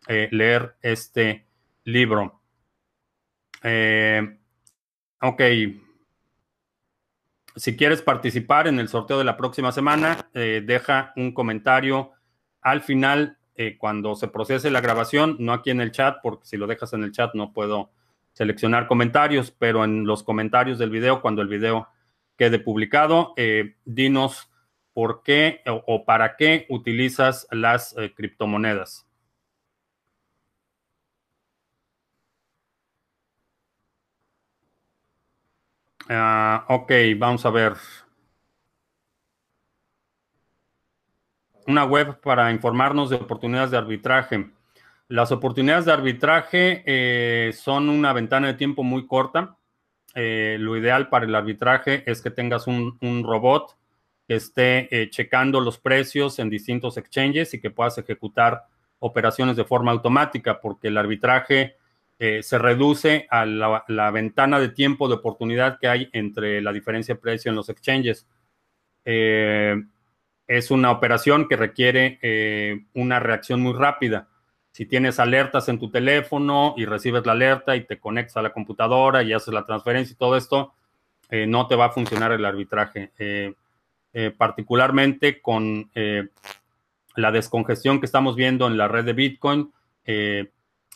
leer 0.07 0.77
este 0.81 1.45
libro. 1.83 2.41
ok, 5.21 5.43
si 7.59 7.77
quieres 7.77 8.03
participar 8.03 8.69
en 8.69 8.79
el 8.79 8.89
sorteo 8.89 9.19
de 9.19 9.25
la 9.25 9.37
próxima 9.37 9.73
semana, 9.73 10.29
eh, 10.33 10.63
deja 10.65 11.13
un 11.17 11.33
comentario 11.33 12.13
al 12.61 12.83
final 12.83 13.39
eh, 13.57 13.77
cuando 13.77 14.15
se 14.15 14.29
procese 14.29 14.71
la 14.71 14.81
grabación, 14.81 15.37
no 15.41 15.53
aquí 15.53 15.71
en 15.71 15.81
el 15.81 15.91
chat, 15.91 16.19
porque 16.23 16.47
si 16.47 16.57
lo 16.57 16.69
dejas 16.69 16.93
en 16.93 17.03
el 17.03 17.11
chat 17.11 17.35
no 17.35 17.53
puedo 17.53 17.91
seleccionar 18.33 18.87
comentarios, 18.87 19.51
pero 19.51 19.85
en 19.85 20.07
los 20.07 20.23
comentarios 20.23 20.79
del 20.79 20.91
video, 20.91 21.21
cuando 21.21 21.43
el 21.43 21.49
video 21.49 21.89
quede 22.37 22.61
publicado, 22.61 23.35
eh, 23.37 23.75
dinos 23.85 24.51
por 24.93 25.25
qué 25.25 25.63
o, 25.67 26.05
para 26.05 26.37
qué 26.37 26.67
utilizas 26.69 27.49
las 27.51 27.95
criptomonedas. 28.17 29.08
Ah, 36.09 36.65
ok, 36.69 36.91
vamos 37.19 37.45
a 37.45 37.51
ver. 37.51 37.75
Una 41.67 41.85
web 41.85 42.19
para 42.21 42.51
informarnos 42.51 43.11
de 43.11 43.17
oportunidades 43.17 43.71
de 43.71 43.77
arbitraje. 43.77 44.51
Las 45.09 45.33
oportunidades 45.33 45.85
de 45.85 45.93
arbitraje 45.93 46.83
eh, 46.87 47.53
son 47.53 47.91
una 47.91 48.13
ventana 48.15 48.47
de 48.49 48.55
tiempo 48.55 48.83
muy 48.83 49.07
corta. 49.07 49.57
Eh, 50.15 50.57
lo 50.59 50.77
ideal 50.77 51.11
para 51.11 51.27
el 51.27 51.35
arbitraje 51.35 52.11
es 52.11 52.23
que 52.23 52.31
tengas 52.31 52.67
un, 52.67 52.99
robot 53.25 53.77
que 54.27 54.37
esté 54.37 54.89
eh, 54.91 55.11
checando 55.11 55.61
los 55.61 55.79
precios 55.79 56.39
en 56.39 56.51
distintos 56.51 56.97
exchanges 56.97 57.53
y 57.55 57.61
que 57.61 57.71
puedas 57.71 57.99
ejecutar 57.99 58.65
operaciones 58.99 59.57
de 59.57 59.65
forma 59.65 59.93
automática, 59.93 60.61
porque 60.61 60.89
el 60.89 60.99
arbitraje 60.99 61.77
eh, 62.21 62.43
se 62.43 62.59
reduce 62.59 63.29
a 63.31 63.47
la, 63.47 64.11
ventana 64.11 64.59
de 64.59 64.71
tiempo 64.71 65.07
de 65.07 65.15
oportunidad 65.15 65.79
que 65.79 65.87
hay 65.87 66.11
entre 66.13 66.61
la 66.61 66.73
diferencia 66.73 67.15
de 67.15 67.21
precio 67.21 67.49
en 67.49 67.55
los 67.55 67.69
exchanges. 67.69 68.27
Eh, 69.05 69.81
es 70.49 70.71
una 70.73 70.91
operación 70.91 71.47
que 71.47 71.57
requiere 71.57 72.19
eh, 72.23 72.87
una 72.95 73.21
reacción 73.21 73.61
muy 73.61 73.73
rápida. 73.75 74.29
Si 74.73 74.85
tienes 74.87 75.21
alertas 75.21 75.69
en 75.69 75.79
tu 75.79 75.91
teléfono 75.91 76.75
y 76.77 76.87
recibes 76.87 77.25
la 77.25 77.33
alerta 77.33 77.77
y 77.77 77.85
te 77.85 78.01
conectas 78.01 78.37
a 78.37 78.43
la 78.43 78.53
computadora 78.53 79.23
y 79.23 79.33
haces 79.33 79.55
la 79.55 79.65
transferencia 79.65 80.15
y 80.15 80.17
todo 80.17 80.37
esto, 80.37 80.75
no 81.31 81.67
te 81.67 81.75
va 81.75 81.87
a 81.87 81.91
funcionar 81.91 82.33
el 82.33 82.45
arbitraje. 82.45 83.13
particularmente 84.39 85.43
con 85.43 85.91
la 87.17 87.33
descongestión 87.33 87.99
que 87.99 88.07
estamos 88.07 88.37
viendo 88.37 88.67
en 88.67 88.79
la 88.79 88.89
red 88.89 89.05
de 89.05 89.13
Bitcoin, 89.15 89.73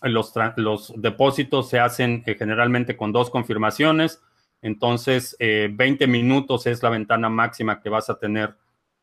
los, 0.03 0.93
depósitos 0.97 1.69
se 1.69 1.79
hacen 1.79 2.23
eh, 2.27 2.35
generalmente 2.35 2.97
con 2.97 3.13
dos 3.13 3.31
confirmaciones, 3.31 4.23
entonces 4.61 5.37
20 5.39 6.05
eh, 6.05 6.07
minutos 6.07 6.67
es 6.67 6.83
la 6.83 6.91
ventana 6.91 7.29
máxima 7.29 7.81
que 7.81 7.89
vas 7.89 8.11
a 8.11 8.19
tener 8.19 8.57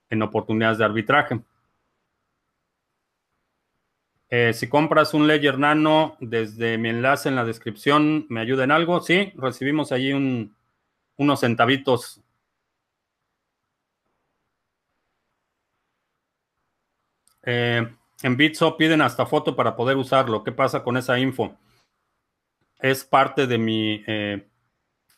en 0.10 0.22
oportunidades 0.22 0.78
de 0.78 0.86
arbitraje. 0.86 1.42
Eh, 4.30 4.54
si 4.54 4.70
compras 4.70 5.14
un 5.14 5.28
Ledger 5.28 5.58
Nano 5.58 6.16
desde 6.20 6.78
mi 6.78 6.90
enlace 6.90 7.30
en 7.30 7.36
la 7.36 7.46
descripción, 7.46 8.28
¿me 8.30 8.42
ayuda 8.42 8.64
en 8.64 8.72
algo? 8.72 9.02
Sí, 9.02 9.34
recibimos 9.36 9.92
allí 9.92 10.14
unos 11.18 11.40
centavitos 11.40 12.22
Eh, 17.44 17.88
en 18.22 18.38
Bitso 18.38 18.76
piden 18.78 19.02
hasta 19.02 19.26
foto 19.26 19.56
para 19.56 19.76
poder 19.76 19.98
usarlo. 19.98 20.44
¿Qué 20.44 20.52
pasa 20.52 20.84
con 20.84 20.98
esa 20.98 21.20
info? 21.20 21.56
Es 22.80 23.04
parte 23.04 23.48
de 23.48 23.58
mi, 23.58 24.04
eh, 24.08 24.48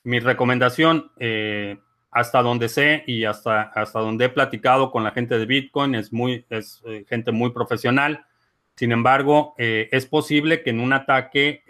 mi 0.04 0.20
recomendación. 0.20 1.12
Eh, 1.18 1.78
hasta 2.14 2.42
donde 2.42 2.68
sé 2.68 3.06
y 3.08 3.24
hasta, 3.24 3.62
hasta 3.62 4.02
donde 4.02 4.26
he 4.26 4.30
platicado 4.30 4.92
con 4.92 5.02
la 5.02 5.12
gente 5.12 5.40
de 5.40 5.46
Bitcoin, 5.46 5.96
es, 5.96 6.12
muy, 6.12 6.46
es 6.50 6.82
eh, 6.86 7.06
gente 7.08 7.32
muy 7.32 7.52
profesional. 7.52 8.26
Sin 8.76 8.92
embargo, 8.92 9.54
es 9.58 10.06
posible 10.08 10.64
que 10.64 10.72
en 10.72 10.80
un 10.80 10.92
ataque 10.92 11.64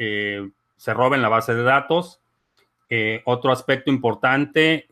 se 0.78 0.94
roben 0.94 1.22
la 1.22 1.30
base 1.30 1.54
de 1.54 1.64
datos. 1.64 2.22
otro 3.26 3.52
aspecto 3.52 3.92
importante, 3.92 4.88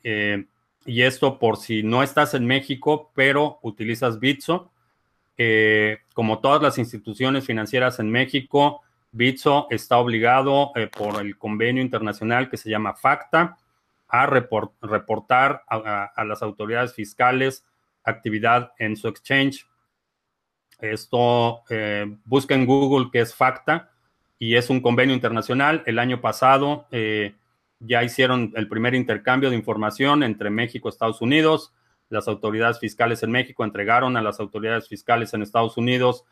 y 0.85 1.01
esto 1.01 1.39
por 1.39 1.57
si 1.57 1.81
no 1.81 2.03
estás 2.03 2.33
en 2.33 2.45
México, 2.45 3.11
pero 3.15 3.59
utilizas 3.61 4.19
Bitso, 4.19 4.71
como 6.13 6.39
todas 6.39 6.61
las 6.61 6.77
instituciones 6.77 7.45
financieras 7.45 7.99
en 7.99 8.11
México, 8.11 8.81
Bitso 9.11 9.67
está 9.69 9.97
obligado 9.97 10.71
eh, 10.75 10.87
por 10.87 11.21
el 11.21 11.37
convenio 11.37 11.81
internacional 11.81 12.49
que 12.49 12.57
se 12.57 12.69
llama 12.69 12.93
FACTA 12.93 13.57
a 14.07 14.25
reportar 14.25 15.63
a, 15.67 16.23
las 16.25 16.41
autoridades 16.41 16.93
fiscales 16.93 17.65
actividad 18.03 18.71
en 18.79 18.95
su 18.95 19.07
exchange. 19.07 19.67
Esto 20.79 21.61
eh, 21.69 22.05
busca 22.25 22.55
en 22.55 22.65
Google 22.65 23.09
que 23.11 23.21
es 23.21 23.35
FACTA 23.35 23.91
y 24.39 24.55
es 24.55 24.69
un 24.69 24.81
convenio 24.81 25.13
internacional. 25.13 25.83
El 25.85 25.99
año 25.99 26.21
pasado 26.21 26.87
eh, 26.91 27.35
ya 27.79 28.03
hicieron 28.03 28.51
el 28.55 28.67
primer 28.67 28.95
intercambio 28.95 29.51
de 29.51 29.55
información 29.55 30.23
entre 30.23 30.49
México 30.49 30.87
y 30.87 30.91
Estados 30.91 31.21
Unidos 31.21 31.71
las 32.09 32.27
autoridades 32.27 32.79
fiscales 32.79 33.23
en 33.23 33.31
México 33.31 33.63
entregaron 33.63 34.17
a 34.17 34.21
las 34.21 34.39
autoridades 34.39 34.87
fiscales 34.87 35.33
en 35.33 35.41
Estados 35.41 35.77
Unidos 35.77 36.25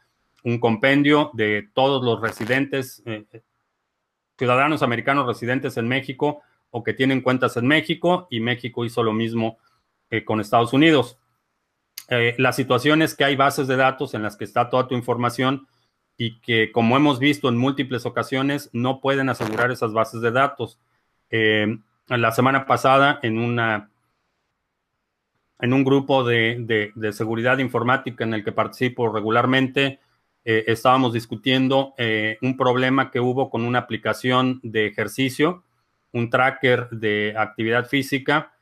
un 0.43 0.59
compendio 0.59 1.32
de 1.34 1.69
todos 1.73 2.03
los 2.03 2.21
residentes, 2.21 3.01
eh, 3.05 3.25
ciudadanos 4.38 4.84
americanos 4.84 5.28
residentes 5.28 5.78
en 5.78 5.88
México 5.88 6.41
o 6.69 6.84
que 6.84 6.93
tienen 6.93 7.21
cuentas 7.21 7.57
en 7.57 7.67
México 7.67 8.28
y 8.30 8.39
México 8.39 8.86
hizo 8.86 9.03
lo 9.03 9.13
mismo 9.13 9.57
eh, 10.09 10.23
con 10.23 10.39
Estados 10.39 10.73
Unidos. 10.73 11.17
Eh, 12.09 12.36
la 12.38 12.53
situación 12.53 13.01
es 13.01 13.15
que 13.15 13.25
hay 13.25 13.36
bases 13.36 13.67
de 13.67 13.75
datos 13.75 14.13
en 14.13 14.23
las 14.23 14.38
que 14.38 14.45
está 14.45 14.69
toda 14.69 14.88
tu 14.88 14.95
información 14.95 15.67
y 16.17 16.39
que, 16.39 16.71
como 16.71 16.95
hemos 16.95 17.19
visto 17.19 17.49
en 17.49 17.57
múltiples 17.57 18.05
ocasiones, 18.05 18.69
no 18.73 19.01
pueden 19.01 19.30
asegurar 19.30 19.71
esas 19.71 19.93
bases 19.93 20.21
de 20.21 20.32
datos. 20.32 20.80
la 21.30 22.32
semana 22.32 22.65
pasada, 22.65 23.19
en 23.21 23.38
una 23.38 23.89
en 25.60 25.74
un 25.74 25.84
grupo 25.84 26.24
de, 26.24 26.91
seguridad 27.12 27.58
informática 27.58 28.24
en 28.24 28.34
el 28.34 28.43
que 28.43 28.51
participo 28.51 29.12
regularmente, 29.12 29.99
eh, 30.45 30.64
estábamos 30.68 31.14
discutiendo 31.14 31.93
eh, 31.97 32.38
un 32.41 32.55
problema 32.55 33.12
que 33.12 33.20
hubo 33.20 33.49
con 33.49 33.64
una 33.66 33.80
aplicación 33.80 34.60
de 34.64 34.88
ejercicio, 34.88 35.64
un 36.14 36.30
tracker 36.30 36.89
de 36.89 37.34
actividad 37.38 37.88
física 37.88 38.53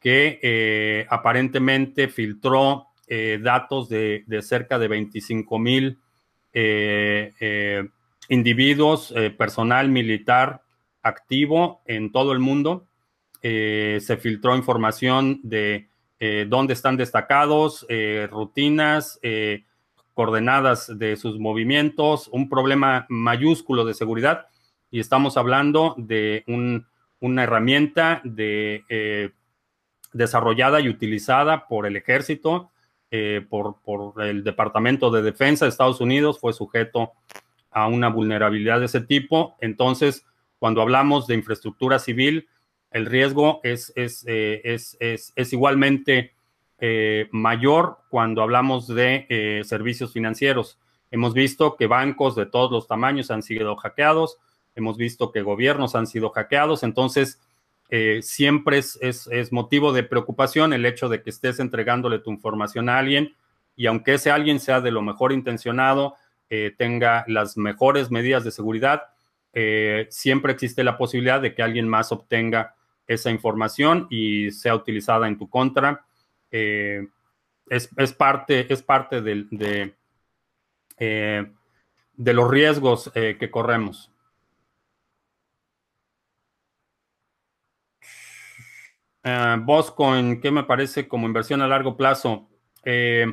que 0.00 0.38
eh, 0.42 1.06
aparentemente 1.10 2.08
filtró 2.08 2.86
datos 3.40 3.88
de, 3.88 4.22
cerca 4.42 4.78
de 4.78 4.86
25 4.86 5.58
mil 5.58 5.98
individuos, 8.28 9.14
personal 9.38 9.88
militar 9.88 10.60
activo 11.02 11.80
en 11.86 12.12
todo 12.12 12.32
el 12.32 12.38
mundo. 12.38 12.86
se 13.40 14.18
filtró 14.20 14.54
información 14.54 15.40
de 15.42 15.88
eh, 16.20 16.46
dónde 16.48 16.72
están 16.72 16.96
destacados, 16.96 17.86
eh, 17.88 18.28
rutinas, 18.30 19.20
eh, 19.22 19.64
coordenadas 20.14 20.98
de 20.98 21.16
sus 21.16 21.38
movimientos, 21.38 22.28
un 22.32 22.48
problema 22.48 23.06
mayúsculo 23.08 23.84
de 23.84 23.94
seguridad. 23.94 24.48
Y 24.90 24.98
estamos 24.98 25.36
hablando 25.36 25.94
de 25.96 26.44
una 27.20 27.44
herramienta 27.44 28.20
de, 28.24 29.32
desarrollada 30.12 30.80
y 30.80 30.88
utilizada 30.88 31.68
por 31.68 31.86
el 31.86 31.94
ejército, 31.94 32.72
por, 33.48 33.76
por, 33.82 34.20
el 34.24 34.42
Departamento 34.42 35.10
de 35.12 35.22
Defensa 35.22 35.66
de 35.66 35.68
Estados 35.68 36.00
Unidos, 36.00 36.40
fue 36.40 36.52
sujeto 36.52 37.12
a 37.70 37.86
una 37.86 38.08
vulnerabilidad 38.08 38.80
de 38.80 38.86
ese 38.86 39.02
tipo. 39.02 39.56
Entonces, 39.60 40.24
cuando 40.58 40.82
hablamos 40.82 41.28
de 41.28 41.34
infraestructura 41.34 42.00
civil, 42.00 42.48
el 42.90 43.06
riesgo 43.06 43.60
es, 43.62 43.92
es, 43.96 44.24
es, 44.26 44.96
es 45.34 45.52
igualmente 45.52 46.32
mayor 47.32 47.98
cuando 48.08 48.42
hablamos 48.42 48.86
de 48.86 49.62
servicios 49.64 50.12
financieros. 50.12 50.78
Hemos 51.10 51.34
visto 51.34 51.76
que 51.76 51.86
bancos 51.86 52.36
de 52.36 52.46
todos 52.46 52.70
los 52.70 52.86
tamaños 52.86 53.30
han 53.30 53.42
sido 53.42 53.76
hackeados, 53.76 54.38
hemos 54.74 54.96
visto 54.96 55.32
que 55.32 55.42
gobiernos 55.42 55.94
han 55.94 56.06
sido 56.06 56.30
hackeados, 56.30 56.82
entonces 56.82 57.40
eh, 57.90 58.20
siempre 58.22 58.78
es, 58.78 59.28
motivo 59.50 59.92
de 59.92 60.02
preocupación 60.02 60.74
el 60.74 60.84
hecho 60.84 61.08
de 61.08 61.22
que 61.22 61.30
estés 61.30 61.58
entregándole 61.58 62.18
tu 62.18 62.30
información 62.30 62.90
a 62.90 62.98
alguien 62.98 63.34
y 63.76 63.86
aunque 63.86 64.14
ese 64.14 64.30
alguien 64.30 64.60
sea 64.60 64.82
de 64.82 64.90
lo 64.90 65.00
mejor 65.00 65.32
intencionado, 65.32 66.16
eh, 66.50 66.74
tenga 66.76 67.24
las 67.28 67.56
mejores 67.56 68.10
medidas 68.10 68.44
de 68.44 68.50
seguridad, 68.50 69.04
eh, 69.54 70.06
siempre 70.10 70.52
existe 70.52 70.84
la 70.84 70.98
posibilidad 70.98 71.40
de 71.40 71.54
que 71.54 71.62
alguien 71.62 71.88
más 71.88 72.12
obtenga 72.12 72.74
esa 73.08 73.30
información 73.30 74.06
y 74.10 74.52
sea 74.52 74.76
utilizada 74.76 75.26
en 75.26 75.38
tu 75.38 75.50
contra. 75.50 76.06
Es, 76.50 77.08
es, 77.96 78.12
parte, 78.12 78.72
es 78.72 78.82
parte 78.82 79.20
de, 79.20 79.94
de 80.98 82.32
los 82.34 82.50
riesgos 82.50 83.10
que 83.12 83.50
corremos. 83.50 84.12
Boscoin, 89.60 90.40
¿qué 90.40 90.50
me 90.50 90.64
parece 90.64 91.08
como 91.08 91.26
inversión 91.26 91.60
a 91.60 91.66
largo 91.66 91.96
plazo? 91.96 92.48
Eh, 92.84 93.26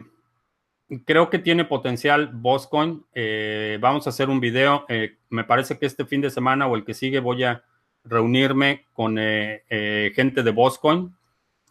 creo 1.05 1.30
que 1.30 1.39
tiene 1.39 1.65
potencial 1.65 2.30
Boscoin. 2.34 3.05
Eh, 3.13 3.78
vamos 3.80 4.05
a 4.05 4.09
hacer 4.09 4.30
un 4.30 4.39
video. 4.39 4.86
Eh, 4.89 5.17
me 5.30 5.43
parece 5.43 5.78
que 5.78 5.86
este 5.86 6.05
fin 6.05 6.21
de 6.21 6.30
semana 6.30 6.67
o 6.67 6.76
el 6.76 6.84
que 6.84 6.93
sigue 6.93 7.19
voy 7.19 7.43
a 7.43 7.63
reunirme 8.05 8.85
con 8.93 9.17
gente 9.17 10.43
de 10.43 10.51
Boscoin. 10.51 11.15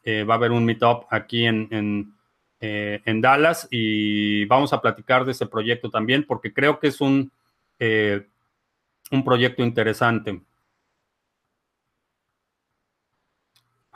va 0.07 0.35
a 0.35 0.37
haber 0.37 0.53
un 0.53 0.65
meetup 0.65 1.07
aquí 1.11 1.47
en, 1.47 2.13
en, 2.61 3.21
Dallas 3.21 3.69
y 3.71 4.45
vamos 4.47 4.73
a 4.73 4.81
platicar 4.81 5.25
de 5.25 5.33
ese 5.33 5.47
proyecto 5.47 5.91
también 5.91 6.25
porque 6.25 6.53
creo 6.53 6.79
que 6.79 6.89
es 6.89 7.01
un, 7.01 7.31
un 7.79 9.25
proyecto 9.25 9.63
interesante. 9.63 10.43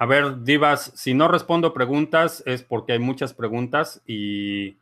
A 0.01 0.07
ver, 0.07 0.45
Divas, 0.45 0.93
si 0.95 1.13
no 1.13 1.27
respondo 1.27 1.75
preguntas 1.75 2.43
es 2.47 2.63
porque 2.63 2.93
hay 2.93 3.01
muchas 3.01 3.35
preguntas 3.35 4.01
y 4.07 4.79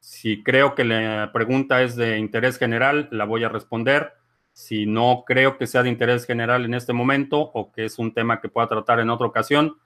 si 0.00 0.42
creo 0.42 0.74
que 0.74 0.84
la 0.84 1.30
pregunta 1.30 1.82
es 1.82 1.94
de 1.94 2.18
interés 2.18 2.56
general, 2.56 3.08
la 3.10 3.26
voy 3.26 3.44
a 3.44 3.50
responder. 3.50 4.14
Si 4.56 4.86
no 4.86 5.24
creo 5.26 5.58
que 5.58 5.66
sea 5.66 5.82
de 5.82 5.90
interés 5.90 6.24
general 6.26 6.64
en 6.64 6.72
este 6.72 6.94
momento 6.94 7.38
o 7.38 7.70
que 7.70 7.84
es 7.84 7.98
un 7.98 8.14
tema 8.14 8.40
que 8.40 8.48
pueda 8.48 8.66
tratar 8.66 9.00
en 9.00 9.10
otra 9.10 9.26
ocasión, 9.26 9.78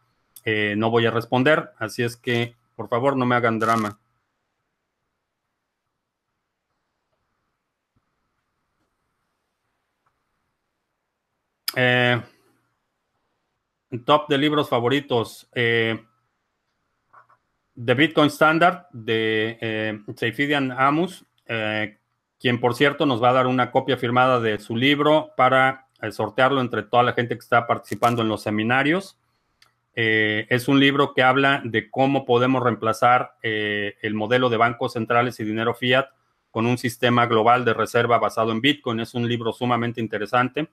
eh, 0.44 0.74
no 0.76 0.90
voy 0.90 1.06
a 1.06 1.10
responder. 1.10 1.72
Así 1.78 2.04
es 2.04 2.16
que, 2.16 2.54
por 2.76 2.88
favor, 2.88 3.16
no 3.16 3.26
me 3.26 3.34
hagan 3.34 3.58
drama. 3.58 3.98
Eh, 11.74 12.22
Top 14.04 14.28
de 14.28 14.38
libros 14.38 14.68
favoritos. 14.68 15.48
Eh, 15.52 16.00
The 17.74 17.94
Bitcoin 17.94 18.28
Standard 18.28 18.86
de 18.92 19.58
eh, 19.60 19.98
Seifidian 20.14 20.70
Amus, 20.70 21.24
eh, 21.46 21.99
quien 22.40 22.60
por 22.60 22.74
cierto 22.74 23.06
nos 23.06 23.22
va 23.22 23.30
a 23.30 23.34
dar 23.34 23.46
una 23.46 23.70
copia 23.70 23.96
firmada 23.96 24.40
de 24.40 24.58
su 24.58 24.76
libro 24.76 25.30
para 25.36 25.86
eh, 26.00 26.10
sortearlo 26.10 26.60
entre 26.60 26.82
toda 26.82 27.02
la 27.02 27.12
gente 27.12 27.34
que 27.34 27.40
está 27.40 27.66
participando 27.66 28.22
en 28.22 28.28
los 28.28 28.42
seminarios. 28.42 29.18
es 29.94 30.68
un 30.68 30.80
libro 30.80 31.12
que 31.14 31.22
habla 31.22 31.60
de 31.64 31.90
cómo 31.90 32.24
podemos 32.24 32.62
reemplazar 32.62 33.34
el 33.42 34.14
modelo 34.14 34.48
de 34.48 34.56
bancos 34.56 34.94
centrales 34.94 35.38
y 35.40 35.44
dinero 35.44 35.74
fiat 35.74 36.06
con 36.50 36.66
un 36.66 36.78
sistema 36.78 37.26
global 37.26 37.64
de 37.64 37.74
reserva 37.74 38.18
basado 38.18 38.52
en 38.52 38.60
Bitcoin. 38.60 39.00
Es 39.00 39.14
un 39.14 39.28
libro 39.28 39.52
sumamente 39.52 40.00
interesante. 40.00 40.68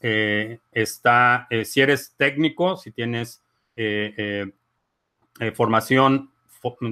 Eh, 0.00 0.58
está, 0.72 1.46
eh, 1.50 1.64
si 1.64 1.80
eres 1.80 2.14
técnico, 2.16 2.76
si 2.76 2.90
tienes 2.90 3.42
eh, 3.76 4.52
formación 5.54 6.30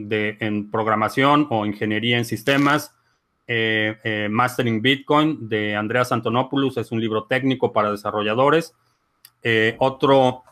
en 0.00 0.70
programación 0.70 1.48
o 1.50 1.66
ingeniería 1.66 2.18
en 2.18 2.24
sistemas, 2.24 2.94
Mastering 3.46 4.80
Bitcoin 4.80 5.48
de 5.48 5.76
Andreas 5.76 6.12
Antonopoulos 6.12 6.76
es 6.76 6.90
un 6.92 7.00
libro 7.00 7.24
técnico 7.24 7.72
para 7.72 7.90
desarrolladores. 7.90 8.74
otro 9.78 10.44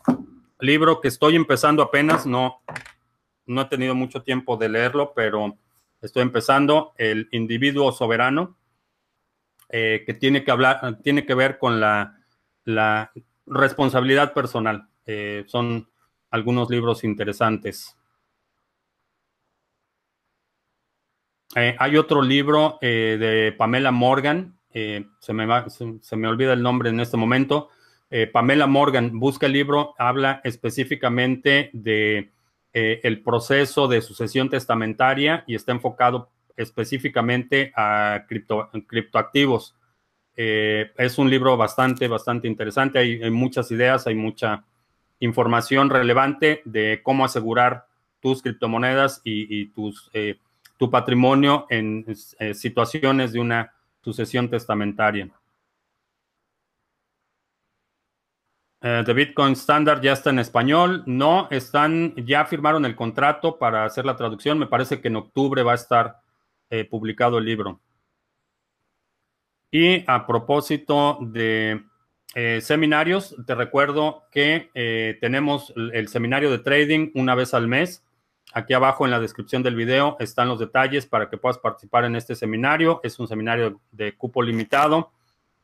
libro 0.59 1.01
que 1.01 1.07
estoy 1.07 1.35
empezando 1.35 1.81
apenas, 1.81 2.25
no, 2.25 2.61
no 3.45 3.61
he 3.61 3.65
tenido 3.65 3.95
mucho 3.95 4.21
tiempo 4.21 4.57
de 4.57 4.69
leerlo, 4.69 5.13
pero 5.15 5.57
estoy 6.01 6.21
empezando, 6.21 6.93
El 6.97 7.27
individuo 7.31 7.91
soberano, 7.91 8.57
que 9.69 10.17
tiene 10.19 10.43
que 10.43 10.51
hablar, 10.51 10.99
tiene 11.01 11.25
que 11.25 11.33
ver 11.33 11.57
con 11.57 11.79
la 11.79 12.19
responsabilidad 13.45 14.33
personal. 14.33 14.87
Eh, 15.05 15.43
son 15.47 15.89
algunos 16.29 16.69
libros 16.69 17.03
interesantes. 17.03 17.97
Eh, 21.55 21.75
hay 21.77 21.97
otro 21.97 22.21
libro 22.21 22.77
eh, 22.81 23.17
de 23.19 23.51
Pamela 23.51 23.91
Morgan, 23.91 24.57
se 24.73 25.33
me, 25.33 25.47
se, 25.69 26.15
me, 26.15 26.27
olvida 26.27 26.53
el 26.53 26.63
nombre 26.63 26.89
en 26.89 26.99
este 26.99 27.15
momento. 27.15 27.69
Pamela 28.31 28.65
Morgan 28.65 29.19
busca 29.19 29.45
el 29.45 29.53
libro, 29.53 29.93
habla 29.99 30.41
específicamente 30.43 31.69
de 31.73 32.31
el 32.73 33.21
proceso 33.21 33.87
de 33.87 34.01
sucesión 34.01 34.49
testamentaria 34.49 35.43
y 35.45 35.53
está 35.53 35.73
enfocado 35.73 36.31
específicamente 36.57 37.71
a 37.75 38.25
cripto, 38.27 38.69
criptoactivos. 38.87 39.75
Eh, 40.35 40.91
es 40.97 41.17
un 41.17 41.29
libro 41.29 41.57
bastante, 41.57 42.07
bastante 42.07 42.47
interesante. 42.47 42.99
Hay, 42.99 43.31
muchas 43.31 43.71
ideas, 43.71 44.07
hay 44.07 44.15
mucha 44.15 44.63
información 45.19 45.89
relevante 45.89 46.61
de 46.65 47.01
cómo 47.03 47.25
asegurar 47.25 47.85
tus 48.19 48.41
criptomonedas 48.41 49.21
y, 49.23 49.65
tus, 49.67 50.09
eh, 50.13 50.37
tu 50.83 50.91
patrimonio 50.91 51.65
en 51.69 52.03
eh, 52.39 52.53
situaciones 52.53 53.31
de 53.31 53.39
una 53.39 53.73
sucesión 54.01 54.49
testamentaria. 54.49 55.29
The 58.81 59.13
Bitcoin 59.13 59.53
Standard 59.53 60.01
ya 60.01 60.11
está 60.11 60.31
en 60.31 60.39
español. 60.39 61.03
No, 61.05 61.47
están, 61.51 62.13
ya 62.17 62.43
firmaron 62.43 62.83
el 62.83 62.97
contrato 62.97 63.57
para 63.57 63.85
hacer 63.85 64.03
la 64.03 64.17
traducción. 64.17 64.59
Me 64.59 64.67
parece 64.67 64.99
que 64.99 65.07
en 65.07 65.15
octubre 65.15 65.63
va 65.63 65.71
a 65.71 65.75
estar 65.75 66.19
publicado 66.89 67.37
el 67.37 67.45
libro. 67.45 67.79
Y 69.71 70.03
a 70.05 70.27
propósito 70.27 71.17
de 71.21 71.81
eh, 72.35 72.61
seminarios, 72.61 73.35
te 73.45 73.53
recuerdo 73.53 74.23
que 74.31 74.71
eh, 74.73 75.17
tenemos 75.21 75.71
el 75.75 76.07
seminario 76.07 76.49
de 76.49 76.59
trading 76.59 77.11
una 77.13 77.35
vez 77.35 77.53
al 77.53 77.67
mes. 77.67 78.03
Aquí 78.53 78.73
abajo 78.73 79.05
en 79.05 79.11
la 79.11 79.19
descripción 79.19 79.63
del 79.63 79.75
video 79.75 80.15
están 80.19 80.47
los 80.47 80.59
detalles 80.59 81.05
para 81.05 81.29
que 81.29 81.37
puedas 81.37 81.57
participar 81.57 82.05
en 82.05 82.15
este 82.15 82.35
seminario. 82.35 82.99
Es 83.03 83.19
un 83.19 83.27
seminario 83.27 83.81
de 83.91 84.15
cupo 84.15 84.43
limitado 84.43 85.11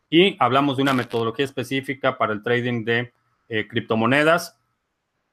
y 0.10 0.36
hablamos 0.40 0.78
de 0.78 0.84
una 0.84 0.94
metodología 0.94 1.46
específica 1.46 2.18
para 2.18 2.34
el 2.34 2.42
trading 2.42 2.84
de 2.84 3.14
eh, 3.48 3.68
criptomonedas. 3.68 4.58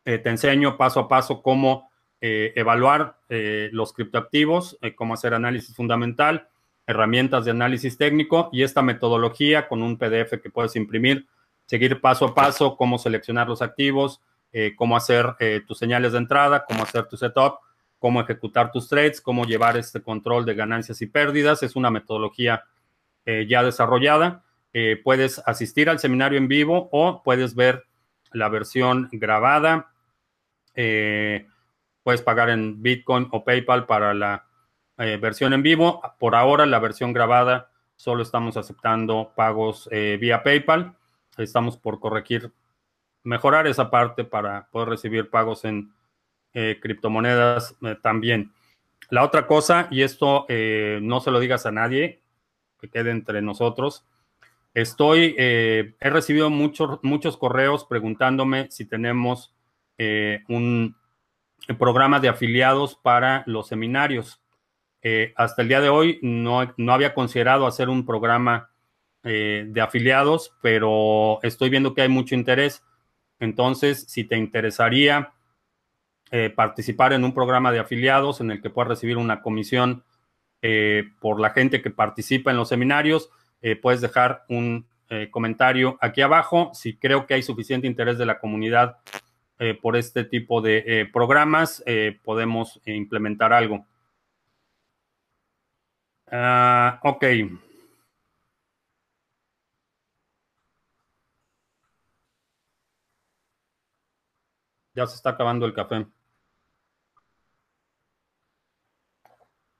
te 0.04 0.28
enseño 0.28 0.76
paso 0.76 1.00
a 1.00 1.08
paso 1.08 1.42
cómo 1.42 1.90
evaluar 2.20 3.18
los 3.28 3.92
criptoactivos, 3.92 4.78
cómo 4.96 5.14
hacer 5.14 5.34
análisis 5.34 5.74
fundamental 5.74 6.48
herramientas 6.86 7.44
de 7.44 7.50
análisis 7.50 7.98
técnico 7.98 8.48
y 8.52 8.62
esta 8.62 8.80
metodología 8.80 9.68
con 9.68 9.82
un 9.82 9.98
PDF 9.98 10.40
que 10.40 10.50
puedes 10.50 10.76
imprimir, 10.76 11.26
seguir 11.66 12.00
paso 12.00 12.26
a 12.26 12.34
paso 12.34 12.76
cómo 12.76 12.98
seleccionar 12.98 13.48
los 13.48 13.60
activos, 13.60 14.20
eh, 14.58 14.74
cómo 14.74 14.96
hacer 14.96 15.36
eh, 15.38 15.60
tus 15.66 15.76
señales 15.76 16.12
de 16.12 16.18
entrada, 16.18 16.64
cómo 16.66 16.82
hacer 16.82 17.06
tu 17.08 17.18
setup, 17.18 17.58
cómo 17.98 18.22
ejecutar 18.22 18.72
tus 18.72 18.88
trades, 18.88 19.20
cómo 19.20 19.44
llevar 19.44 19.76
este 19.76 20.00
control 20.00 20.46
de 20.46 20.54
ganancias 20.54 21.02
y 21.02 21.06
pérdidas. 21.06 21.62
Es 21.62 21.76
una 21.76 21.90
metodología 21.90 22.64
eh, 23.26 23.44
ya 23.46 23.62
desarrollada. 23.62 24.44
puedes 25.04 25.42
asistir 25.44 25.90
al 25.90 25.98
seminario 25.98 26.38
en 26.38 26.48
vivo 26.48 26.88
o 26.90 27.22
puedes 27.22 27.54
ver 27.54 27.84
la 28.32 28.48
versión 28.48 29.10
grabada. 29.12 29.92
puedes 30.74 32.22
pagar 32.22 32.48
en 32.48 32.80
Bitcoin 32.82 33.28
o 33.32 33.44
PayPal 33.44 33.84
para 33.84 34.14
la 34.14 34.46
versión 34.96 35.52
en 35.52 35.62
vivo. 35.62 36.00
Por 36.18 36.34
ahora, 36.34 36.64
la 36.64 36.78
versión 36.78 37.12
grabada, 37.12 37.68
solo 37.94 38.22
estamos 38.22 38.56
aceptando 38.56 39.32
pagos 39.36 39.86
vía 39.90 40.42
PayPal. 40.42 40.96
Estamos 41.36 41.76
por 41.76 42.00
corregir, 42.00 42.52
mejorar 43.26 43.66
esa 43.66 43.90
parte 43.90 44.24
para 44.24 44.68
poder 44.70 44.88
recibir 44.88 45.28
pagos 45.28 45.64
en 45.64 45.92
eh, 46.54 46.78
criptomonedas 46.80 47.76
también. 48.02 48.52
La 49.10 49.22
otra 49.22 49.46
cosa, 49.46 49.88
y 49.90 50.02
esto 50.02 50.46
no 50.48 51.20
se 51.20 51.30
lo 51.30 51.38
digas 51.38 51.66
a 51.66 51.70
nadie, 51.70 52.22
que 52.80 52.88
quede 52.88 53.10
entre 53.10 53.42
nosotros, 53.42 54.04
Estoy, 54.76 55.34
he 55.38 55.94
recibido 56.00 56.50
muchos, 56.50 56.98
muchos 57.02 57.38
correos 57.38 57.86
preguntándome 57.86 58.70
si 58.70 58.84
tenemos 58.84 59.54
un 60.48 60.94
programa 61.78 62.20
de 62.20 62.28
afiliados 62.28 62.94
para 62.94 63.42
los 63.46 63.68
seminarios. 63.68 64.42
hasta 65.34 65.62
el 65.62 65.68
día 65.68 65.80
de 65.80 65.88
hoy 65.88 66.18
no, 66.20 66.74
no 66.76 66.92
había 66.92 67.14
considerado 67.14 67.66
hacer 67.66 67.88
un 67.88 68.04
programa 68.04 68.68
de 69.22 69.80
afiliados, 69.80 70.54
pero 70.60 71.40
estoy 71.42 71.70
viendo 71.70 71.94
que 71.94 72.02
hay 72.02 72.10
mucho 72.10 72.34
interés. 72.34 72.84
Entonces, 73.38 74.04
si 74.08 74.24
te 74.24 74.36
interesaría 74.36 75.32
eh, 76.30 76.50
participar 76.50 77.12
en 77.12 77.24
un 77.24 77.32
programa 77.32 77.70
de 77.70 77.78
afiliados 77.78 78.40
en 78.40 78.50
el 78.50 78.60
que 78.60 78.70
puedas 78.70 78.88
recibir 78.88 79.16
una 79.16 79.42
comisión 79.42 80.04
eh, 80.62 81.04
por 81.20 81.38
la 81.38 81.50
gente 81.50 81.82
que 81.82 81.90
participa 81.90 82.50
en 82.50 82.56
los 82.56 82.68
seminarios, 82.68 83.30
eh, 83.62 83.76
puedes 83.76 84.00
dejar 84.00 84.44
un 84.48 84.86
comentario 85.30 85.96
aquí 86.00 86.20
abajo. 86.20 86.72
Si 86.74 86.96
creo 86.96 87.26
que 87.26 87.34
hay 87.34 87.42
suficiente 87.44 87.86
interés 87.86 88.18
de 88.18 88.26
la 88.26 88.40
comunidad 88.40 88.96
por 89.80 89.96
este 89.96 90.24
tipo 90.24 90.60
de 90.60 91.08
programas, 91.12 91.80
podemos 92.24 92.80
implementar 92.86 93.52
algo. 93.52 93.86
Ah, 96.28 96.98
ok. 97.04 97.24
Ya 104.96 105.06
se 105.06 105.14
está 105.14 105.30
acabando 105.30 105.66
el 105.66 105.74
café. 105.74 106.06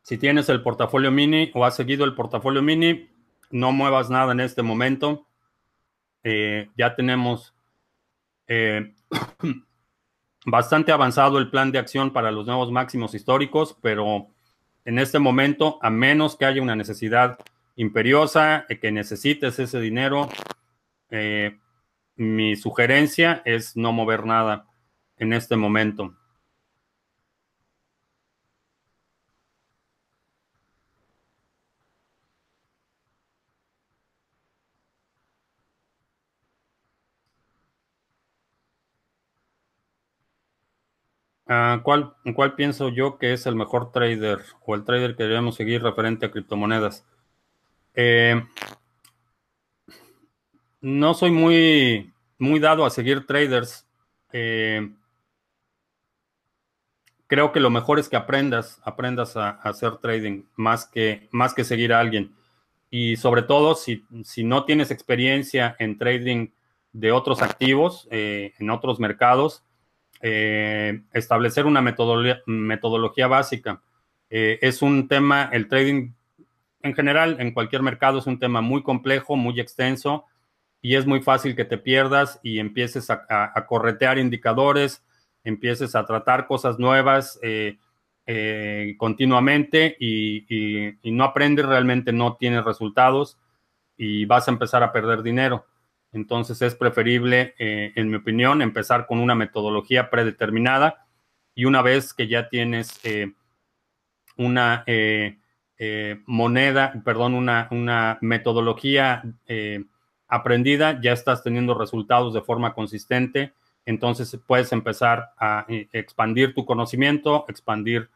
Si 0.02 0.18
tienes 0.18 0.48
el 0.50 0.62
portafolio 0.62 1.10
mini 1.10 1.50
o 1.54 1.64
has 1.64 1.74
seguido 1.74 2.04
el 2.04 2.14
portafolio 2.14 2.60
mini, 2.60 3.10
no 3.50 3.72
muevas 3.72 4.10
nada 4.10 4.32
en 4.32 4.40
este 4.40 4.62
momento. 4.62 5.26
Eh, 6.22 6.68
ya 6.76 6.94
tenemos 6.94 7.56
eh, 8.46 8.94
bastante 10.46 10.92
avanzado 10.92 11.38
el 11.38 11.50
plan 11.50 11.72
de 11.72 11.78
acción 11.78 12.12
para 12.12 12.30
los 12.30 12.46
nuevos 12.46 12.70
máximos 12.70 13.14
históricos, 13.14 13.74
pero 13.80 14.28
en 14.84 14.98
este 14.98 15.18
momento, 15.18 15.78
a 15.80 15.88
menos 15.88 16.36
que 16.36 16.44
haya 16.44 16.60
una 16.60 16.76
necesidad 16.76 17.38
imperiosa, 17.74 18.66
que 18.80 18.92
necesites 18.92 19.58
ese 19.58 19.80
dinero, 19.80 20.28
eh, 21.08 21.58
mi 22.16 22.54
sugerencia 22.54 23.40
es 23.46 23.76
no 23.76 23.92
mover 23.92 24.26
nada 24.26 24.65
en 25.18 25.32
este 25.34 25.56
momento. 25.56 26.14
Ah, 41.48 41.80
¿cuál, 41.84 42.14
¿Cuál 42.34 42.54
pienso 42.54 42.88
yo 42.88 43.18
que 43.18 43.32
es 43.32 43.46
el 43.46 43.54
mejor 43.54 43.92
trader 43.92 44.40
o 44.64 44.74
el 44.74 44.84
trader 44.84 45.14
que 45.16 45.24
debemos 45.24 45.54
seguir 45.54 45.82
referente 45.82 46.26
a 46.26 46.30
criptomonedas? 46.32 47.04
Eh, 47.94 48.42
no 50.80 51.14
soy 51.14 51.30
muy, 51.30 52.12
muy 52.38 52.60
dado 52.60 52.84
a 52.84 52.90
seguir 52.90 53.26
traders. 53.26 53.86
Eh, 54.32 54.90
creo 57.26 57.52
que 57.52 57.60
lo 57.60 57.70
mejor 57.70 57.98
es 57.98 58.08
que 58.08 58.16
aprendas, 58.16 58.80
aprendas 58.84 59.36
a, 59.36 59.50
hacer 59.50 59.96
trading 59.98 60.44
más 60.56 60.86
que, 60.86 61.28
más 61.30 61.54
que 61.54 61.64
seguir 61.64 61.92
a 61.92 62.00
alguien. 62.00 62.34
Y 62.90 63.16
sobre 63.16 63.42
todo, 63.42 63.74
si, 63.74 64.04
si 64.24 64.44
no 64.44 64.64
tienes 64.64 64.90
experiencia 64.90 65.76
en 65.78 65.98
trading 65.98 66.48
de 66.92 67.12
otros 67.12 67.42
activos, 67.42 68.08
eh, 68.10 68.54
en 68.58 68.70
otros 68.70 69.00
mercados, 69.00 69.64
eh, 70.22 71.02
establecer 71.12 71.66
una 71.66 71.82
metodología, 71.82 72.40
metodología 72.46 73.26
básica. 73.26 73.82
Eh, 74.30 74.58
es 74.62 74.82
un 74.82 75.08
tema, 75.08 75.50
el 75.52 75.68
trading 75.68 76.12
en 76.82 76.94
general, 76.94 77.36
en 77.40 77.52
cualquier 77.52 77.82
mercado, 77.82 78.18
es 78.18 78.26
un 78.26 78.38
tema 78.38 78.60
muy 78.60 78.82
complejo, 78.82 79.36
muy 79.36 79.60
extenso, 79.60 80.24
y 80.80 80.94
es 80.94 81.04
muy 81.04 81.20
fácil 81.20 81.56
que 81.56 81.64
te 81.64 81.78
pierdas 81.78 82.38
y 82.44 82.60
empieces 82.60 83.10
a 83.10 83.66
corretear 83.66 84.18
indicadores, 84.18 85.04
empieces 85.46 85.94
a 85.94 86.04
tratar 86.04 86.46
cosas 86.48 86.78
nuevas 86.78 87.38
eh, 87.40 87.78
eh, 88.26 88.96
continuamente 88.98 89.96
y, 90.00 90.98
no 91.04 91.22
aprendes, 91.22 91.64
realmente 91.64 92.12
no 92.12 92.36
tienes 92.36 92.64
resultados 92.64 93.38
y 93.96 94.24
vas 94.24 94.48
a 94.48 94.50
empezar 94.50 94.82
a 94.82 94.92
perder 94.92 95.22
dinero. 95.22 95.66
Entonces 96.12 96.60
es 96.62 96.74
preferible, 96.74 97.54
eh, 97.58 97.92
en 97.94 98.10
mi 98.10 98.16
opinión, 98.16 98.60
empezar 98.60 99.06
con 99.06 99.20
una 99.20 99.36
metodología 99.36 100.10
predeterminada 100.10 101.06
y 101.54 101.64
una 101.64 101.80
vez 101.80 102.12
que 102.12 102.26
ya 102.26 102.48
tienes 102.48 103.00
una 104.36 104.84
moneda, 106.26 106.92
perdón, 107.04 107.34
una, 107.34 107.68
una 107.70 108.18
metodología 108.20 109.22
aprendida, 110.26 111.00
ya 111.00 111.12
estás 111.12 111.44
teniendo 111.44 111.78
resultados 111.78 112.34
de 112.34 112.42
forma 112.42 112.74
consistente 112.74 113.54
entonces 113.86 114.38
puedes 114.46 114.72
empezar 114.72 115.32
a 115.38 115.64
eh, 115.68 115.88
expandir 115.92 116.54
tu 116.54 116.66
conocimiento, 116.66 117.46
expandir 117.48 118.10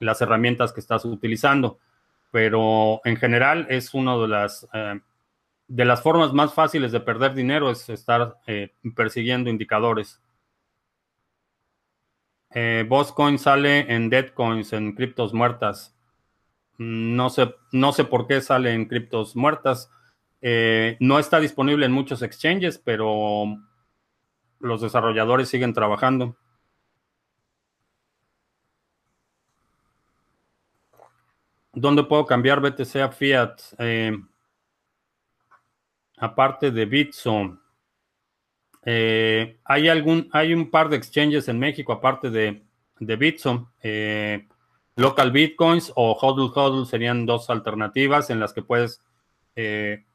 las 0.00 0.20
herramientas 0.20 0.72
que 0.72 0.80
estás 0.80 1.04
utilizando. 1.04 1.78
Pero 2.32 3.00
en 3.04 3.16
general 3.16 3.66
es 3.68 3.94
una 3.94 4.16
de 4.16 4.28
las, 4.28 4.66
eh, 4.72 4.98
de 5.68 5.84
las 5.84 6.02
formas 6.02 6.32
más 6.32 6.54
fáciles 6.54 6.90
de 6.90 7.00
perder 7.00 7.34
dinero, 7.34 7.70
es 7.70 7.88
estar 7.88 8.38
eh, 8.46 8.72
persiguiendo 8.96 9.50
indicadores. 9.50 10.20
Eh, 12.52 12.88
Coin 13.14 13.38
sale 13.38 13.92
en 13.94 14.10
Deadcoins, 14.10 14.72
en 14.72 14.94
criptos 14.94 15.32
muertas. 15.32 15.94
No 16.78 17.28
sé, 17.30 17.54
no 17.72 17.92
sé 17.92 18.04
por 18.04 18.26
qué 18.26 18.40
sale 18.40 18.72
en 18.72 18.86
criptos 18.86 19.36
muertas. 19.36 19.90
no 21.00 21.18
está 21.18 21.38
disponible 21.38 21.84
en 21.84 21.92
muchos 21.92 22.22
exchanges, 22.22 22.78
pero 22.78 23.44
los 24.60 24.80
desarrolladores 24.82 25.48
siguen 25.48 25.72
trabajando. 25.72 26.36
¿Dónde 31.72 32.04
puedo 32.04 32.26
cambiar 32.26 32.60
BTC 32.60 32.96
a 32.96 33.10
Fiat? 33.10 33.56
Eh, 33.78 34.16
aparte 36.18 36.70
de 36.70 36.84
Bitso. 36.84 37.58
Eh, 38.84 39.58
hay, 39.64 39.88
algún, 39.88 40.28
hay 40.32 40.52
un 40.52 40.70
par 40.70 40.88
de 40.88 40.96
exchanges 40.96 41.48
en 41.48 41.58
México, 41.58 41.92
aparte 41.92 42.30
de, 42.30 42.62
de 42.98 43.16
Bitso. 43.16 43.72
Eh, 43.82 44.48
local 44.96 45.30
Bitcoins 45.32 45.92
o 45.94 46.12
HODL 46.20 46.52
HODL 46.54 46.86
serían 46.86 47.24
dos 47.24 47.48
alternativas 47.48 48.30
en 48.30 48.40
las 48.40 48.52
que 48.52 48.62
puedes 48.62 49.02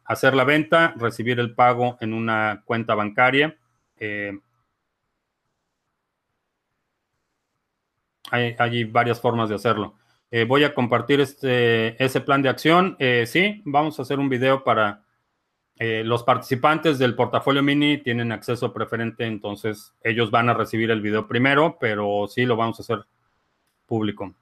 hacer 0.05 0.33
la 0.33 0.43
venta, 0.43 0.95
recibir 0.97 1.39
el 1.39 1.53
pago 1.53 1.97
en 2.01 2.13
una 2.13 2.63
cuenta 2.65 2.95
bancaria 2.95 3.55
eh, 3.97 4.39
hay, 8.31 8.83
varias 8.85 9.19
formas 9.19 9.49
de 9.49 9.55
hacerlo. 9.55 9.95
Eh, 10.31 10.45
voy 10.45 10.63
a 10.63 10.73
compartir 10.73 11.19
este, 11.21 12.03
ese 12.03 12.21
plan 12.21 12.41
de 12.41 12.49
acción. 12.49 12.95
Eh, 12.99 13.25
sí, 13.27 13.61
vamos 13.65 13.97
a 13.99 14.01
hacer 14.01 14.19
un 14.19 14.29
video 14.29 14.63
para 14.63 15.01
los 15.77 16.23
participantes 16.23 16.97
del 16.99 17.15
portafolio 17.15 17.61
mini 17.61 17.97
tienen 17.97 18.31
acceso 18.31 18.71
preferente, 18.71 19.25
entonces 19.25 19.93
ellos 20.01 20.31
van 20.31 20.47
a 20.47 20.53
recibir 20.53 20.89
el 20.89 21.01
video 21.01 21.27
primero, 21.27 21.77
pero 21.77 22.27
sí 22.29 22.45
lo 22.45 22.55
vamos 22.55 22.79
a 22.79 22.83
hacer 22.83 23.05
público. 23.85 24.33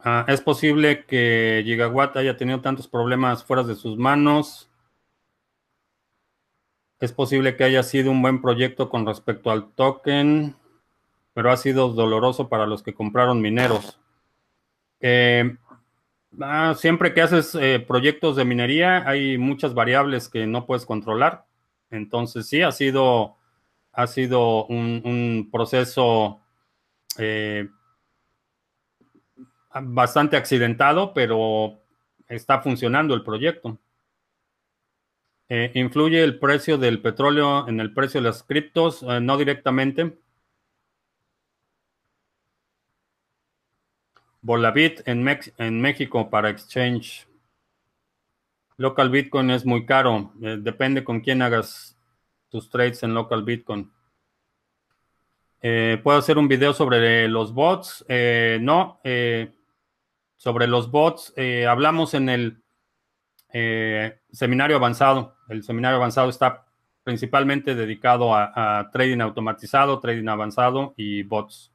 Ah, 0.00 0.24
es 0.28 0.40
posible 0.40 1.04
que 1.04 1.62
Gigawatt 1.64 2.16
haya 2.16 2.36
tenido 2.36 2.60
tantos 2.60 2.86
problemas 2.86 3.44
fuera 3.44 3.64
de 3.64 3.74
sus 3.74 3.96
manos. 3.98 4.70
Es 7.00 7.12
posible 7.12 7.56
que 7.56 7.64
haya 7.64 7.82
sido 7.82 8.10
un 8.10 8.22
buen 8.22 8.40
proyecto 8.40 8.90
con 8.90 9.06
respecto 9.06 9.50
al 9.50 9.70
token, 9.72 10.56
pero 11.32 11.50
ha 11.50 11.56
sido 11.56 11.90
doloroso 11.90 12.48
para 12.48 12.66
los 12.66 12.82
que 12.82 12.94
compraron 12.94 13.40
mineros. 13.40 14.00
Eh, 15.00 15.56
ah, 16.40 16.74
siempre 16.76 17.14
que 17.14 17.22
haces 17.22 17.54
eh, 17.54 17.78
proyectos 17.86 18.36
de 18.36 18.44
minería 18.44 19.08
hay 19.08 19.38
muchas 19.38 19.74
variables 19.74 20.28
que 20.28 20.46
no 20.46 20.66
puedes 20.66 20.86
controlar. 20.86 21.46
Entonces 21.90 22.48
sí, 22.48 22.62
ha 22.62 22.72
sido, 22.72 23.36
ha 23.92 24.06
sido 24.06 24.66
un, 24.66 25.48
proceso 25.52 26.40
eh, 27.18 27.68
bastante 29.72 30.36
accidentado, 30.36 31.12
pero 31.14 31.80
está 32.28 32.60
funcionando 32.60 33.14
el 33.14 33.22
proyecto. 33.22 33.78
Eh, 35.48 35.72
¿Influye 35.74 36.22
el 36.22 36.38
precio 36.38 36.76
del 36.76 37.00
petróleo 37.00 37.66
en 37.68 37.80
el 37.80 37.94
precio 37.94 38.20
de 38.20 38.28
las 38.28 38.42
criptos? 38.42 39.02
Eh, 39.02 39.20
no 39.20 39.36
directamente. 39.38 40.18
Volavit 44.40 45.06
en, 45.06 45.26
en 45.58 45.80
México 45.80 46.30
para 46.30 46.50
exchange. 46.50 47.26
Local 48.76 49.10
Bitcoin 49.10 49.50
es 49.50 49.66
muy 49.66 49.84
caro. 49.84 50.32
Eh, 50.40 50.56
depende 50.60 51.02
con 51.02 51.20
quién 51.20 51.42
hagas 51.42 51.98
tus 52.48 52.70
trades 52.70 53.02
en 53.02 53.12
local 53.12 53.42
Bitcoin. 53.42 53.90
Eh, 55.60 56.00
¿Puedo 56.02 56.18
hacer 56.18 56.38
un 56.38 56.46
video 56.46 56.72
sobre 56.72 57.26
los 57.26 57.52
bots? 57.52 58.04
Eh, 58.08 58.58
no. 58.62 59.00
Sobre 60.38 60.66
los 60.66 60.90
bots 60.90 61.34
hablamos 61.68 62.14
en 62.14 62.30
el 62.30 62.62
seminario 64.32 64.76
avanzado. 64.76 65.36
El 65.50 65.62
seminario 65.62 65.96
avanzado 65.96 66.30
está 66.30 66.64
principalmente 67.04 67.74
dedicado 67.74 68.34
a 68.34 68.88
trading 68.90 69.20
automatizado, 69.20 70.00
trading 70.00 70.28
avanzado 70.28 70.94
y 70.96 71.22
bots. 71.24 71.70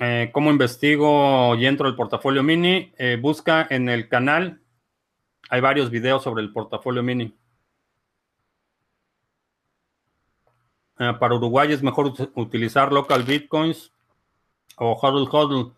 Eh, 0.00 0.30
¿Cómo 0.32 0.50
investigo 0.50 1.54
y 1.54 1.66
entro 1.66 1.86
al 1.86 1.94
portafolio 1.94 2.42
mini? 2.42 2.92
Eh, 2.98 3.16
busca 3.20 3.66
en 3.70 3.88
el 3.88 4.08
canal. 4.08 4.60
Hay 5.50 5.60
varios 5.60 5.90
videos 5.90 6.22
sobre 6.22 6.42
el 6.42 6.52
portafolio 6.52 7.02
mini. 7.02 7.34
Eh, 10.98 11.12
para 11.18 11.34
Uruguay 11.34 11.72
es 11.72 11.82
mejor 11.82 12.12
utilizar 12.34 12.92
local 12.92 13.22
bitcoins 13.24 13.92
o 14.76 14.92
hodl 14.94 15.28
hodl. 15.30 15.72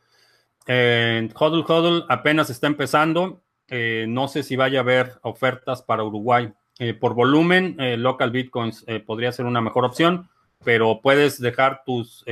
hodl 1.35 1.65
hodl 1.67 2.05
apenas 2.09 2.51
está 2.51 2.67
empezando. 2.67 3.41
no 3.69 4.29
sé 4.29 4.43
si 4.43 4.57
vaya 4.57 4.81
a 4.81 4.83
haber 4.83 5.19
ofertas 5.23 5.83
para 5.83 6.05
Uruguay. 6.05 6.53
por 7.01 7.15
volumen, 7.15 7.77
local 8.03 8.31
bitcoins 8.31 8.85
podría 9.07 9.33
ser 9.33 9.47
una 9.47 9.61
mejor 9.61 9.85
opción, 9.85 10.29
pero 10.65 11.01
puedes 11.03 11.41
dejar 11.41 11.83
tus 11.85 12.25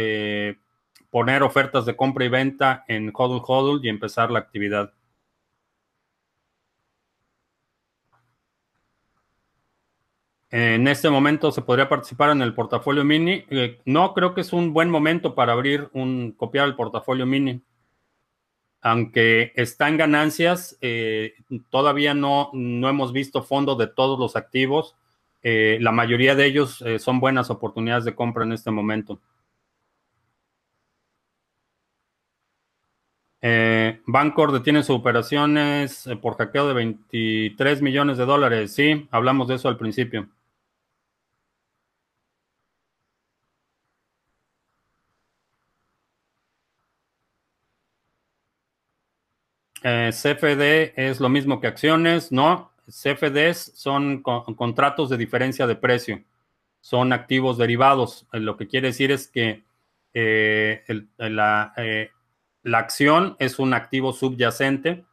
poner 1.11 1.45
ofertas 1.45 1.87
de 1.87 1.95
compra 1.95 2.25
y 2.25 2.29
venta 2.29 2.85
en 2.89 3.13
HODL 3.15 3.41
HODL 3.47 3.85
y 3.85 3.89
empezar 3.89 4.33
la 4.33 4.41
actividad. 4.41 4.93
En 10.57 10.87
este 10.87 11.11
momento 11.11 11.51
se 11.51 11.63
podría 11.63 11.89
participar 11.89 12.31
en 12.31 12.41
el 12.41 12.55
portafolio 12.55 13.03
mini. 13.03 13.45
Eh, 13.51 13.81
no 13.87 14.15
creo 14.15 14.35
que 14.35 14.43
es 14.43 14.53
un 14.53 14.73
buen 14.73 14.89
momento 14.89 15.35
para 15.35 15.53
abrir 15.53 15.89
un, 15.95 16.31
copiar 16.31 16.69
el 16.69 16.77
portafolio 16.77 17.27
mini. 17.27 17.61
Aunque 18.81 19.53
está 19.57 19.89
en 19.89 19.97
ganancias, 19.97 20.79
eh, 20.81 21.35
todavía 21.71 22.15
no, 22.15 22.51
no 22.53 22.89
hemos 22.89 23.13
visto 23.13 23.43
fondo 23.43 23.75
de 23.75 23.89
todos 23.89 24.17
los 24.17 24.37
activos. 24.37 24.95
Eh, 25.43 25.79
la 25.81 25.91
mayoría 25.91 26.37
de 26.37 26.47
ellos 26.47 26.85
son 27.01 27.19
buenas 27.19 27.51
oportunidades 27.51 28.05
de 28.05 28.15
compra 28.15 28.45
en 28.45 28.53
este 28.53 28.71
momento. 28.71 29.21
Bancor 34.07 34.53
detiene 34.53 34.85
sus 34.85 34.97
operaciones 34.97 36.09
por 36.23 36.37
hackeo 36.37 36.69
de 36.69 36.75
23 36.75 37.83
millones 37.83 38.19
de 38.19 38.25
dólares. 38.25 38.73
Sí, 38.73 39.09
hablamos 39.11 39.49
de 39.49 39.57
eso 39.57 39.69
al 39.69 39.77
principio. 39.77 40.29
Eh, 49.85 50.11
CFD 50.11 50.95
es 50.97 51.21
lo 51.21 51.29
mismo 51.29 51.61
que 51.61 51.69
acciones, 51.69 52.33
no. 52.33 52.73
CFDs 52.89 53.73
son 53.77 54.23
contratos 54.23 55.09
de 55.09 55.17
diferencia 55.17 55.69
de 55.69 55.77
precio, 55.77 56.25
son 56.81 57.13
activos 57.13 57.57
derivados. 57.57 58.27
lo 58.33 58.57
que 58.57 58.67
quiere 58.67 58.89
decir 58.89 59.13
es 59.13 59.29
que 59.29 59.63
la, 61.17 61.73
la 62.65 62.79
acción 62.79 63.37
es 63.39 63.59
un 63.59 63.75
activo 63.75 64.13
subyacente 64.13 65.05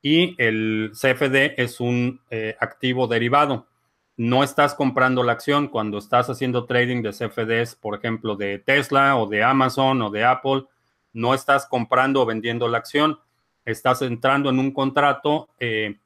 y 0.00 0.40
el 0.40 0.92
CFD 0.92 1.54
es 1.60 1.80
un 1.80 2.20
eh, 2.30 2.56
activo 2.60 3.08
derivado. 3.08 3.66
No 4.16 4.44
estás 4.44 4.74
comprando 4.74 5.22
la 5.24 5.32
acción 5.32 5.66
cuando 5.68 5.96
estás 5.98 6.28
haciendo 6.28 6.66
trading 6.66 7.02
de 7.02 7.10
CFDs, 7.10 7.74
por 7.74 7.96
ejemplo, 7.96 8.36
de 8.36 8.58
Tesla 8.58 9.16
o 9.16 9.26
de 9.26 9.42
Amazon 9.42 10.02
o 10.02 10.10
de 10.10 10.24
Apple. 10.24 10.66
No 11.14 11.34
estás 11.34 11.66
comprando 11.66 12.20
o 12.20 12.26
vendiendo 12.26 12.68
la 12.68 12.78
acción. 12.78 13.18
Estás 13.64 14.02
entrando 14.02 14.50
en 14.50 14.58
un 14.58 14.72
contrato 14.72 15.48
eh, 15.58 15.96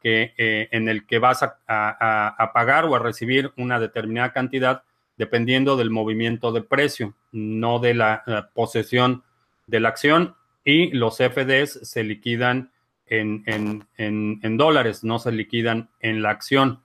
que, 0.00 0.34
eh, 0.36 0.68
en 0.72 0.88
el 0.88 1.06
que 1.06 1.18
vas 1.18 1.42
a, 1.42 2.50
pagar 2.52 2.84
o 2.86 2.94
a 2.94 2.98
recibir 2.98 3.52
una 3.56 3.78
determinada 3.78 4.32
cantidad 4.32 4.82
dependiendo 5.16 5.76
del 5.76 5.90
movimiento 5.90 6.52
de 6.52 6.62
precio, 6.62 7.14
no 7.32 7.78
de 7.78 7.94
la 7.94 8.50
posesión 8.54 9.24
de 9.66 9.80
la 9.80 9.88
acción 9.88 10.36
y 10.64 10.90
los 10.90 11.16
FDs 11.16 11.80
se 11.82 12.04
liquidan 12.04 12.70
en, 13.06 14.56
dólares, 14.56 15.04
no 15.04 15.18
se 15.18 15.32
liquidan 15.32 15.88
en 16.00 16.22
la 16.22 16.30
acción. 16.30 16.82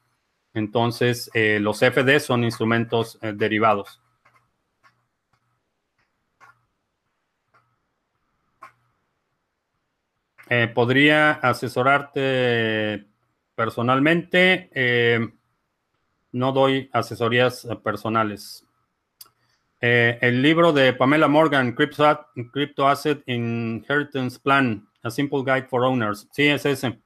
Entonces, 0.53 1.29
eh, 1.33 1.59
los 1.59 1.79
FDs 1.79 2.23
son 2.23 2.43
instrumentos 2.43 3.19
derivados. 3.21 4.02
Eh, 10.49 10.67
¿Podría 10.73 11.31
asesorarte 11.31 13.05
personalmente? 13.55 14.69
no 16.33 16.51
doy 16.51 16.89
asesorías 16.91 17.67
personales. 17.83 18.65
Eh, 19.85 20.17
el 20.21 20.41
libro 20.41 20.71
de 20.71 20.93
Pamela 20.93 21.27
Morgan, 21.27 21.73
Crypto, 21.73 22.87
Asset 22.87 23.21
Inheritance 23.27 24.39
Plan, 24.39 24.87
A 25.03 25.11
Simple 25.11 25.43
Guide 25.45 25.67
for 25.67 25.83
Owners. 25.83 26.27
Sí, 26.31 26.43
es 26.47 26.65
ese. 26.65 27.01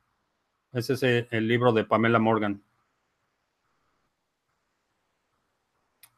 Ese 0.72 0.94
es 0.94 1.28
el 1.32 1.48
libro 1.48 1.72
de 1.72 1.86
Pamela 1.86 2.20
Morgan. 2.20 2.62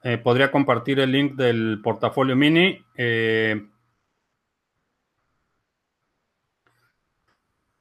Eh, 0.04 0.18
podría 0.18 0.52
compartir 0.52 1.00
el 1.00 1.14
link 1.14 1.36
del 1.36 1.80
portafolio 1.82 2.36
mini. 2.36 2.78
Eh, 2.96 3.66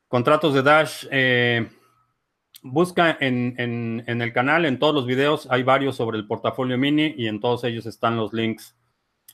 contratos 0.08 0.54
de 0.54 0.62
Dash. 0.62 1.06
busca 2.62 3.16
en, 3.20 3.54
en, 4.06 4.22
el 4.22 4.32
canal, 4.32 4.64
en 4.64 4.78
todos 4.78 4.94
los 4.94 5.06
videos, 5.06 5.46
hay 5.50 5.62
varios 5.62 5.96
sobre 5.96 6.18
el 6.18 6.26
portafolio 6.26 6.76
mini 6.76 7.14
y 7.16 7.28
en 7.28 7.40
todos 7.40 7.64
ellos 7.64 7.86
están 7.86 8.16
los 8.16 8.32
links. 8.32 8.74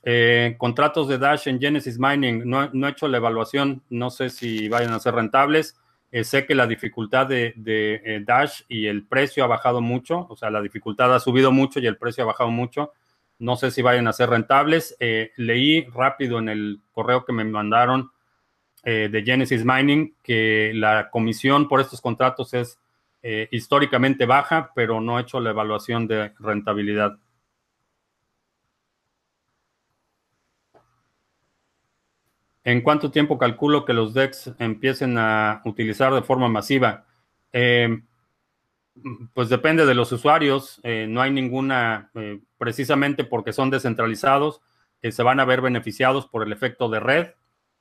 Eh, 0.06 0.56
contratos 0.58 1.08
de 1.08 1.16
Dash 1.16 1.48
en 1.48 1.58
Genesis 1.58 1.98
Mining, 1.98 2.42
no, 2.44 2.64
he 2.64 2.90
hecho 2.90 3.08
la 3.08 3.16
evaluación, 3.16 3.82
no 3.88 4.10
sé 4.10 4.28
si 4.28 4.68
vayan 4.68 4.92
a 4.92 5.00
ser 5.00 5.14
rentables. 5.14 5.78
Eh, 6.12 6.24
sé 6.24 6.46
que 6.46 6.54
la 6.54 6.66
dificultad 6.66 7.26
de, 7.26 7.54
eh, 7.66 8.22
Dash 8.24 8.62
y 8.68 8.86
el 8.86 9.06
precio 9.06 9.42
ha 9.44 9.46
bajado 9.46 9.80
mucho, 9.80 10.26
o 10.28 10.36
sea, 10.36 10.50
la 10.50 10.60
dificultad 10.60 11.12
ha 11.14 11.20
subido 11.20 11.50
mucho 11.52 11.80
y 11.80 11.86
el 11.86 11.96
precio 11.96 12.22
ha 12.22 12.26
bajado 12.26 12.50
mucho. 12.50 12.92
No 13.38 13.56
sé 13.56 13.70
si 13.70 13.82
vayan 13.82 14.06
a 14.06 14.12
ser 14.12 14.30
rentables. 14.30 14.96
leí 15.36 15.84
rápido 15.86 16.38
en 16.38 16.48
el 16.48 16.80
correo 16.92 17.24
que 17.24 17.32
me 17.32 17.44
mandaron 17.44 18.10
de 18.84 19.22
Genesis 19.24 19.64
Mining 19.64 20.14
que 20.22 20.72
la 20.74 21.10
comisión 21.10 21.68
por 21.68 21.80
estos 21.80 22.00
contratos 22.00 22.52
es 22.54 22.78
históricamente 23.50 24.26
baja, 24.26 24.72
pero 24.74 25.00
no 25.00 25.18
he 25.18 25.22
hecho 25.22 25.40
la 25.40 25.50
evaluación 25.50 26.06
de 26.06 26.32
rentabilidad. 26.38 27.18
¿En 32.64 32.80
cuánto 32.80 33.10
tiempo 33.10 33.36
calculo 33.36 33.84
que 33.84 33.92
los 33.92 34.14
DEX 34.14 34.52
empiecen 34.58 35.18
a 35.18 35.60
utilizar 35.66 36.14
de 36.14 36.22
forma 36.22 36.48
masiva? 36.48 37.04
Eh, 37.52 38.00
pues 39.34 39.50
depende 39.50 39.84
de 39.84 39.94
los 39.94 40.10
usuarios. 40.12 40.80
Eh, 40.82 41.06
no 41.06 41.20
hay 41.20 41.30
ninguna, 41.30 42.10
eh, 42.14 42.40
precisamente 42.56 43.24
porque 43.24 43.52
son 43.52 43.68
descentralizados, 43.68 44.62
se 45.02 45.22
van 45.22 45.38
a 45.38 45.44
ver 45.44 45.60
beneficiados 45.60 46.26
por 46.26 46.42
el 46.42 46.52
efecto 46.52 46.88
de 46.88 47.00
red. 47.00 47.26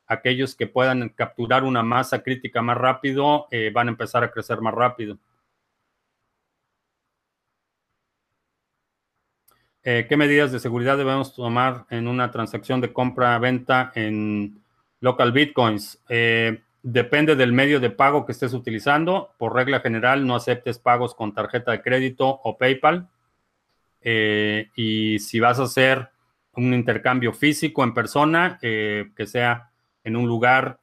Aquellos 0.08 0.56
que 0.56 0.68
puedan 0.68 1.10
capturar 1.10 1.64
una 1.64 1.84
masa 1.84 2.24
crítica 2.24 2.62
más 2.62 2.78
rápido 2.78 3.47
van 3.74 3.88
a 3.88 3.91
empezar 3.91 4.24
a 4.24 4.32
crecer 4.32 4.62
más 4.62 4.74
rápido. 4.74 5.18
¿Qué 9.82 10.16
medidas 10.18 10.51
de 10.51 10.60
seguridad 10.60 10.97
debemos 10.97 11.34
tomar 11.34 11.86
en 11.89 12.08
una 12.08 12.32
transacción 12.32 12.80
de 12.82 12.93
compra-venta 12.93 13.91
en 13.95 14.64
Local 15.04 15.34
Bitcoins. 15.34 16.01
Eh, 16.08 16.62
depende 16.82 17.36
del 17.36 17.51
medio 17.51 17.82
de 17.82 17.89
pago 17.89 18.26
que 18.26 18.32
estés 18.32 18.54
utilizando. 18.54 19.34
Por 19.38 19.54
regla 19.54 19.82
general, 19.82 20.26
no 20.26 20.34
aceptes 20.34 20.80
pagos 20.80 21.14
con 21.14 21.34
tarjeta 21.34 21.72
de 21.74 21.82
crédito 21.82 22.39
o 22.41 22.58
PayPal. 22.58 23.10
Eh, 23.99 24.70
y 24.78 25.20
si 25.20 25.41
vas 25.41 25.60
a 25.60 25.64
hacer 25.64 26.10
un 26.54 26.74
intercambio 26.74 27.34
físico 27.34 27.84
en 27.84 27.93
persona, 27.93 28.60
eh, 28.62 29.12
que 29.14 29.28
sea 29.28 29.72
en 30.04 30.16
un 30.16 30.28
lugar 30.28 30.80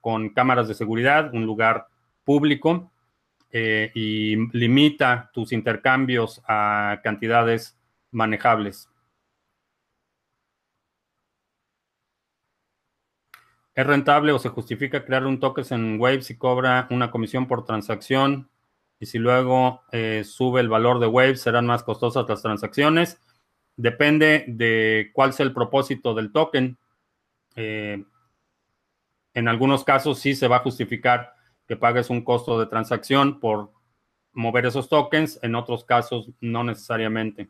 con 0.00 0.28
cámaras 0.30 0.68
de 0.68 0.74
seguridad, 0.74 1.32
un 1.32 1.46
lugar 1.46 1.86
público, 2.24 2.90
eh, 3.50 3.90
y 3.94 4.36
limita 4.56 5.30
tus 5.32 5.52
intercambios 5.52 6.42
a 6.46 7.00
cantidades 7.02 7.78
manejables. 8.10 8.90
¿Es 13.74 13.86
rentable 13.86 14.32
o 14.32 14.38
se 14.38 14.48
justifica 14.50 15.04
crear 15.04 15.24
un 15.24 15.40
token 15.40 15.64
en 15.70 16.00
Wave 16.00 16.22
si 16.22 16.36
cobra 16.36 16.88
una 16.90 17.10
comisión 17.10 17.46
por 17.46 17.64
transacción? 17.64 18.50
Y 19.00 19.06
si 19.06 19.18
luego 19.18 19.82
eh, 19.92 20.24
sube 20.24 20.60
el 20.60 20.68
valor 20.68 20.98
de 20.98 21.06
Wave, 21.06 21.36
¿serán 21.36 21.64
más 21.64 21.84
costosas 21.84 22.28
las 22.28 22.42
transacciones? 22.42 23.20
Depende 23.76 24.44
de 24.48 25.10
cuál 25.14 25.32
sea 25.32 25.46
el 25.46 25.54
propósito 25.54 26.12
del 26.14 26.32
token. 26.32 26.76
Eh, 27.54 28.04
en 29.38 29.48
algunos 29.48 29.84
casos 29.84 30.18
sí 30.18 30.34
se 30.34 30.48
va 30.48 30.56
a 30.56 30.60
justificar 30.60 31.34
que 31.66 31.76
pagues 31.76 32.10
un 32.10 32.22
costo 32.22 32.58
de 32.58 32.66
transacción 32.66 33.40
por 33.40 33.72
mover 34.32 34.66
esos 34.66 34.88
tokens, 34.88 35.38
en 35.42 35.54
otros 35.54 35.84
casos 35.84 36.30
no 36.40 36.64
necesariamente. 36.64 37.48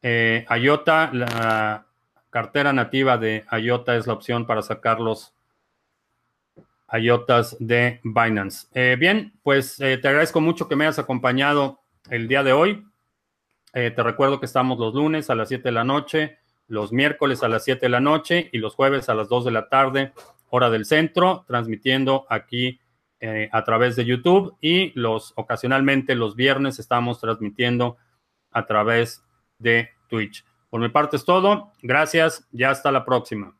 Eh, 0.00 0.44
IOTA, 0.48 1.10
la 1.12 1.86
cartera 2.30 2.72
nativa 2.72 3.18
de 3.18 3.44
IOTA 3.50 3.96
es 3.96 4.06
la 4.06 4.14
opción 4.14 4.46
para 4.46 4.62
sacar 4.62 5.00
los 5.00 5.34
IOTAs 6.92 7.56
de 7.58 8.00
Binance. 8.04 8.68
Eh, 8.74 8.96
bien, 8.98 9.32
pues 9.42 9.80
eh, 9.80 9.98
te 9.98 10.08
agradezco 10.08 10.40
mucho 10.40 10.68
que 10.68 10.76
me 10.76 10.84
hayas 10.84 10.98
acompañado 10.98 11.80
el 12.10 12.28
día 12.28 12.42
de 12.42 12.52
hoy. 12.52 12.86
Eh, 13.74 13.90
te 13.90 14.02
recuerdo 14.02 14.38
que 14.38 14.46
estamos 14.46 14.78
los 14.78 14.94
lunes 14.94 15.30
a 15.30 15.34
las 15.34 15.48
7 15.48 15.64
de 15.64 15.72
la 15.72 15.84
noche, 15.84 16.38
los 16.72 16.90
miércoles 16.90 17.42
a 17.42 17.48
las 17.48 17.64
7 17.64 17.80
de 17.80 17.90
la 17.90 18.00
noche 18.00 18.48
y 18.50 18.58
los 18.58 18.74
jueves 18.74 19.10
a 19.10 19.14
las 19.14 19.28
2 19.28 19.44
de 19.44 19.50
la 19.50 19.68
tarde, 19.68 20.12
hora 20.48 20.70
del 20.70 20.86
centro, 20.86 21.44
transmitiendo 21.46 22.26
aquí 22.30 22.80
a 23.52 23.62
través 23.62 23.94
de 23.94 24.04
YouTube 24.04 24.56
y 24.60 24.90
los 24.98 25.32
ocasionalmente 25.36 26.16
los 26.16 26.34
viernes 26.34 26.80
estamos 26.80 27.20
transmitiendo 27.20 27.96
a 28.50 28.66
través 28.66 29.22
de 29.58 29.90
Twitch. 30.08 30.44
Por 30.70 30.80
mi 30.80 30.88
parte 30.88 31.16
es 31.16 31.24
todo. 31.24 31.72
Gracias. 31.82 32.48
Ya 32.50 32.70
hasta 32.70 32.90
la 32.90 33.04
próxima. 33.04 33.54